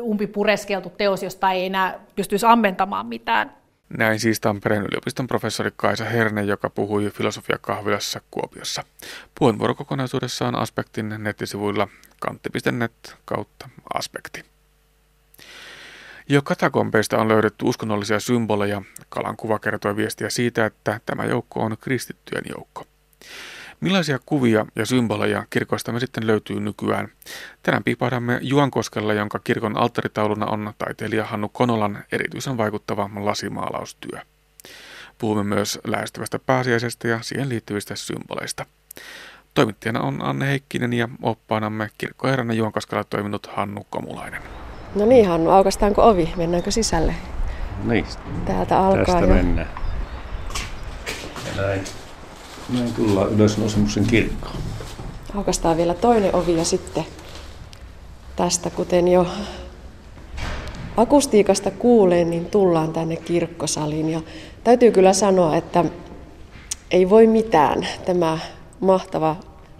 umpipureskeltu 0.01 0.91
teos, 0.91 1.23
josta 1.23 1.51
ei 1.51 1.67
enää 1.67 2.01
pystyisi 2.17 2.47
ammentamaan 2.47 3.07
mitään. 3.07 3.62
Näin 3.99 4.21
siis 4.21 4.41
Tampereen 4.41 4.83
yliopiston 4.83 5.27
professori 5.27 5.71
Kaisa 5.77 6.05
Herne, 6.05 6.43
joka 6.43 6.71
puhui 6.71 7.11
filosofiakahvilassa 7.11 8.21
Kuopiossa. 8.31 8.85
Puheenvuoro 9.39 9.75
kokonaisuudessaan 9.75 10.55
Aspektin 10.55 11.15
nettisivuilla 11.19 11.89
kantti.net 12.21 13.17
kautta 13.25 13.69
aspekti. 13.95 14.45
Jo 16.29 16.43
katakompeista 16.43 17.19
on 17.19 17.29
löydetty 17.29 17.65
uskonnollisia 17.65 18.21
symboleja. 18.21 18.83
Kalan 19.09 19.37
kuva 19.37 19.59
kertoi 19.59 19.97
viestiä 19.97 20.31
siitä, 20.31 20.67
että 20.67 21.01
tämä 21.07 21.25
joukko 21.25 21.61
on 21.61 21.77
kristittyjen 21.81 22.45
joukko. 22.57 22.85
Millaisia 23.83 24.19
kuvia 24.27 24.67
ja 24.77 24.87
symboleja 24.87 25.45
kirkoistamme 25.51 26.01
sitten 26.01 26.27
löytyy 26.27 26.61
nykyään? 26.61 27.09
Tänään 27.63 27.85
piipahdamme 27.85 28.39
Juankoskella, 28.43 29.15
jonka 29.15 29.39
kirkon 29.39 29.77
alttaritauluna 29.77 30.47
on 30.47 30.73
taiteilija 30.79 31.25
Hannu 31.25 31.49
Konolan 31.49 32.05
erityisen 32.13 32.57
vaikuttava 32.57 33.11
lasimaalaustyö. 33.17 34.19
Puhumme 35.19 35.45
myös 35.45 35.79
lähestyvästä 35.85 36.39
pääsiäisestä 36.39 37.09
ja 37.09 37.19
siihen 37.23 37.49
liittyvistä 37.49 37.97
symboleista. 37.97 38.67
Toimittajana 39.55 40.01
on 40.01 40.23
Anne 40.23 40.47
Heikkinen 40.47 40.93
ja 40.93 41.09
oppaanamme 41.23 41.91
kirkkoherrana 41.99 42.53
Juankoskella 42.53 43.05
toiminut 43.05 43.47
Hannu 43.47 43.87
Komulainen. 43.91 44.43
No 44.95 45.07
niin 45.07 45.29
Hannu, 45.29 45.51
aukastaanko 45.51 46.09
ovi? 46.09 46.33
Mennäänkö 46.37 46.71
sisälle? 46.71 47.15
Niin. 47.85 48.07
Täältä 48.45 48.79
alkaa 48.79 49.05
Tästä 49.05 49.21
jo. 49.21 49.35
mennään. 49.35 49.69
Ja 51.47 51.63
näin. 51.63 52.02
Näin 52.69 52.95
tullaan 52.95 53.29
ylösnousemuksen 53.33 54.07
kirkkoon. 54.07 54.57
Aukastaan 55.35 55.77
vielä 55.77 55.95
toinen 55.95 56.35
ovi 56.35 56.57
ja 56.57 56.65
sitten 56.65 57.05
tästä, 58.37 58.71
kuten 58.71 59.09
jo 59.09 59.27
akustiikasta 60.97 61.71
kuulee, 61.71 62.25
niin 62.25 62.47
tullaan 62.47 62.93
tänne 62.93 63.17
kirkkosaliin. 63.17 64.09
Ja 64.09 64.21
täytyy 64.65 64.91
kyllä 64.91 65.13
sanoa, 65.13 65.57
että 65.57 65.85
ei 66.91 67.11
voi 67.11 67.27
mitään. 67.27 67.87
Tämä 68.05 68.39
mahtava 68.81 69.37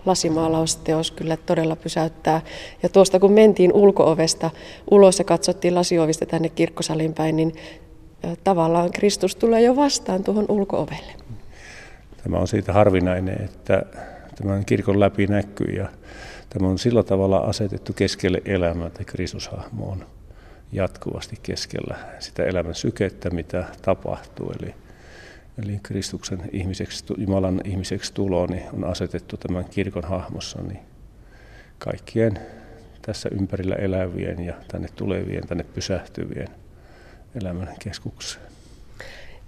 lasimaalausteos 0.07 1.11
kyllä 1.11 1.37
todella 1.37 1.77
pysäyttää. 1.77 2.41
Ja 2.83 2.89
tuosta 2.89 3.21
kun 3.21 3.33
mentiin 3.33 3.73
ulkoovesta 3.73 4.51
ulos 4.91 5.19
ja 5.19 5.25
katsottiin 5.25 5.75
lasiovista 5.75 6.27
tänne 6.27 6.49
kirkkosalin 6.49 7.15
päin, 7.15 7.37
niin 7.37 7.55
tavallaan 8.45 8.91
Kristus 8.93 9.37
tulee 9.37 9.63
jo 9.63 9.77
vastaan 9.77 10.25
tuohon 10.25 10.47
ulkoovelle. 10.49 11.13
Tämä 12.23 12.39
on 12.39 12.49
siitä 12.49 12.73
harvinainen, 12.73 13.43
että 13.45 13.83
tämän 14.37 14.65
kirkon 14.65 15.01
läpi 15.01 15.27
näkyy 15.27 15.75
ja 15.77 15.89
tämä 16.51 16.69
on 16.69 16.79
sillä 16.79 17.03
tavalla 17.03 17.39
asetettu 17.39 17.93
keskelle 17.93 18.43
elämää, 18.45 18.87
että 18.87 19.05
Kristushahmo 19.05 19.91
on 19.91 20.07
jatkuvasti 20.73 21.39
keskellä 21.43 21.97
sitä 22.19 22.45
elämän 22.45 22.75
sykettä, 22.75 23.31
mitä 23.31 23.65
tapahtuu. 23.83 24.53
Eli, 24.61 24.75
eli 25.63 25.81
Kristuksen 25.83 26.43
ihmiseksi, 26.53 27.05
Jumalan 27.17 27.61
ihmiseksi 27.65 28.15
tulo 28.15 28.47
niin 28.47 28.65
on 28.73 28.85
asetettu 28.85 29.37
tämän 29.37 29.65
kirkon 29.65 30.05
hahmossa 30.05 30.63
niin 30.63 30.81
kaikkien 31.79 32.39
tässä 33.03 33.29
ympärillä 33.33 33.75
elävien 33.75 34.41
ja 34.41 34.55
tänne 34.69 34.89
tulevien, 34.97 35.47
tänne 35.47 35.65
pysähtyvien 35.65 36.49
elämän 37.35 37.69
keskukseen. 37.79 38.52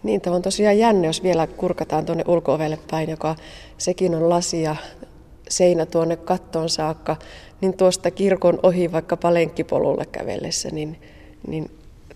Niin, 0.05 0.21
tämä 0.21 0.37
on 0.37 0.43
tosiaan 0.43 0.79
jännä, 0.79 1.07
jos 1.07 1.23
vielä 1.23 1.47
kurkataan 1.47 2.07
tuonne 2.07 2.25
ulko 2.27 2.59
päin, 2.91 3.11
joka 3.11 3.37
sekin 3.79 4.15
on 4.15 4.29
lasia 4.29 4.77
seinä 5.49 5.87
tuonne 5.87 6.17
kattoon 6.17 6.69
saakka, 6.69 7.17
niin 7.61 7.77
tuosta 7.77 8.11
kirkon 8.11 8.59
ohi 8.63 8.93
vaikka 8.93 9.17
palenkkipolulle 9.17 10.07
kävellessä, 10.07 10.69
niin, 10.73 11.01
niin 11.47 11.71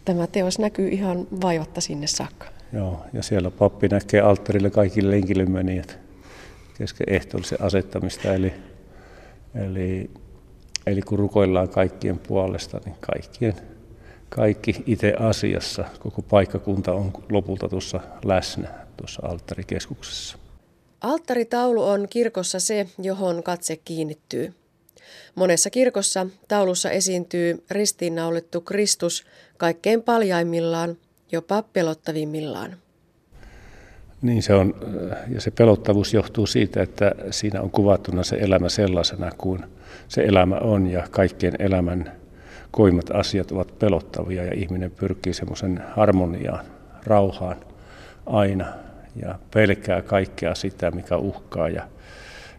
tämä 0.04 0.26
teos 0.26 0.58
näkyy 0.58 0.88
ihan 0.88 1.26
vaivatta 1.42 1.80
sinne 1.80 2.06
saakka. 2.06 2.46
Joo, 2.72 3.00
ja 3.12 3.22
siellä 3.22 3.50
pappi 3.50 3.88
näkee 3.88 4.20
alttarille 4.20 4.70
kaikille 4.70 5.10
lenkille 5.10 5.44
menijät 5.46 5.98
kesken 6.78 7.14
ehtoollisen 7.14 7.62
asettamista. 7.62 8.34
Eli, 8.34 8.52
eli, 9.54 10.10
eli 10.86 11.02
kun 11.02 11.18
rukoillaan 11.18 11.68
kaikkien 11.68 12.18
puolesta, 12.18 12.80
niin 12.84 12.96
kaikkien 13.00 13.54
kaikki 14.28 14.82
itse 14.86 15.14
asiassa, 15.18 15.84
koko 15.98 16.22
paikkakunta 16.22 16.92
on 16.92 17.12
lopulta 17.30 17.68
tuossa 17.68 18.00
läsnä 18.24 18.68
tuossa 18.96 19.26
alttarikeskuksessa. 19.26 20.38
Alttaritaulu 21.00 21.84
on 21.84 22.06
kirkossa 22.10 22.60
se, 22.60 22.86
johon 22.98 23.42
katse 23.42 23.76
kiinnittyy. 23.76 24.54
Monessa 25.34 25.70
kirkossa 25.70 26.26
taulussa 26.48 26.90
esiintyy 26.90 27.64
ristiinnaulittu 27.70 28.60
Kristus 28.60 29.26
kaikkein 29.56 30.02
paljaimmillaan, 30.02 30.96
jopa 31.32 31.62
pelottavimmillaan. 31.62 32.76
Niin 34.22 34.42
se 34.42 34.54
on, 34.54 34.74
ja 35.34 35.40
se 35.40 35.50
pelottavuus 35.50 36.14
johtuu 36.14 36.46
siitä, 36.46 36.82
että 36.82 37.12
siinä 37.30 37.62
on 37.62 37.70
kuvattuna 37.70 38.22
se 38.22 38.36
elämä 38.36 38.68
sellaisena 38.68 39.32
kuin 39.38 39.64
se 40.08 40.22
elämä 40.22 40.56
on, 40.56 40.86
ja 40.86 41.08
kaikkien 41.10 41.54
elämän 41.58 42.12
koimmat 42.70 43.10
asiat 43.10 43.52
ovat 43.52 43.78
pelottavia, 43.78 44.44
ja 44.44 44.54
ihminen 44.54 44.90
pyrkii 44.90 45.34
semmoisen 45.34 45.84
harmoniaan, 45.96 46.64
rauhaan 47.06 47.56
aina, 48.26 48.66
ja 49.22 49.38
pelkää 49.54 50.02
kaikkea 50.02 50.54
sitä, 50.54 50.90
mikä 50.90 51.16
uhkaa, 51.16 51.68
ja 51.68 51.88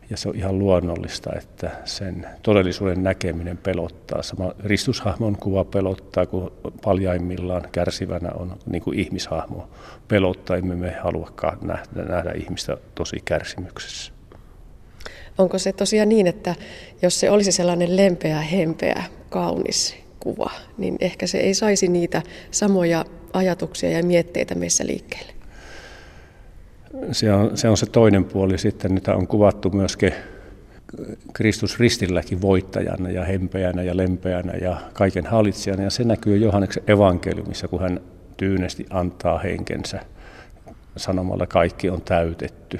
ja 0.10 0.18
se 0.18 0.30
on 0.30 0.36
ihan 0.36 0.60
luonnollista, 0.60 1.30
että 1.38 1.72
sen 1.86 2.28
todellisuuden 2.44 3.04
näkeminen 3.04 3.58
pelottaa. 3.58 4.24
Sama 4.24 4.52
Ristushahmon 4.64 5.36
kuva 5.36 5.66
pelottaa, 5.66 6.26
kun 6.26 6.52
paljaimmillaan 6.84 7.64
kärsivänä 7.72 8.30
on 8.32 8.58
niin 8.66 8.82
kuin 8.82 9.00
ihmishahmo 9.00 9.70
pelottaa. 10.08 10.58
Emme 10.58 10.76
me 10.76 10.92
haluakaan 11.04 11.58
nähdä, 11.62 12.04
nähdä 12.04 12.32
ihmistä 12.32 12.78
tosi 12.96 13.18
kärsimyksessä. 13.26 14.19
Onko 15.40 15.58
se 15.58 15.74
tosiaan 15.74 16.10
niin, 16.10 16.28
että 16.28 16.56
jos 17.02 17.20
se 17.20 17.30
olisi 17.30 17.52
sellainen 17.52 17.96
lempeä, 17.96 18.42
hempeä, 18.42 19.04
kaunis 19.30 19.96
kuva, 20.20 20.52
niin 20.78 20.96
ehkä 21.00 21.28
se 21.28 21.38
ei 21.38 21.54
saisi 21.54 21.88
niitä 21.88 22.22
samoja 22.52 23.06
ajatuksia 23.34 23.90
ja 23.90 24.04
mietteitä 24.04 24.56
meissä 24.56 24.86
liikkeelle? 24.86 25.34
se 27.12 27.34
on, 27.34 27.58
se 27.58 27.70
on 27.70 27.78
se 27.78 27.86
toinen 27.86 28.26
puoli. 28.26 28.58
Sitten 28.58 28.96
nyt 28.96 29.08
on 29.08 29.28
kuvattu 29.28 29.70
myöskin 29.70 30.14
Kristus 31.34 31.80
ristilläkin 31.80 32.42
voittajana 32.42 33.10
ja 33.10 33.24
hempeänä 33.24 33.84
ja 33.84 33.98
lempeänä 33.98 34.54
ja 34.62 34.82
kaiken 34.94 35.26
hallitsijana. 35.26 35.84
Ja 35.84 35.90
se 35.90 36.04
näkyy 36.04 36.38
Johanneksen 36.38 36.84
evankeliumissa, 36.88 37.68
kun 37.68 37.82
hän 37.82 38.00
tyynesti 38.38 38.86
antaa 38.90 39.40
henkensä 39.40 40.00
sanomalla 40.98 41.48
kaikki 41.48 41.90
on 41.90 42.02
täytetty. 42.02 42.80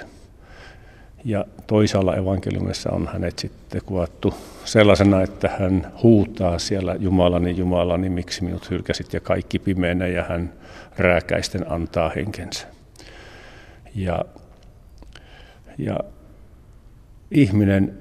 Ja 1.26 1.46
toisaalla 1.68 2.16
evankeliumissa 2.16 2.92
on 2.92 3.10
hänet 3.14 3.40
sitten 3.40 3.82
kuvattu 3.86 4.34
sellaisena, 4.66 5.22
että 5.22 5.50
hän 5.60 5.92
huutaa 6.04 6.60
siellä 6.60 6.96
Jumalani, 7.00 7.58
Jumalani, 7.58 8.10
miksi 8.10 8.44
minut 8.44 8.70
hylkäsit 8.70 9.14
ja 9.14 9.20
kaikki 9.20 9.60
pimeänä 9.60 10.08
ja 10.08 10.24
hän 10.24 10.54
rääkäisten 10.98 11.72
antaa 11.72 12.12
henkensä. 12.16 12.68
Ja, 13.96 14.26
ja 15.78 16.00
ihminen 17.32 17.98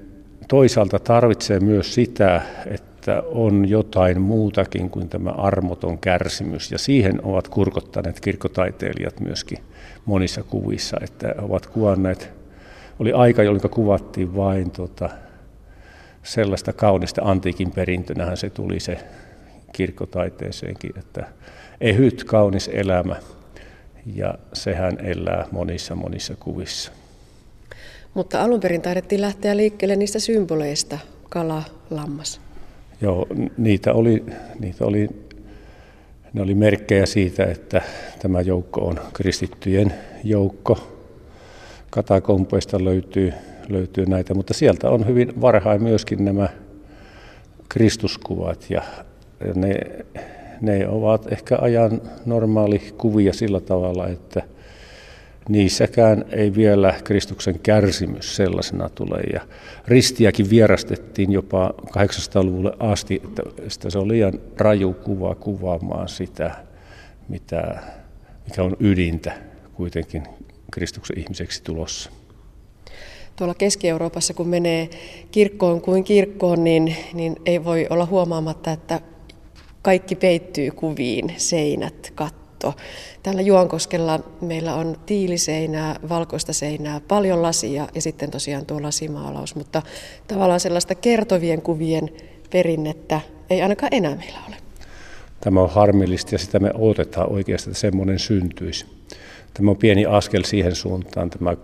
toisaalta 0.47 0.99
tarvitsee 0.99 1.59
myös 1.59 1.93
sitä, 1.93 2.41
että 2.65 3.23
on 3.25 3.69
jotain 3.69 4.21
muutakin 4.21 4.89
kuin 4.89 5.09
tämä 5.09 5.29
armoton 5.29 5.97
kärsimys. 5.97 6.71
Ja 6.71 6.77
siihen 6.77 7.25
ovat 7.25 7.47
kurkottaneet 7.47 8.19
kirkkotaiteilijat 8.19 9.19
myöskin 9.19 9.57
monissa 10.05 10.43
kuvissa, 10.43 10.97
että 11.01 11.35
ovat 11.41 11.65
kuvanneet, 11.65 12.38
oli 12.99 13.13
aika, 13.13 13.43
jolloin 13.43 13.69
kuvattiin 13.69 14.35
vain 14.35 14.71
tota, 14.71 15.09
sellaista 16.23 16.73
kaunista 16.73 17.21
antiikin 17.23 17.71
perintönähän 17.71 18.37
se 18.37 18.49
tuli 18.49 18.79
se 18.79 18.97
kirkkotaiteeseenkin, 19.73 20.91
että 20.99 21.25
ehyt 21.81 22.23
kaunis 22.23 22.69
elämä– 22.73 23.15
ja 24.15 24.35
sehän 24.53 24.97
elää 25.05 25.47
monissa 25.51 25.95
monissa 25.95 26.35
kuvissa. 26.39 26.91
Mutta 28.13 28.43
alun 28.43 28.59
perin 28.59 28.81
taidettiin 28.81 29.21
lähteä 29.21 29.57
liikkeelle 29.57 29.95
niistä 29.95 30.19
symboleista, 30.19 30.97
kala, 31.29 31.63
lammas. 31.89 32.41
Joo, 33.01 33.27
niitä 33.57 33.93
oli, 33.93 34.25
niitä 34.59 34.85
oli, 34.85 35.09
ne 36.33 36.41
oli 36.41 36.53
merkkejä 36.53 37.05
siitä, 37.05 37.45
että 37.45 37.81
tämä 38.21 38.41
joukko 38.41 38.81
on 38.81 38.99
kristittyjen 39.13 39.93
joukko. 40.23 40.98
Katakompoista 41.89 42.83
löytyy, 42.83 43.33
löytyy 43.69 44.05
näitä, 44.05 44.33
mutta 44.33 44.53
sieltä 44.53 44.89
on 44.89 45.07
hyvin 45.07 45.41
varhain 45.41 45.83
myöskin 45.83 46.25
nämä 46.25 46.49
Kristuskuvat 47.69 48.65
ja 48.69 48.81
ne 49.55 49.75
ne 50.61 50.87
ovat 50.87 51.31
ehkä 51.31 51.57
ajan 51.61 52.01
normaali 52.25 52.81
kuvia 52.97 53.33
sillä 53.33 53.59
tavalla, 53.61 54.07
että 54.07 54.43
niissäkään 55.49 56.25
ei 56.31 56.55
vielä 56.55 56.93
Kristuksen 57.03 57.59
kärsimys 57.59 58.35
sellaisena 58.35 58.89
tule. 58.89 59.19
Ja 59.33 59.41
ristiäkin 59.87 60.49
vierastettiin 60.49 61.31
jopa 61.31 61.73
800-luvulle 61.87 62.71
asti, 62.79 63.21
että 63.65 63.89
se 63.89 63.99
on 63.99 64.07
liian 64.07 64.33
raju 64.57 64.93
kuva 64.93 65.35
kuvaamaan 65.35 66.09
sitä, 66.09 66.55
mitä, 67.29 67.79
mikä 68.45 68.63
on 68.63 68.77
ydintä 68.79 69.33
kuitenkin 69.73 70.23
Kristuksen 70.71 71.19
ihmiseksi 71.19 71.63
tulossa. 71.63 72.09
Tuolla 73.35 73.53
Keski-Euroopassa, 73.53 74.33
kun 74.33 74.47
menee 74.47 74.89
kirkkoon 75.31 75.81
kuin 75.81 76.03
kirkkoon, 76.03 76.63
niin, 76.63 76.95
niin 77.13 77.35
ei 77.45 77.63
voi 77.63 77.87
olla 77.89 78.05
huomaamatta, 78.05 78.71
että 78.71 79.01
kaikki 79.81 80.15
peittyy 80.15 80.71
kuviin, 80.71 81.33
seinät, 81.37 82.11
katto. 82.15 82.73
Täällä 83.23 83.41
Juankoskella 83.41 84.19
meillä 84.41 84.75
on 84.75 84.97
tiiliseinää, 85.05 85.95
valkoista 86.09 86.53
seinää, 86.53 87.01
paljon 87.07 87.41
lasia 87.41 87.87
ja 87.95 88.01
sitten 88.01 88.31
tosiaan 88.31 88.65
tuo 88.65 88.81
lasimaalaus, 88.81 89.55
mutta 89.55 89.81
tavallaan 90.27 90.59
sellaista 90.59 90.95
kertovien 90.95 91.61
kuvien 91.61 92.09
perinnettä 92.49 93.21
ei 93.49 93.61
ainakaan 93.61 93.93
enää 93.93 94.15
meillä 94.15 94.39
ole. 94.47 94.55
Tämä 95.41 95.61
on 95.61 95.69
harmillista 95.69 96.35
ja 96.35 96.39
sitä 96.39 96.59
me 96.59 96.71
odotetaan 96.73 97.31
oikeasti, 97.31 97.69
että 97.69 97.79
semmoinen 97.79 98.19
syntyisi. 98.19 98.98
Tämä 99.59 99.71
on 99.71 99.77
pieni 99.77 100.05
askel 100.05 100.43
siihen 100.43 100.75
suuntaan, 100.75 101.29
tämä 101.29 101.57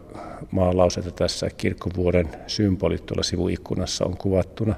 maalaus, 0.51 0.97
että 0.97 1.11
tässä 1.11 1.49
kirkkovuoden 1.57 2.29
symbolit 2.47 3.05
tuolla 3.05 3.23
sivuikkunassa 3.23 4.05
on 4.05 4.17
kuvattuna 4.17 4.75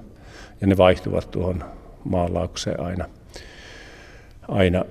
ja 0.62 0.68
ne 0.68 0.78
vaihtuvat 0.78 1.32
tuohon 1.32 1.64
maalaukseen 2.04 2.80
aina 2.80 3.06
aina 4.48 4.86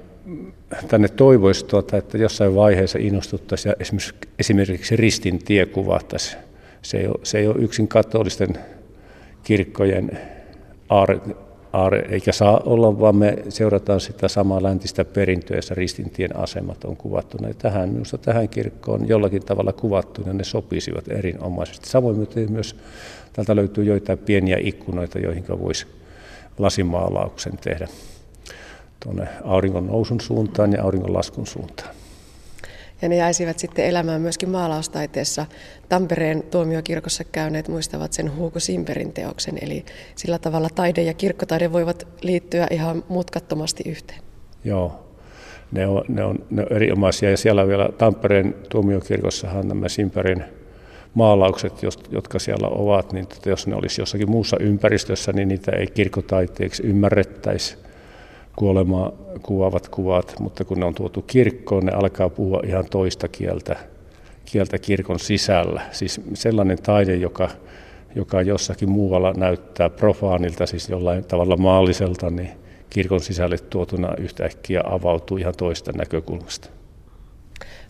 tänne 0.88 1.08
toivoisi, 1.08 1.64
tuota, 1.64 1.96
että 1.96 2.18
jossain 2.18 2.54
vaiheessa 2.54 2.98
innostuttaisiin 2.98 3.70
ja 3.70 3.76
esimerkiksi, 3.80 4.14
esimerkiksi 4.38 4.96
ristin 4.96 5.38
tie 5.44 5.66
kuvattaisiin. 5.66 6.42
Se 6.82 6.98
ei 6.98 7.06
ole, 7.06 7.18
se 7.22 7.38
ei 7.38 7.48
ole 7.48 7.56
yksin 7.58 7.88
katolisten 7.88 8.58
kirkkojen 9.42 10.18
eikä 12.10 12.32
saa 12.32 12.60
olla, 12.64 13.00
vaan 13.00 13.16
me 13.16 13.38
seurataan 13.48 14.00
sitä 14.00 14.28
samaa 14.28 14.62
läntistä 14.62 15.04
perintöä, 15.04 15.56
jossa 15.56 15.74
ristintien 15.74 16.36
asemat 16.36 16.84
on 16.84 16.96
kuvattu. 16.96 17.38
Ja 17.46 17.54
tähän, 17.54 17.88
minusta 17.88 18.18
tähän 18.18 18.48
kirkkoon 18.48 19.08
jollakin 19.08 19.42
tavalla 19.42 19.72
kuvattu, 19.72 20.22
ja 20.26 20.32
ne 20.32 20.44
sopisivat 20.44 21.08
erinomaisesti. 21.08 21.88
Samoin 21.88 22.28
myös 22.50 22.76
täältä 23.32 23.56
löytyy 23.56 23.84
joitain 23.84 24.18
pieniä 24.18 24.56
ikkunoita, 24.60 25.18
joihin 25.18 25.44
voisi 25.48 25.86
lasimaalauksen 26.58 27.56
tehdä 27.56 27.88
tuonne 29.00 29.28
auringon 29.44 29.86
nousun 29.86 30.20
suuntaan 30.20 30.72
ja 30.72 30.82
auringon 30.82 31.14
laskun 31.14 31.46
suuntaan. 31.46 31.95
Ja 33.02 33.08
ne 33.08 33.16
jäisivät 33.16 33.58
sitten 33.58 33.84
elämään 33.84 34.20
myöskin 34.20 34.50
maalaustaiteessa. 34.50 35.46
Tampereen 35.88 36.42
tuomiokirkossa 36.42 37.24
käyneet 37.24 37.68
muistavat 37.68 38.12
sen 38.12 38.36
Hugo 38.36 38.60
Simperin 38.60 39.12
teoksen, 39.12 39.58
eli 39.60 39.84
sillä 40.14 40.38
tavalla 40.38 40.68
taide 40.74 41.02
ja 41.02 41.14
kirkkotaide 41.14 41.72
voivat 41.72 42.08
liittyä 42.22 42.66
ihan 42.70 43.04
mutkattomasti 43.08 43.82
yhteen. 43.86 44.20
Joo, 44.64 45.06
ne 45.72 45.86
on, 45.86 46.04
ne 46.08 46.24
on, 46.24 46.38
ne 46.50 46.62
on 46.62 46.72
erinomaisia 46.72 47.30
ja 47.30 47.36
siellä 47.36 47.68
vielä 47.68 47.88
Tampereen 47.98 48.54
tuomiokirkossahan 48.68 49.68
nämä 49.68 49.88
Simperin 49.88 50.44
maalaukset, 51.14 51.72
jotka 52.10 52.38
siellä 52.38 52.68
ovat, 52.68 53.12
niin 53.12 53.26
jos 53.46 53.66
ne 53.66 53.76
olisi 53.76 54.02
jossakin 54.02 54.30
muussa 54.30 54.56
ympäristössä, 54.60 55.32
niin 55.32 55.48
niitä 55.48 55.72
ei 55.72 55.86
kirkkotaiteeksi 55.86 56.82
ymmärrettäisi 56.82 57.85
kuolemaa 58.56 59.12
kuvaavat 59.42 59.88
kuvat, 59.88 60.34
mutta 60.40 60.64
kun 60.64 60.80
ne 60.80 60.86
on 60.86 60.94
tuotu 60.94 61.22
kirkkoon, 61.22 61.86
ne 61.86 61.92
alkaa 61.92 62.30
puhua 62.30 62.60
ihan 62.66 62.84
toista 62.90 63.28
kieltä, 63.28 63.76
kieltä 64.44 64.78
kirkon 64.78 65.18
sisällä. 65.18 65.82
Siis 65.92 66.20
sellainen 66.34 66.82
taide, 66.82 67.16
joka, 67.16 67.48
joka 68.14 68.42
jossakin 68.42 68.90
muualla 68.90 69.32
näyttää 69.32 69.90
profaanilta, 69.90 70.66
siis 70.66 70.88
jollain 70.88 71.24
tavalla 71.24 71.56
maalliselta, 71.56 72.30
niin 72.30 72.50
kirkon 72.90 73.20
sisälle 73.20 73.58
tuotuna 73.58 74.14
yhtäkkiä 74.18 74.82
avautuu 74.84 75.36
ihan 75.36 75.54
toista 75.56 75.92
näkökulmasta. 75.92 76.68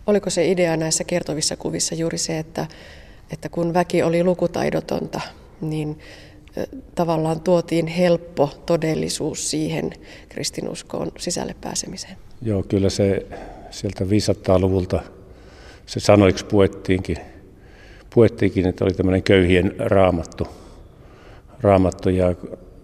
Oliko 0.07 0.29
se 0.29 0.51
idea 0.51 0.77
näissä 0.77 1.03
kertovissa 1.03 1.55
kuvissa 1.55 1.95
juuri 1.95 2.17
se, 2.17 2.39
että, 2.39 2.67
että 3.31 3.49
kun 3.49 3.73
väki 3.73 4.03
oli 4.03 4.23
lukutaidotonta, 4.23 5.21
niin 5.61 5.99
tavallaan 6.95 7.41
tuotiin 7.41 7.87
helppo 7.87 8.49
todellisuus 8.65 9.51
siihen 9.51 9.91
kristinuskoon 10.29 11.11
sisälle 11.17 11.55
pääsemiseen. 11.61 12.17
Joo, 12.41 12.63
kyllä 12.63 12.89
se 12.89 13.25
sieltä 13.71 14.03
500-luvulta 14.03 14.99
se 15.85 15.99
sanoiksi 15.99 16.45
puettiinkin, 16.45 17.17
puettiinkin, 18.15 18.67
että 18.67 18.85
oli 18.85 18.93
tämmöinen 18.93 19.23
köyhien 19.23 19.75
raamattu, 19.79 20.47
raamattuja. 21.61 22.35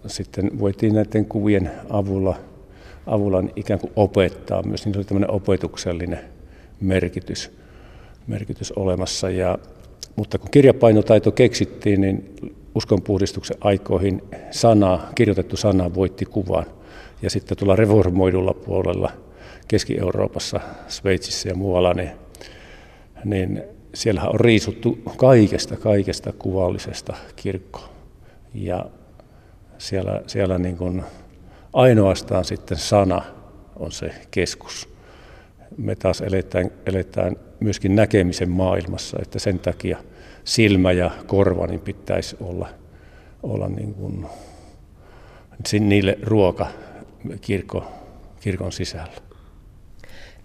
Sitten 0.07 0.59
voitiin 0.59 0.95
näiden 0.95 1.25
kuvien 1.25 1.71
avulla, 1.89 2.35
avulla 3.07 3.43
ikään 3.55 3.79
kuin 3.79 3.93
opettaa 3.95 4.63
myös, 4.63 4.85
niin 4.85 4.97
oli 4.97 5.05
tämmöinen 5.05 5.31
opetuksellinen 5.31 6.19
merkitys, 6.81 7.51
merkitys 8.27 8.71
olemassa. 8.71 9.29
Ja, 9.29 9.57
mutta 10.15 10.37
kun 10.37 10.51
kirjapainotaito 10.51 11.31
keksittiin, 11.31 12.01
niin 12.01 12.35
uskonpuhdistuksen 12.75 13.57
aikoihin 13.61 14.21
sana, 14.51 14.99
kirjoitettu 15.15 15.57
sana 15.57 15.95
voitti 15.95 16.25
kuvan. 16.25 16.65
Ja 17.21 17.29
sitten 17.29 17.57
tuolla 17.57 17.75
reformoidulla 17.75 18.53
puolella 18.53 19.11
Keski-Euroopassa, 19.67 20.59
Sveitsissä 20.87 21.49
ja 21.49 21.55
muualla, 21.55 21.93
niin, 21.93 22.11
niin 23.25 23.63
siellähän 23.93 24.29
on 24.29 24.39
riisuttu 24.39 24.97
kaikesta, 25.17 25.77
kaikesta 25.77 26.31
kuvallisesta 26.31 27.15
kirkkoa. 27.35 27.89
Ja 28.53 28.85
siellä, 29.77 30.21
siellä 30.27 30.57
niin 30.57 30.77
kuin 30.77 31.03
ainoastaan 31.73 32.45
sitten 32.45 32.77
sana 32.77 33.21
on 33.75 33.91
se 33.91 34.11
keskus. 34.31 34.89
Me 35.77 35.95
taas 35.95 36.21
eletään, 36.21 36.71
eletään 36.85 37.35
myöskin 37.59 37.95
näkemisen 37.95 38.49
maailmassa, 38.49 39.17
että 39.21 39.39
sen 39.39 39.59
takia 39.59 39.97
silmä 40.43 40.91
ja 40.91 41.11
korva 41.27 41.67
niin 41.67 41.79
pitäisi 41.79 42.37
olla, 42.41 42.69
olla 43.43 43.67
niin 43.67 43.93
kuin, 43.93 44.25
niille 45.79 46.17
ruoka 46.21 46.67
kirkko, 47.41 47.85
kirkon 48.41 48.71
sisällä. 48.71 49.13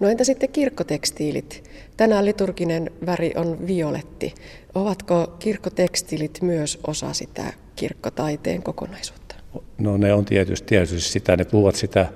No 0.01 0.09
entä 0.09 0.25
sitten 0.25 0.49
kirkkotekstiilit? 0.49 1.71
Tänään 1.97 2.25
liturginen 2.25 2.91
väri 3.07 3.33
on 3.37 3.67
violetti. 3.67 4.35
Ovatko 4.75 5.37
kirkkotekstiilit 5.39 6.39
myös 6.43 6.79
osa 6.87 7.13
sitä 7.13 7.53
kirkkotaiteen 7.77 8.63
kokonaisuutta? 8.63 9.35
No 9.79 9.97
ne 9.97 10.13
on 10.13 10.25
tietysti, 10.25 10.69
tietysti 10.69 11.11
sitä, 11.11 11.37
ne 11.37 11.45
puhuvat 11.45 11.75
sitä, 11.75 12.09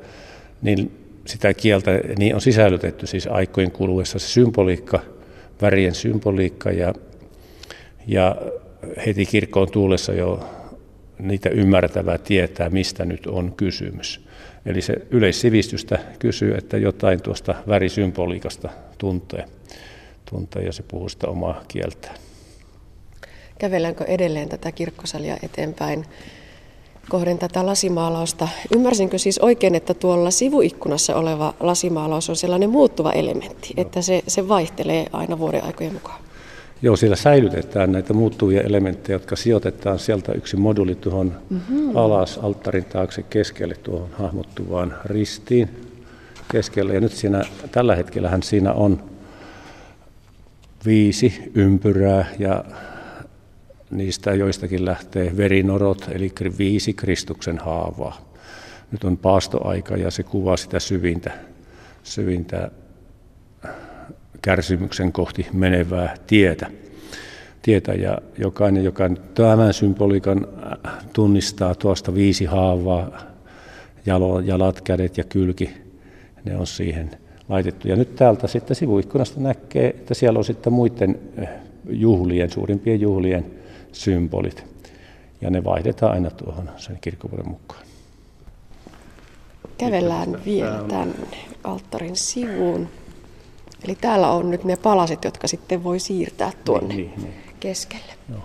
niin 0.63 0.99
sitä 1.27 1.55
kieltä, 1.55 1.91
niin 2.19 2.35
on 2.35 2.41
sisällytetty 2.41 3.07
siis 3.07 3.27
aikojen 3.27 3.71
kuluessa 3.71 4.19
se 4.19 4.29
symboliikka, 4.29 5.01
värien 5.63 5.95
symboliikka 5.95 6.71
ja, 6.71 6.95
ja 8.07 8.37
heti 9.07 9.27
kirkkoon 9.27 9.71
tuulessa 9.71 10.13
jo 10.13 10.49
niitä 11.19 11.49
ymmärtävää 11.49 12.19
tietää, 12.19 12.71
mistä 12.71 13.05
nyt 13.05 13.27
on 13.27 13.55
kysymys. 13.57 14.21
Eli 14.67 14.83
se 14.83 14.95
yleissivistystä 15.11 15.99
kysyy, 16.19 16.55
että 16.55 16.77
jotain 16.77 17.23
tuosta 17.23 17.55
värisymboliikasta 17.69 18.69
tuntee, 18.99 19.45
tuntee 20.31 20.63
ja 20.63 20.73
se 20.73 20.83
puhuu 20.83 21.09
sitä 21.09 21.27
omaa 21.27 21.63
kieltään. 21.69 22.17
Kävelläänkö 23.59 24.05
edelleen 24.05 24.49
tätä 24.49 24.73
kirkkosalia 24.73 25.37
eteenpäin 25.43 26.05
kohden 27.09 27.39
tätä 27.39 27.67
lasimaalausta? 27.67 28.49
Ymmärsinkö 28.75 29.19
siis 29.19 29.39
oikein, 29.39 29.75
että 29.75 29.95
tuolla 29.95 30.31
sivuikkunassa 30.31 31.17
oleva 31.17 31.55
lasimaalaus 31.61 32.31
on 32.31 32.37
sellainen 32.37 32.71
muuttuva 32.71 33.13
elementti, 33.13 33.75
että 33.77 34.03
se, 34.03 34.23
se 34.27 34.49
vaihtelee 34.49 35.07
aina 35.13 35.39
vuoden 35.39 35.65
aikojen 35.65 35.93
mukaan? 35.93 36.32
Joo, 36.83 36.97
siellä 36.97 37.17
säilytetään 37.17 37.93
näitä 37.93 38.13
muuttuvia 38.13 38.61
elementtejä, 38.61 39.15
jotka 39.15 39.37
sijoitetaan 39.37 39.99
sieltä 39.99 40.33
yksi 40.33 40.57
moduli 40.57 40.95
tuohon 40.95 41.37
mm-hmm. 41.51 41.97
alas 41.97 42.39
alttarin 42.39 42.85
taakse 42.85 43.23
keskelle 43.23 43.75
tuohon 43.75 44.11
hahmottuvaan 44.19 44.97
ristiin 45.05 45.69
keskelle. 46.53 46.95
Ja 46.95 47.01
nyt 47.01 47.13
siinä, 47.13 47.43
tällä 47.73 47.97
hetkellähän 47.97 48.43
siinä 48.43 48.73
on 48.73 49.03
viisi 50.87 51.53
ympyrää 51.55 52.27
ja 52.39 52.65
niistä 53.91 54.35
joistakin 54.35 54.85
lähtee 54.85 55.37
verinorot, 55.37 56.09
eli 56.13 56.33
viisi 56.59 56.93
Kristuksen 56.93 57.59
haavaa. 57.59 58.33
Nyt 58.93 59.05
on 59.05 59.17
paastoaika 59.17 59.97
ja 59.97 60.11
se 60.11 60.23
kuvaa 60.23 60.57
sitä 60.57 60.81
syvintä, 60.81 61.33
syvintä 62.03 62.71
kärsimyksen 64.43 65.13
kohti 65.13 65.47
menevää 65.53 66.15
tietä. 66.27 66.71
tietä 67.63 67.93
ja 67.93 68.19
jokainen, 68.39 68.85
joka 68.85 69.11
tämän 69.35 69.75
symboliikan 69.75 70.47
äh, 70.87 70.93
tunnistaa 71.13 71.75
tuosta 71.75 72.15
viisi 72.15 72.45
haavaa, 72.45 73.21
jalo, 74.07 74.41
jalat, 74.41 74.81
kädet 74.81 75.19
ja 75.19 75.25
kylki, 75.25 75.71
ne 76.45 76.57
on 76.57 76.67
siihen 76.67 77.11
laitettu. 77.49 77.89
Ja 77.89 77.97
nyt 77.97 78.17
täältä 78.17 78.47
sitten 78.47 78.77
sivuikkunasta 78.77 79.41
näkee, 79.41 79.89
että 79.89 80.15
siellä 80.15 80.39
on 80.39 80.45
sitten 80.45 80.73
muiden 80.73 81.19
äh, 81.43 81.49
juhlien, 81.89 82.51
suurimpien 82.51 83.01
juhlien 83.01 83.47
symbolit. 83.93 84.65
Ja 85.41 85.51
ne 85.51 85.65
vaihdetaan 85.65 86.13
aina 86.13 86.31
tuohon 86.31 86.71
sen 86.77 86.99
kirkkovuoden 87.01 87.49
mukaan. 87.49 87.83
Kävellään 89.79 90.45
vielä 90.45 90.85
tänne 90.89 91.15
alttarin 91.65 92.17
sivuun. 92.17 92.89
Eli 93.85 93.97
täällä 94.01 94.31
on 94.31 94.51
nyt 94.51 94.65
ne 94.65 94.77
palaset, 94.77 95.25
jotka 95.25 95.49
sitten 95.49 95.85
voi 95.85 95.99
siirtää 95.99 96.53
tuonne 96.65 96.95
niin, 96.95 97.13
niin, 97.17 97.23
niin. 97.23 97.55
keskelle. 97.61 98.13
Joo. 98.31 98.41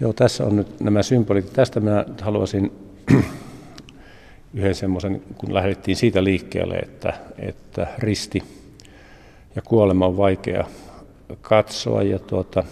Joo, 0.00 0.12
tässä 0.12 0.44
on 0.44 0.56
nyt 0.56 0.80
nämä 0.80 1.02
symbolit. 1.02 1.52
Tästä 1.52 1.80
minä 1.80 2.04
haluaisin 2.20 2.72
yhden 4.54 4.74
semmoisen, 4.74 5.22
kun 5.38 5.54
lähdettiin 5.54 5.96
siitä 5.96 6.24
liikkeelle, 6.24 6.74
että, 6.74 7.12
että 7.38 7.86
risti 7.98 8.42
ja 9.56 9.62
kuolema 9.62 10.06
on 10.06 10.16
vaikea 10.16 10.64
katsoa 11.40 12.02
ja 12.02 12.18
tuota, 12.18 12.64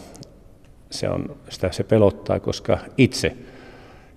se, 0.90 1.08
on, 1.08 1.36
sitä 1.48 1.72
se 1.72 1.84
pelottaa, 1.84 2.40
koska 2.40 2.78
itse 2.98 3.36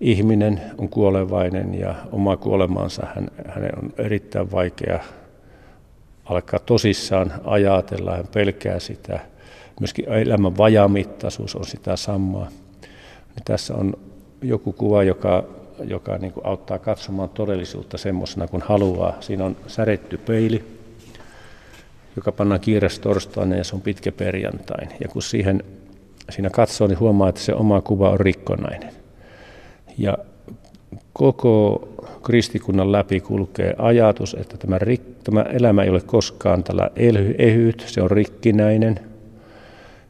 ihminen 0.01 0.61
on 0.77 0.89
kuolevainen 0.89 1.79
ja 1.79 1.95
oma 2.11 2.37
kuolemansa 2.37 3.07
hän, 3.15 3.27
hänen 3.47 3.71
on 3.83 3.93
erittäin 3.97 4.51
vaikea 4.51 4.99
alkaa 6.25 6.59
tosissaan 6.59 7.33
ajatella, 7.43 8.15
hän 8.15 8.27
pelkää 8.33 8.79
sitä. 8.79 9.19
Myöskin 9.79 10.09
elämän 10.09 10.57
vajamittaisuus 10.57 11.55
on 11.55 11.65
sitä 11.65 11.95
samaa. 11.95 12.47
Niin 13.35 13.43
tässä 13.45 13.73
on 13.75 13.93
joku 14.41 14.73
kuva, 14.73 15.03
joka, 15.03 15.43
joka 15.83 16.17
niin 16.17 16.33
kuin 16.33 16.45
auttaa 16.45 16.79
katsomaan 16.79 17.29
todellisuutta 17.29 17.97
semmoisena 17.97 18.47
kuin 18.47 18.61
haluaa. 18.61 19.17
Siinä 19.19 19.45
on 19.45 19.57
säretty 19.67 20.17
peili, 20.17 20.63
joka 22.15 22.31
pannaan 22.31 22.61
kiireessä 22.61 23.01
torstaina 23.01 23.55
ja 23.55 23.63
se 23.63 23.75
on 23.75 23.81
pitkä 23.81 24.11
perjantain. 24.11 24.89
Ja 25.01 25.07
kun 25.07 25.21
siihen, 25.21 25.63
siinä 26.29 26.49
katsoo, 26.49 26.87
niin 26.87 26.99
huomaa, 26.99 27.29
että 27.29 27.41
se 27.41 27.53
oma 27.53 27.81
kuva 27.81 28.09
on 28.09 28.19
rikkonainen. 28.19 28.93
Ja 29.97 30.17
koko 31.13 31.87
kristikunnan 32.25 32.91
läpi 32.91 33.19
kulkee 33.19 33.75
ajatus, 33.77 34.37
että 34.39 34.57
tämä, 34.57 34.77
rik, 34.79 35.01
tämä 35.23 35.41
elämä 35.41 35.83
ei 35.83 35.89
ole 35.89 36.01
koskaan 36.01 36.63
tällä 36.63 36.89
ehyt, 37.37 37.83
se 37.87 38.01
on 38.01 38.11
rikkinäinen. 38.11 38.99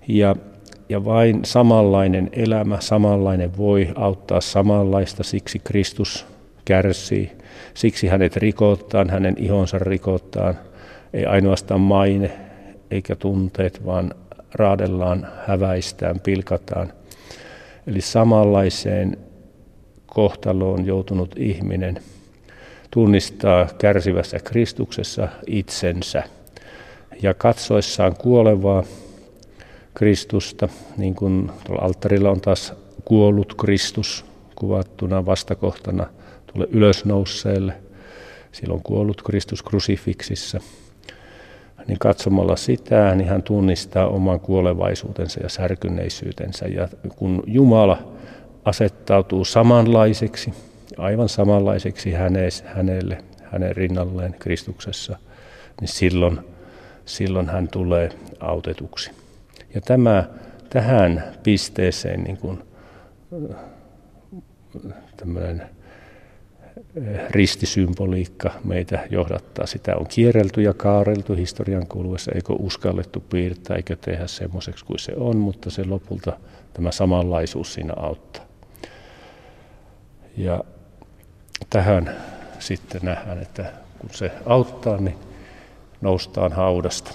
Ja, 0.08 0.36
ja 0.90 1.06
vain 1.06 1.40
samanlainen 1.46 2.30
elämä, 2.34 2.78
samanlainen 2.80 3.58
voi 3.58 3.88
auttaa 3.96 4.42
samanlaista, 4.42 5.24
siksi 5.24 5.62
Kristus 5.64 6.26
kärsii. 6.66 7.32
Siksi 7.74 8.08
hänet 8.08 8.36
rikotaan, 8.36 9.10
hänen 9.10 9.36
ihonsa 9.38 9.80
rikotaan. 9.80 10.56
Ei 11.14 11.26
ainoastaan 11.26 11.82
maine 11.82 12.32
eikä 12.92 13.16
tunteet, 13.16 13.86
vaan 13.86 14.12
raadellaan, 14.54 15.28
häväistään, 15.48 16.20
pilkataan. 16.20 16.94
Eli 17.88 18.02
samanlaiseen 18.02 19.18
kohtaloon 20.16 20.86
joutunut 20.86 21.36
ihminen 21.38 22.00
tunnistaa 22.92 23.68
kärsivässä 23.78 24.40
Kristuksessa 24.40 25.28
itsensä 25.48 26.24
ja 27.22 27.34
katsoessaan 27.34 28.16
kuolevaa 28.16 28.84
Kristusta, 29.94 30.70
niin 30.98 31.16
kuin 31.16 31.52
tuolla 31.66 31.82
alttarilla 31.82 32.30
on 32.30 32.42
taas 32.42 32.74
kuollut 33.06 33.54
Kristus 33.54 34.26
kuvattuna 34.56 35.26
vastakohtana 35.26 36.08
tuolle 36.54 36.68
ylösnousseelle. 36.72 37.74
Silloin 38.52 38.84
kuollut 38.84 39.22
Kristus 39.22 39.64
krusifiksissa. 39.64 40.60
Niin 41.88 42.00
katsomalla 42.00 42.56
sitä, 42.56 43.16
niin 43.16 43.30
hän 43.30 43.44
tunnistaa 43.44 44.08
oman 44.08 44.40
kuolevaisuutensa 44.40 45.40
ja 45.44 45.50
särkynneisyytensä. 45.50 46.68
Ja 46.68 46.88
kun 47.16 47.44
Jumala 47.48 48.16
asettautuu 48.66 49.46
samanlaiseksi, 49.46 50.54
aivan 50.98 51.30
samanlaiseksi 51.30 52.12
hänelle, 52.66 53.18
hänen 53.44 53.76
rinnalleen 53.76 54.36
Kristuksessa, 54.40 55.18
niin 55.82 55.88
silloin, 55.88 56.40
silloin 57.06 57.50
hän 57.50 57.68
tulee 57.68 58.10
autetuksi. 58.40 59.12
Ja 59.74 59.82
tämä, 59.82 60.24
tähän 60.70 61.24
pisteeseen 61.44 62.24
niin 62.24 62.38
kuin, 62.38 62.64
tämmöinen 65.18 65.64
ristisymboliikka 67.30 68.52
meitä 68.64 69.08
johdattaa. 69.10 69.66
Sitä 69.66 69.96
on 69.96 70.08
kierrelty 70.08 70.62
ja 70.62 70.74
kaareltu 70.74 71.34
historian 71.34 71.88
kuluessa, 71.88 72.32
eikö 72.36 72.54
uskallettu 72.54 73.20
piirtää, 73.20 73.78
eikö 73.78 73.96
tehdä 73.96 74.28
semmoiseksi 74.28 74.86
kuin 74.86 75.00
se 75.00 75.14
on, 75.16 75.38
mutta 75.38 75.70
se 75.70 75.86
lopulta 75.86 76.38
tämä 76.74 76.92
samanlaisuus 76.92 77.74
siinä 77.74 77.94
auttaa. 77.98 78.45
Ja 80.38 80.64
tähän 81.70 82.16
sitten 82.60 83.02
nähdään, 83.04 83.42
että 83.42 83.66
kun 84.00 84.10
se 84.14 84.32
auttaa, 84.46 84.98
niin 84.98 85.16
noustaan 86.02 86.52
haudasta. 86.52 87.12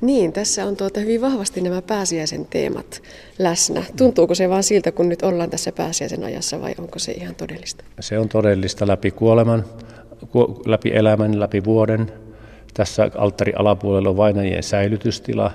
Niin, 0.00 0.32
tässä 0.32 0.64
on 0.64 0.76
tuota 0.76 1.00
hyvin 1.00 1.20
vahvasti 1.20 1.60
nämä 1.60 1.82
pääsiäisen 1.82 2.46
teemat 2.46 3.02
läsnä. 3.38 3.82
Tuntuuko 3.96 4.34
se 4.34 4.48
vaan 4.48 4.62
siltä, 4.62 4.92
kun 4.92 5.08
nyt 5.08 5.22
ollaan 5.22 5.50
tässä 5.50 5.72
pääsiäisen 5.72 6.24
ajassa 6.24 6.60
vai 6.60 6.74
onko 6.78 6.98
se 6.98 7.12
ihan 7.12 7.34
todellista? 7.34 7.84
Se 8.00 8.18
on 8.18 8.28
todellista 8.28 8.86
läpi 8.86 9.10
kuoleman, 9.10 9.64
läpi 10.66 10.90
elämän, 10.94 11.40
läpi 11.40 11.64
vuoden. 11.64 12.12
Tässä 12.74 13.10
alttari 13.18 13.52
alapuolella 13.56 14.08
on 14.08 14.16
vainajien 14.16 14.62
säilytystila. 14.62 15.50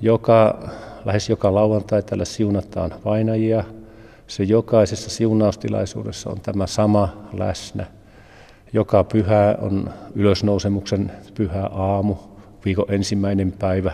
Joka, 0.00 0.70
lähes 1.04 1.28
joka 1.28 1.54
lauantai 1.54 2.02
tällä 2.02 2.24
siunataan 2.24 2.94
vainajia. 3.04 3.64
Se 4.26 4.42
jokaisessa 4.42 5.10
siunaustilaisuudessa 5.10 6.30
on 6.30 6.40
tämä 6.40 6.66
sama 6.66 7.28
läsnä. 7.32 7.86
Joka 8.72 9.04
pyhä 9.04 9.56
on 9.60 9.90
ylösnousemuksen 10.14 11.12
pyhä 11.34 11.66
aamu, 11.66 12.16
viikon 12.64 12.84
ensimmäinen 12.88 13.52
päivä. 13.52 13.92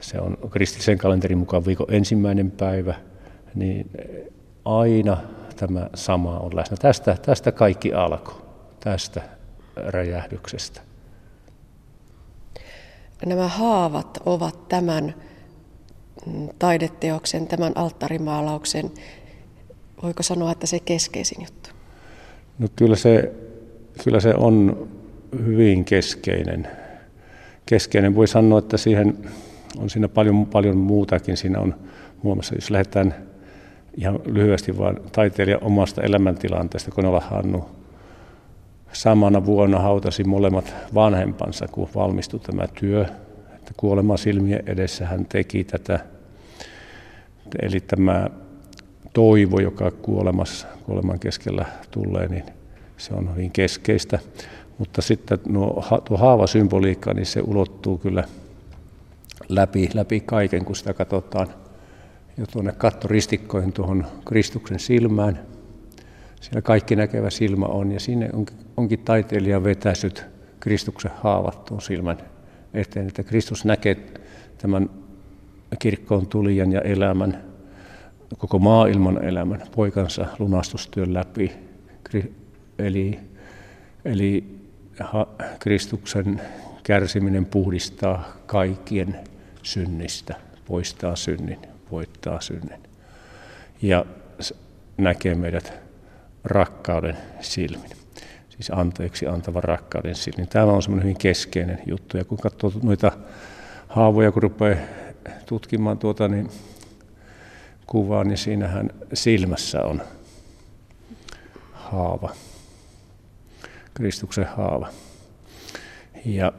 Se 0.00 0.20
on 0.20 0.38
kristillisen 0.50 0.98
kalenterin 0.98 1.38
mukaan 1.38 1.66
viikon 1.66 1.86
ensimmäinen 1.90 2.50
päivä. 2.50 2.94
Niin 3.54 3.90
aina 4.64 5.16
tämä 5.56 5.90
sama 5.94 6.38
on 6.38 6.56
läsnä. 6.56 6.76
Tästä, 6.76 7.16
tästä 7.22 7.52
kaikki 7.52 7.92
alkoi, 7.92 8.42
tästä 8.80 9.22
räjähdyksestä. 9.76 10.80
Nämä 13.26 13.48
haavat 13.48 14.18
ovat 14.26 14.68
tämän 14.68 15.14
taideteoksen, 16.58 17.46
tämän 17.46 17.72
alttarimaalauksen, 17.74 18.90
voiko 20.02 20.22
sanoa, 20.22 20.52
että 20.52 20.66
se 20.66 20.80
keskeisin 20.80 21.42
juttu? 21.42 21.70
No 22.58 22.68
kyllä 22.76 22.96
se, 22.96 23.32
kyllä 24.04 24.20
se 24.20 24.34
on 24.34 24.88
hyvin 25.44 25.84
keskeinen. 25.84 26.68
keskeinen. 27.66 28.14
Voi 28.14 28.28
sanoa, 28.28 28.58
että 28.58 28.76
siihen 28.76 29.18
on 29.78 29.90
siinä 29.90 30.08
paljon, 30.08 30.46
paljon 30.46 30.76
muutakin. 30.76 31.36
Siinä 31.36 31.60
on 31.60 31.74
muun 32.22 32.36
muassa, 32.36 32.54
jos 32.54 32.70
lähdetään 32.70 33.14
ihan 33.96 34.20
lyhyesti 34.24 34.78
vaan 34.78 34.96
taiteilijan 35.12 35.64
omasta 35.64 36.02
elämäntilanteesta, 36.02 36.90
kun 36.90 37.06
olla 37.06 37.20
Hannu 37.20 37.64
samana 38.92 39.46
vuonna 39.46 39.78
hautasi 39.78 40.24
molemmat 40.24 40.74
vanhempansa, 40.94 41.68
kun 41.68 41.88
valmistui 41.94 42.40
tämä 42.40 42.66
työ. 42.80 43.06
Että 43.70 43.80
kuolema 43.80 44.16
silmien 44.16 44.62
edessä 44.66 45.06
hän 45.06 45.26
teki 45.26 45.64
tätä. 45.64 46.00
Eli 47.62 47.80
tämä 47.80 48.26
toivo, 49.12 49.60
joka 49.60 49.90
kuolemassa, 49.90 50.66
kuoleman 50.86 51.18
keskellä 51.18 51.64
tulee, 51.90 52.28
niin 52.28 52.44
se 52.96 53.14
on 53.14 53.34
hyvin 53.34 53.50
keskeistä. 53.50 54.18
Mutta 54.78 55.02
sitten 55.02 55.38
nuo, 55.48 55.84
tuo 56.04 56.16
haavasymboliikka, 56.16 57.14
niin 57.14 57.26
se 57.26 57.40
ulottuu 57.40 57.98
kyllä 57.98 58.24
läpi, 59.48 59.90
läpi 59.94 60.20
kaiken, 60.20 60.64
kun 60.64 60.76
sitä 60.76 60.94
katsotaan 60.94 61.48
jo 62.36 62.46
tuonne 62.46 62.72
kattoristikkoihin 62.72 63.72
tuohon 63.72 64.06
Kristuksen 64.24 64.78
silmään. 64.78 65.40
Siellä 66.40 66.62
kaikki 66.62 66.96
näkevä 66.96 67.30
silmä 67.30 67.66
on 67.66 67.92
ja 67.92 68.00
sinne 68.00 68.30
onkin, 68.76 68.98
taiteilija 68.98 69.64
vetäsyt 69.64 70.24
Kristuksen 70.60 71.10
haavattuun 71.14 71.82
silmän 71.82 72.18
eteen, 72.74 73.08
että 73.08 73.22
Kristus 73.22 73.64
näkee 73.64 73.96
tämän 74.58 74.90
kirkkoon 75.78 76.26
tulijan 76.26 76.72
ja 76.72 76.80
elämän 76.80 77.50
koko 78.38 78.58
maailman 78.58 79.24
elämän 79.24 79.62
poikansa 79.74 80.26
lunastustyön 80.38 81.14
läpi. 81.14 81.52
Eli, 82.78 83.20
eli 84.04 84.44
Kristuksen 85.58 86.40
kärsiminen 86.82 87.46
puhdistaa 87.46 88.24
kaikkien 88.46 89.20
synnistä, 89.62 90.34
poistaa 90.64 91.16
synnin, 91.16 91.58
voittaa 91.90 92.40
synnin. 92.40 92.80
Ja 93.82 94.04
näkee 94.96 95.34
meidät 95.34 95.72
rakkauden 96.44 97.16
silmin, 97.40 97.90
siis 98.60 98.78
anteeksi 98.78 99.26
antavan 99.26 99.64
rakkauden 99.64 100.14
silmin. 100.14 100.48
Tämä 100.48 100.64
on 100.64 100.82
semmoinen 100.82 101.04
hyvin 101.04 101.18
keskeinen 101.18 101.78
juttu. 101.86 102.16
Ja 102.16 102.24
kun 102.24 102.38
katsoo 102.38 102.72
noita 102.82 103.12
haavoja, 103.88 104.32
kun 104.32 104.42
rupeaa 104.42 104.78
tutkimaan 105.46 105.98
tuota, 105.98 106.28
niin 106.28 106.50
kuvaa, 107.86 108.24
niin 108.24 108.38
siinähän 108.38 108.90
silmässä 109.14 109.82
on 109.82 110.02
haava, 111.72 112.30
Kristuksen 113.94 114.46
haava. 114.46 114.88
Ja 116.24 116.52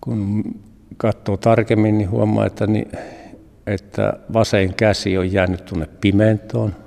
kun 0.00 0.42
katsoo 0.96 1.36
tarkemmin, 1.36 1.98
niin 1.98 2.10
huomaa, 2.10 2.46
että, 2.46 2.66
niin, 2.66 2.92
että 3.66 4.12
vasen 4.32 4.74
käsi 4.74 5.18
on 5.18 5.32
jäänyt 5.32 5.64
tuonne 5.64 5.86
pimentoon. 6.00 6.85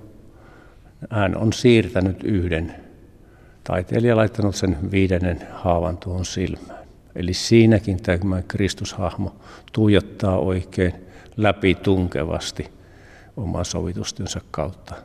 Hän 1.09 1.37
on 1.37 1.53
siirtänyt 1.53 2.23
yhden. 2.23 2.75
Taiteilija 3.63 4.15
laittanut 4.15 4.55
sen 4.55 4.91
viidennen 4.91 5.47
haavan 5.51 5.97
tuohon 5.97 6.25
silmään. 6.25 6.79
Eli 7.15 7.33
siinäkin 7.33 8.03
tämä 8.03 8.41
Kristushahmo 8.47 9.35
tuijottaa 9.71 10.37
oikein 10.37 10.93
läpi 11.37 11.75
tunkevasti 11.75 12.71
oman 13.37 13.65
sovitustyönsä 13.65 14.41
kautta 14.51 14.95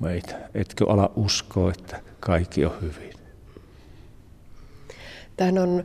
meitä. 0.00 0.34
Etkö 0.54 0.84
ala 0.88 1.12
uskoa, 1.16 1.70
että 1.70 2.00
kaikki 2.20 2.64
on 2.64 2.72
hyvin? 2.80 3.12
Tähän 5.36 5.58
on 5.58 5.84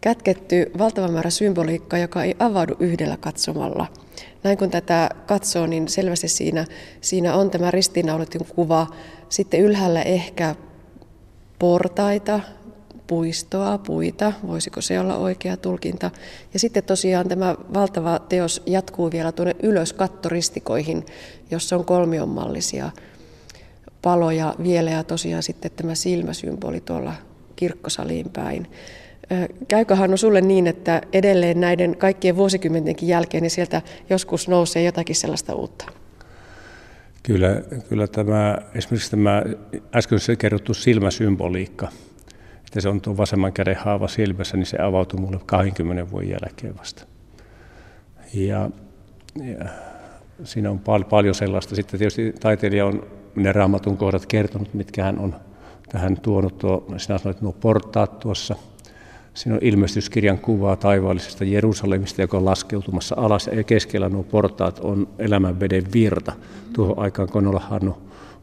kätketty 0.00 0.70
valtava 0.78 1.08
määrä 1.08 1.30
symboliikkaa, 1.30 1.98
joka 1.98 2.24
ei 2.24 2.36
avaudu 2.38 2.74
yhdellä 2.80 3.16
katsomalla. 3.16 3.86
Näin 4.42 4.58
kun 4.58 4.70
tätä 4.70 5.10
katsoo, 5.26 5.66
niin 5.66 5.88
selvästi 5.88 6.28
siinä, 6.28 6.64
siinä 7.00 7.34
on 7.34 7.50
tämä 7.50 7.70
ristiinnaulitun 7.70 8.46
kuva. 8.54 8.86
Sitten 9.28 9.60
ylhäällä 9.60 10.02
ehkä 10.02 10.54
portaita, 11.58 12.40
puistoa, 13.06 13.78
puita, 13.78 14.32
voisiko 14.46 14.80
se 14.80 15.00
olla 15.00 15.16
oikea 15.16 15.56
tulkinta. 15.56 16.10
Ja 16.52 16.58
sitten 16.58 16.84
tosiaan 16.84 17.28
tämä 17.28 17.54
valtava 17.74 18.18
teos 18.18 18.62
jatkuu 18.66 19.10
vielä 19.10 19.32
tuonne 19.32 19.56
ylös 19.62 19.92
kattoristikoihin, 19.92 21.06
jossa 21.50 21.76
on 21.76 21.84
kolmionmallisia 21.84 22.90
paloja 24.02 24.54
vielä 24.62 24.90
ja 24.90 25.04
tosiaan 25.04 25.42
sitten 25.42 25.70
tämä 25.76 25.94
silmäsymboli 25.94 26.80
tuolla 26.80 27.14
kirkkosaliin 27.56 28.30
päin. 28.30 28.66
Käyköhän 29.68 30.10
on 30.10 30.18
sulle 30.18 30.40
niin, 30.40 30.66
että 30.66 31.02
edelleen 31.12 31.60
näiden 31.60 31.96
kaikkien 31.96 32.36
vuosikymmentenkin 32.36 33.08
jälkeen 33.08 33.42
niin 33.42 33.50
sieltä 33.50 33.82
joskus 34.10 34.48
nousee 34.48 34.82
jotakin 34.82 35.16
sellaista 35.16 35.54
uutta? 35.54 35.84
Kyllä, 37.22 37.62
kyllä 37.88 38.06
tämä, 38.06 38.58
esimerkiksi 38.74 39.10
tämä 39.10 39.42
äsken 39.94 40.18
kerrottu 40.38 40.74
silmäsymboliikka, 40.74 41.88
että 42.66 42.80
se 42.80 42.88
on 42.88 43.00
tuo 43.00 43.16
vasemman 43.16 43.52
käden 43.52 43.76
haava 43.76 44.08
silmässä, 44.08 44.56
niin 44.56 44.66
se 44.66 44.82
avautui 44.82 45.20
mulle 45.20 45.40
20 45.46 46.10
vuoden 46.10 46.30
jälkeen 46.30 46.78
vasta. 46.78 47.06
Ja, 48.34 48.70
ja 49.44 49.64
siinä 50.44 50.70
on 50.70 50.78
pal- 50.78 51.04
paljon 51.04 51.34
sellaista. 51.34 51.74
Sitten 51.74 51.98
tietysti 51.98 52.32
taiteilija 52.40 52.86
on 52.86 53.06
ne 53.36 53.52
raamatun 53.52 53.96
kohdat 53.96 54.26
kertonut, 54.26 54.74
mitkä 54.74 55.04
hän 55.04 55.18
on 55.18 55.34
tähän 55.92 56.20
tuonut. 56.20 56.58
Tuo, 56.58 56.86
sinä 56.96 57.18
sanoit 57.18 57.40
nuo 57.40 57.52
portaat 57.52 58.18
tuossa. 58.18 58.56
Siinä 59.40 59.54
on 59.54 59.60
ilmestyskirjan 59.62 60.38
kuvaa 60.38 60.76
taivaallisesta 60.76 61.44
Jerusalemista, 61.44 62.20
joka 62.20 62.36
on 62.36 62.44
laskeutumassa 62.44 63.14
alas. 63.18 63.50
Ja 63.56 63.64
keskellä 63.64 64.08
nuo 64.08 64.22
portaat 64.22 64.78
on 64.78 65.08
elämän 65.18 65.60
veden 65.60 65.84
virta. 65.92 66.32
Tuohon 66.72 66.98
aikaan 66.98 67.28
Konola 67.28 67.60
Hannu 67.60 67.96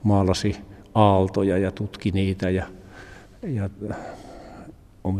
maalasi 0.03 0.55
aaltoja 0.95 1.57
ja 1.57 1.71
tutki 1.71 2.11
niitä 2.11 2.49
ja 2.49 2.65
ja 3.47 3.69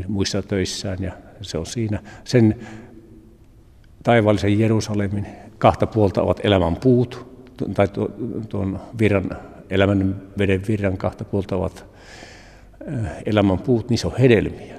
muissa 0.07 0.41
töissään 0.41 0.97
ja 1.01 1.11
se 1.41 1.57
on 1.57 1.65
siinä. 1.65 1.99
Sen 2.23 2.55
taivaallisen 4.03 4.59
Jerusalemin 4.59 5.27
kahta 5.57 5.87
puolta 5.87 6.21
ovat 6.21 6.39
elämän 6.43 6.75
puut, 6.75 7.27
tai 7.73 7.87
tuon 8.49 8.79
virran, 8.99 9.37
elämän 9.69 10.21
veden 10.37 10.61
virran 10.67 10.97
kahta 10.97 11.23
puolta 11.25 11.55
ovat 11.55 11.85
elämän 13.25 13.59
puut, 13.59 13.89
niissä 13.89 14.07
on 14.07 14.17
hedelmiä. 14.19 14.76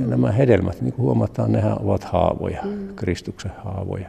Ja 0.00 0.06
nämä 0.06 0.32
hedelmät, 0.32 0.80
niin 0.80 0.92
kuin 0.92 1.04
huomataan, 1.04 1.52
nehän 1.52 1.82
ovat 1.82 2.04
haavoja, 2.04 2.62
mm. 2.64 2.88
Kristuksen 2.96 3.52
haavoja. 3.64 4.08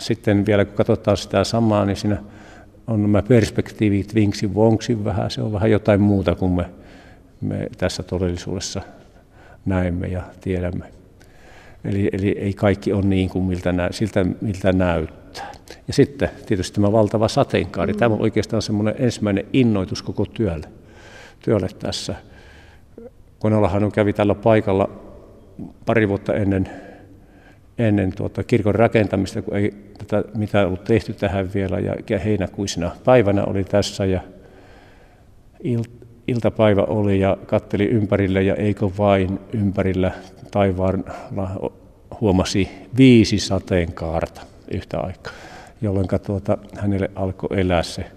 Sitten 0.00 0.46
vielä 0.46 0.64
kun 0.64 0.74
katsotaan 0.74 1.16
sitä 1.16 1.44
samaa, 1.44 1.84
niin 1.84 1.96
siinä 1.96 2.16
on 2.86 3.02
nämä 3.02 3.22
perspektiivit 3.22 4.14
vinksin 4.14 4.54
vonksin 4.54 5.04
vähän, 5.04 5.30
se 5.30 5.42
on 5.42 5.52
vähän 5.52 5.70
jotain 5.70 6.00
muuta 6.00 6.34
kuin 6.34 6.52
me, 6.52 6.70
me 7.40 7.68
tässä 7.78 8.02
todellisuudessa 8.02 8.82
näemme 9.64 10.06
ja 10.06 10.22
tiedämme. 10.40 10.84
Eli, 11.84 12.10
eli 12.12 12.28
ei 12.28 12.52
kaikki 12.52 12.92
ole 12.92 13.04
niin 13.04 13.28
kuin 13.28 13.44
miltä, 13.44 13.72
nä, 13.72 13.88
siltä, 13.92 14.26
miltä 14.40 14.72
näyttää. 14.72 15.52
Ja 15.88 15.92
sitten 15.92 16.30
tietysti 16.46 16.74
tämä 16.74 16.92
valtava 16.92 17.28
sateenkaari. 17.28 17.94
Tämä 17.94 18.14
on 18.14 18.20
oikeastaan 18.20 18.62
semmoinen 18.62 18.94
ensimmäinen 18.98 19.46
innoitus 19.52 20.02
koko 20.02 20.26
työlle, 20.26 20.68
työlle 21.40 21.68
tässä. 21.78 22.14
Kun 23.38 23.52
Olahan 23.52 23.92
kävi 23.92 24.12
tällä 24.12 24.34
paikalla 24.34 24.90
pari 25.86 26.08
vuotta 26.08 26.34
ennen, 26.34 26.70
ennen 27.78 28.12
tuota 28.16 28.44
kirkon 28.44 28.74
rakentamista, 28.74 29.42
kun 29.42 29.56
ei 29.56 29.74
tätä 29.98 30.24
mitään 30.36 30.66
ollut 30.66 30.84
tehty 30.84 31.12
tähän 31.12 31.50
vielä, 31.54 31.78
ja, 31.78 32.18
heinäkuisena 32.18 32.90
päivänä 33.04 33.44
oli 33.44 33.64
tässä, 33.64 34.04
ja 34.04 34.20
iltapäivä 36.28 36.82
oli, 36.82 37.20
ja 37.20 37.36
katteli 37.46 37.84
ympärille, 37.84 38.42
ja 38.42 38.54
eikö 38.54 38.90
vain 38.98 39.38
ympärillä 39.52 40.10
taivaalla 40.50 41.72
huomasi 42.20 42.68
viisi 42.96 43.38
sateenkaarta 43.38 44.40
yhtä 44.70 45.00
aikaa, 45.00 45.32
jolloin 45.82 46.06
tuota, 46.26 46.58
hänelle 46.76 47.10
alkoi 47.14 47.60
elää 47.60 47.82
se 47.82 48.15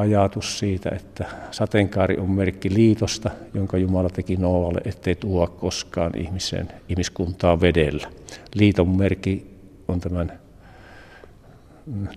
ajatus 0.00 0.58
siitä, 0.58 0.90
että 0.96 1.24
sateenkaari 1.50 2.16
on 2.18 2.30
merkki 2.30 2.74
liitosta, 2.74 3.30
jonka 3.54 3.78
Jumala 3.78 4.10
teki 4.10 4.36
Nooalle, 4.36 4.80
ettei 4.84 5.14
tuo 5.14 5.46
koskaan 5.46 6.12
ihmiseen, 6.16 6.68
ihmiskuntaa 6.88 7.60
vedellä. 7.60 8.08
Liiton 8.54 8.96
merkki 8.96 9.50
on 9.88 10.00
tämän 10.00 10.38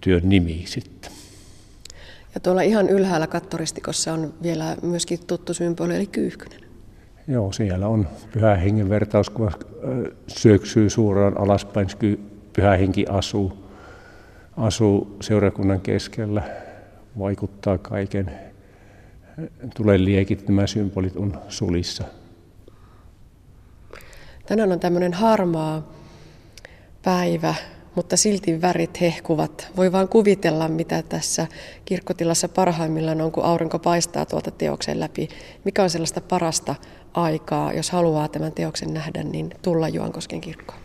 työn 0.02 0.30
nimi 0.30 0.64
sitten. 0.66 1.12
Ja 2.34 2.40
tuolla 2.40 2.62
ihan 2.62 2.90
ylhäällä 2.90 3.28
kattoristikossa 3.28 4.14
on 4.14 4.34
vielä 4.44 4.78
myöskin 4.82 5.20
tuttu 5.28 5.54
symboli, 5.54 5.96
eli 5.96 6.08
kyyhkynen. 6.08 6.60
Joo, 7.28 7.52
siellä 7.52 7.88
on 7.88 8.08
pyhä 8.34 8.56
hengen 8.56 8.90
vertaus, 8.90 9.30
kun 9.30 9.52
syöksyy 10.28 10.90
suoraan 10.90 11.38
alaspäin, 11.38 11.88
pyhä 12.54 12.78
henki 12.78 13.06
asuu, 13.10 13.54
asuu 14.58 15.18
seurakunnan 15.22 15.82
keskellä, 15.82 16.44
vaikuttaa 17.20 17.78
kaiken. 17.78 18.32
Tulee 19.76 20.04
liekit, 20.04 20.48
nämä 20.48 20.68
symbolit 20.68 21.16
on 21.16 21.38
sulissa. 21.50 22.04
Tänään 24.46 24.72
on 24.72 24.80
tämmöinen 24.80 25.14
harmaa 25.14 25.92
päivä, 27.04 27.56
mutta 27.96 28.18
silti 28.18 28.62
värit 28.62 29.02
hehkuvat. 29.02 29.72
Voi 29.78 29.92
vaan 29.92 30.08
kuvitella, 30.08 30.68
mitä 30.68 31.02
tässä 31.02 31.48
kirkkotilassa 31.86 32.50
parhaimmillaan 32.50 33.22
on, 33.22 33.32
kun 33.32 33.44
aurinko 33.44 33.80
paistaa 33.80 34.26
tuolta 34.26 34.52
teoksen 34.52 35.00
läpi. 35.00 35.30
Mikä 35.64 35.84
on 35.84 35.90
sellaista 35.90 36.22
parasta 36.22 36.76
aikaa, 37.14 37.74
jos 37.74 37.92
haluaa 37.92 38.28
tämän 38.28 38.52
teoksen 38.52 38.94
nähdä, 38.94 39.24
niin 39.24 39.50
tulla 39.62 39.90
Juankosken 39.90 40.42
kirkkoon? 40.42 40.80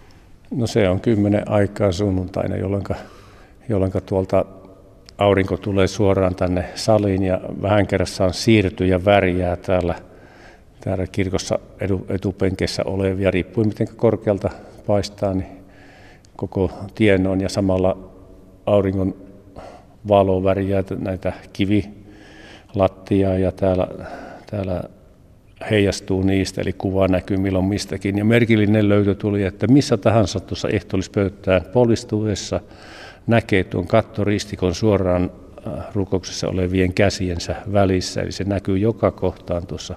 No 0.50 0.66
se 0.66 0.88
on 0.88 1.00
kymmenen 1.00 1.50
aikaa 1.50 1.92
sunnuntaina, 1.92 2.56
jolloin, 2.56 2.84
jolloin 3.68 3.92
tuolta 4.06 4.44
aurinko 5.18 5.56
tulee 5.56 5.86
suoraan 5.86 6.34
tänne 6.34 6.64
saliin 6.74 7.22
ja 7.22 7.40
vähän 7.62 7.86
kerrassaan 7.86 8.34
siirtyy 8.34 8.86
ja 8.86 9.04
värjää 9.04 9.56
täällä, 9.56 9.94
täällä 10.80 11.06
kirkossa 11.06 11.58
edu, 11.80 12.06
etupenkessä 12.08 12.82
olevia, 12.84 13.30
riippuen 13.30 13.68
miten 13.68 13.88
korkealta 13.96 14.50
paistaa, 14.86 15.34
niin 15.34 15.58
koko 16.36 16.70
tien 16.94 17.26
on 17.26 17.40
ja 17.40 17.48
samalla 17.48 17.98
auringon 18.66 19.16
valo 20.08 20.44
värjää 20.44 20.82
näitä 20.98 21.32
kivilattiaa 21.52 23.38
ja 23.38 23.52
täällä, 23.52 23.88
täällä 24.50 24.82
heijastuu 25.70 26.22
niistä, 26.22 26.60
eli 26.60 26.72
kuva 26.72 27.08
näkyy 27.08 27.36
milloin 27.36 27.64
mistäkin. 27.64 28.18
Ja 28.18 28.24
merkillinen 28.24 28.88
löytö 28.88 29.14
tuli, 29.14 29.42
että 29.42 29.66
missä 29.66 29.96
tahansa 29.96 30.40
tuossa 30.40 30.68
ehtoollispöytään 30.68 31.62
polistuessa 31.72 32.60
näkee 33.28 33.64
tuon 33.64 33.86
kattoristikon 33.86 34.74
suoraan 34.74 35.30
äh, 35.66 35.94
rukouksessa 35.94 36.48
olevien 36.48 36.94
käsiensä 36.94 37.56
välissä, 37.72 38.22
eli 38.22 38.32
se 38.32 38.44
näkyy 38.44 38.78
joka 38.78 39.10
kohtaan 39.10 39.66
tuossa 39.66 39.96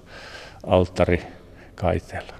alttarikaiteella. 0.63 2.33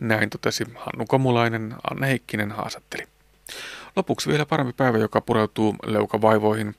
Näin 0.00 0.30
totesi 0.30 0.64
Hannu 0.74 1.04
Komulainen, 1.08 1.74
Anne 1.90 2.08
Heikkinen 2.08 2.50
haastatteli. 2.50 3.02
Lopuksi 3.96 4.30
vielä 4.30 4.46
parempi 4.46 4.72
päivä, 4.72 4.98
joka 4.98 5.20
pureutuu 5.20 5.76
leukavaivoihin. 5.86 6.74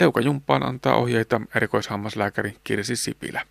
Leukajumppaan 0.00 0.66
antaa 0.66 0.96
ohjeita 0.96 1.40
erikoishammaslääkäri 1.54 2.56
Kirsi 2.64 2.96
Sipilä. 2.96 3.42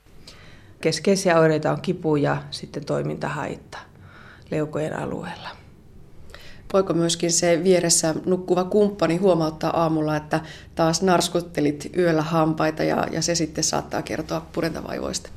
Keskeisiä 0.81 1.39
oireita 1.39 1.71
on 1.71 1.81
kipu 1.81 2.15
ja 2.15 2.43
sitten 2.51 2.85
toimintahaitta 2.85 3.77
leukojen 4.51 4.99
alueella. 4.99 5.58
Voiko 6.73 6.93
myöskin 6.93 7.31
se 7.31 7.61
vieressä 7.63 8.15
nukkuva 8.25 8.63
kumppani 8.63 9.17
huomauttaa 9.17 9.81
aamulla, 9.81 10.15
että 10.15 10.39
taas 10.75 11.01
narskuttelit 11.01 11.89
yöllä 11.97 12.21
hampaita 12.21 12.83
ja, 12.83 13.07
ja 13.11 13.21
se 13.21 13.35
sitten 13.35 13.63
saattaa 13.63 14.01
kertoa 14.01 14.45
purentavaivoista? 14.53 15.29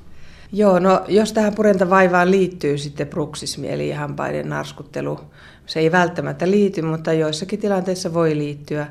Joo, 0.53 0.79
no 0.79 1.05
jos 1.09 1.33
tähän 1.33 1.55
purentavaivaan 1.55 2.31
liittyy 2.31 2.79
sitten 2.79 3.09
bruksismi 3.09 3.69
eli 3.69 3.93
hampaiden 3.93 4.49
narskuttelu, 4.49 5.21
se 5.67 5.81
ei 5.81 5.93
välttämättä 5.93 6.51
liity, 6.51 6.83
mutta 6.83 7.13
joissakin 7.13 7.59
tilanteissa 7.59 8.15
voi 8.15 8.37
liittyä. 8.37 8.87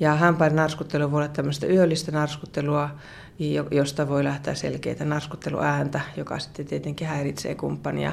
Ja 0.00 0.14
hampaiden 0.14 0.56
narskuttelu 0.56 1.10
voi 1.10 1.18
olla 1.18 1.28
tämmöistä 1.28 1.66
yöllistä 1.66 2.12
narskuttelua, 2.12 2.90
josta 3.70 4.08
voi 4.08 4.24
lähteä 4.24 4.54
selkeitä 4.54 5.04
narskutteluääntä, 5.04 6.00
joka 6.16 6.38
sitten 6.38 6.66
tietenkin 6.66 7.06
häiritsee 7.06 7.54
kumppania. 7.54 8.12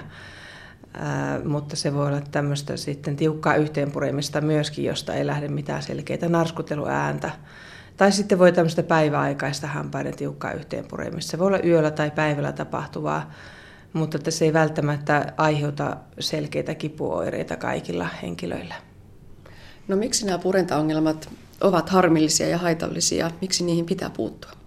Mutta 1.46 1.76
se 1.76 1.94
voi 1.94 2.08
olla 2.08 2.22
tämmöistä 2.32 2.78
sitten 2.78 3.16
tiukkaa 3.16 3.56
yhteenpuremista 3.56 4.42
myöskin, 4.42 4.86
josta 4.86 5.14
ei 5.14 5.28
lähde 5.28 5.48
mitään 5.48 5.84
selkeitä 5.84 6.30
narskutteluääntä. 6.30 7.32
Tai 7.98 8.12
sitten 8.12 8.40
voi 8.40 8.52
tämmöistä 8.52 8.84
päiväaikaista 8.84 9.68
hampaiden 9.68 10.16
tiukkaa 10.16 10.52
yhteenpuremista. 10.52 11.32
Se 11.32 11.40
voi 11.40 11.48
olla 11.48 11.60
yöllä 11.64 11.92
tai 11.92 12.12
päivällä 12.12 12.52
tapahtuvaa, 12.52 13.32
mutta 13.94 14.18
että 14.18 14.32
se 14.32 14.46
ei 14.46 14.54
välttämättä 14.54 15.34
aiheuta 15.38 15.98
selkeitä 16.20 16.76
kipuoireita 16.76 17.56
kaikilla 17.56 18.08
henkilöillä. 18.22 18.76
No 19.88 19.96
miksi 19.96 20.26
nämä 20.26 20.38
purentaongelmat 20.38 21.30
ovat 21.62 21.90
harmillisia 21.90 22.48
ja 22.48 22.58
haitallisia? 22.58 23.32
Miksi 23.42 23.64
niihin 23.64 23.86
pitää 23.86 24.10
puuttua? 24.10 24.61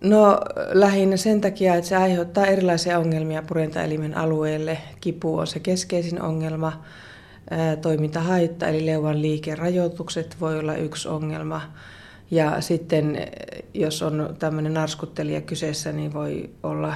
No 0.00 0.40
lähinnä 0.72 1.16
sen 1.16 1.40
takia, 1.40 1.74
että 1.74 1.88
se 1.88 1.96
aiheuttaa 1.96 2.46
erilaisia 2.46 2.98
ongelmia 2.98 3.42
purentaelimen 3.42 4.16
alueelle. 4.16 4.78
Kipu 5.00 5.38
on 5.38 5.46
se 5.46 5.60
keskeisin 5.60 6.22
ongelma. 6.22 6.84
Toimintahaitta 7.82 8.66
eli 8.66 8.86
leuan 8.86 9.22
liikerajoitukset 9.22 10.36
voi 10.40 10.58
olla 10.58 10.74
yksi 10.74 11.08
ongelma. 11.08 11.62
Ja 12.30 12.60
sitten 12.60 13.18
jos 13.74 14.02
on 14.02 14.36
tämmöinen 14.38 14.74
narskuttelija 14.74 15.40
kyseessä, 15.40 15.92
niin 15.92 16.12
voi 16.12 16.50
olla, 16.62 16.94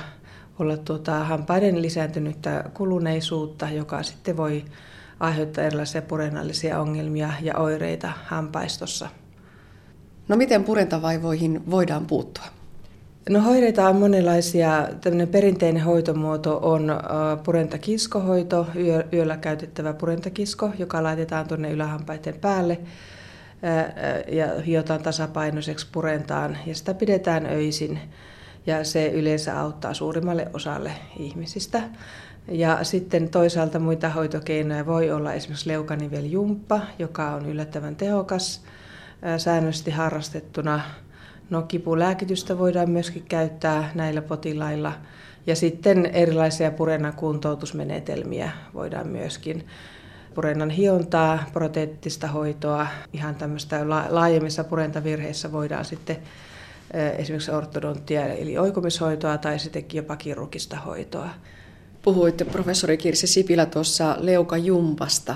olla 0.59 0.77
tuota, 0.77 1.25
hampaiden 1.25 1.83
lisääntynyttä 1.83 2.65
kuluneisuutta, 2.75 3.69
joka 3.71 4.03
sitten 4.03 4.37
voi 4.37 4.65
aiheuttaa 5.21 5.65
erilaisia 5.65 6.03
purenallisia 6.03 6.81
ongelmia 6.81 7.31
ja 7.43 7.57
oireita 7.59 8.13
hampaistossa. 8.25 9.09
No 10.29 10.37
miten 10.37 10.65
purentavaivoihin 10.65 11.71
voidaan 11.71 12.07
puuttua? 12.07 12.45
No 13.29 13.41
hoideita 13.41 13.89
on 13.89 13.97
monenlaisia. 13.97 14.89
Tämmöinen 15.01 15.29
perinteinen 15.29 15.83
hoitomuoto 15.83 16.59
on 16.63 17.01
purentakiskohoito, 17.45 18.67
yöllä 19.13 19.37
käytettävä 19.37 19.93
purentakisko, 19.93 20.71
joka 20.79 21.03
laitetaan 21.03 21.49
tuonne 21.49 21.71
ylähampaiden 21.71 22.35
päälle 22.41 22.79
ja 24.29 24.61
hiotaan 24.67 25.03
tasapainoiseksi 25.03 25.87
purentaan 25.93 26.59
ja 26.67 26.75
sitä 26.75 26.95
pidetään 26.95 27.47
öisin 27.47 27.99
ja 28.67 28.85
se 28.85 29.07
yleensä 29.07 29.61
auttaa 29.61 29.95
suurimmalle 29.95 30.49
osalle 30.53 30.93
ihmisistä. 31.19 31.83
Ja 32.49 32.79
sitten 32.85 33.29
toisaalta 33.29 33.79
muita 33.79 34.09
hoitokeinoja 34.09 34.87
voi 34.87 35.11
olla 35.11 35.33
esimerkiksi 35.33 35.69
leukaniveljumppa, 35.69 36.81
joka 36.99 37.31
on 37.31 37.47
yllättävän 37.47 37.97
tehokas 37.97 38.63
säännöllisesti 39.39 39.91
harrastettuna– 39.91 40.81
No 41.51 41.63
kipulääkitystä 41.63 42.59
voidaan 42.59 42.91
myöskin 42.91 43.25
käyttää 43.29 43.91
näillä 43.95 44.23
potilailla. 44.23 44.93
Ja 45.47 45.57
sitten 45.57 46.07
erilaisia 46.07 46.71
purennan 46.71 47.13
kuntoutusmenetelmiä 47.13 48.51
voidaan 48.75 49.09
myöskin 49.09 49.67
purennan 50.35 50.71
hiontaa, 50.71 51.45
proteettista 51.53 52.27
hoitoa, 52.27 52.87
ihan 53.13 53.35
tämmöistä 53.35 53.89
laajemmissa 54.09 54.65
purentavirheissä 54.65 55.53
voidaan 55.53 55.85
sitten 55.85 56.17
esimerkiksi 57.19 57.51
ortodonttia 57.51 58.27
eli 58.27 58.59
oikumishoitoa 58.59 59.39
tai 59.39 59.59
sitten 59.59 59.85
jopa 59.93 60.17
kirurgista 60.17 60.77
hoitoa. 60.77 61.29
Puhuitte 62.03 62.45
professori 62.45 62.97
Kirsi 62.97 63.27
Sipilä 63.27 63.67
tuossa 63.67 64.17
leukajumpasta. 64.21 65.35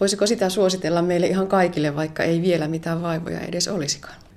Voisiko 0.00 0.26
sitä 0.26 0.48
suositella 0.48 1.02
meille 1.02 1.26
ihan 1.26 1.46
kaikille, 1.46 1.96
vaikka 1.96 2.22
ei 2.22 2.42
vielä 2.42 2.68
mitään 2.68 3.02
vaivoja 3.02 3.40
edes 3.40 3.68
olisikaan? 3.68 4.27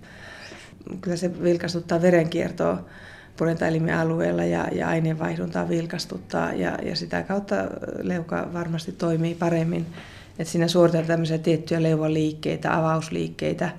Kyllä 1.02 1.18
se 1.18 1.44
vilkastuttaa 1.44 2.02
verenkiertoa 2.02 2.86
purentaelimen 3.38 3.98
alueella 3.98 4.44
ja, 4.44 4.68
ja 4.72 4.88
aineenvaihduntaa 4.88 5.70
vilkastuttaa 5.70 6.54
ja, 6.54 6.78
ja 6.84 6.96
sitä 6.96 7.24
kautta 7.24 7.56
leuka 8.02 8.50
varmasti 8.54 8.92
toimii 8.92 9.36
paremmin 9.36 9.86
että 10.40 10.52
siinä 10.52 10.68
suoritetaan 10.68 11.08
tämmöisiä 11.08 11.38
tiettyjä 11.38 11.84
leuvaliikkeitä, 11.84 12.78
avausliikkeitä, 12.78 13.70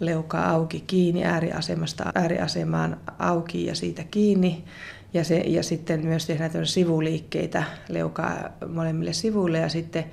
leukaa 0.00 0.50
auki 0.50 0.84
kiinni 0.86 1.24
ääriasemasta 1.24 2.12
ääriasemaan 2.14 3.00
auki 3.18 3.66
ja 3.66 3.74
siitä 3.74 4.04
kiinni. 4.10 4.64
Ja, 5.14 5.24
se, 5.24 5.36
ja 5.36 5.62
sitten 5.62 6.06
myös 6.06 6.26
tehdään 6.26 6.66
sivuliikkeitä 6.66 7.64
leukaa 7.88 8.50
molemmille 8.68 9.12
sivuille 9.12 9.58
ja 9.58 9.68
sitten 9.68 10.04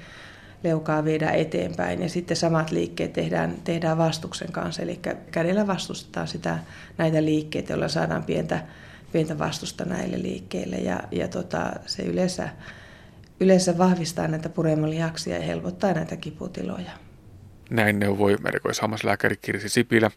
leukaa 0.66 1.06
viedään 1.06 1.36
eteenpäin. 1.36 2.02
Ja 2.02 2.10
sitten 2.10 2.38
samat 2.38 2.72
liikkeet 2.72 3.14
tehdään, 3.14 3.56
tehdään 3.64 3.98
vastuksen 3.98 4.52
kanssa, 4.52 4.82
eli 4.82 5.00
kädellä 5.32 5.68
vastustetaan 5.68 6.28
sitä, 6.28 6.60
näitä 6.98 7.26
liikkeitä, 7.26 7.74
joilla 7.74 7.88
saadaan 7.88 8.24
pientä, 8.24 8.64
pientä 9.12 9.40
vastusta 9.40 9.86
näille 9.86 10.22
liikkeille. 10.22 10.76
Ja, 10.76 11.00
ja 11.12 11.28
tota, 11.28 11.74
se 11.86 12.04
yleensä, 12.04 12.50
yleensä 13.40 13.78
vahvistaa 13.78 14.28
näitä 14.28 14.50
puremalihaksia 14.50 15.36
ja 15.36 15.44
helpottaa 15.44 15.94
näitä 15.94 16.16
kiputiloja. 16.16 16.92
Näin 17.70 18.00
neuvoi 18.00 18.38
erikoishammaslääkäri 18.48 19.36
Kirsi 19.42 19.70
Sipilä. 19.70 20.12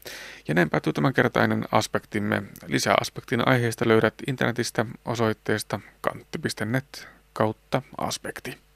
Ja 0.49 0.55
näin 0.55 0.71
päättyy 0.71 0.93
tämänkertainen 0.93 1.65
aspektimme. 1.73 2.43
Lisää 2.67 2.95
aspektin 3.01 3.49
aiheesta 3.49 3.89
löydät 3.89 4.15
internetistä 4.27 4.87
osoitteesta 5.05 5.81
kantti.net 6.01 7.09
kautta 7.33 7.83
aspekti. 7.99 8.68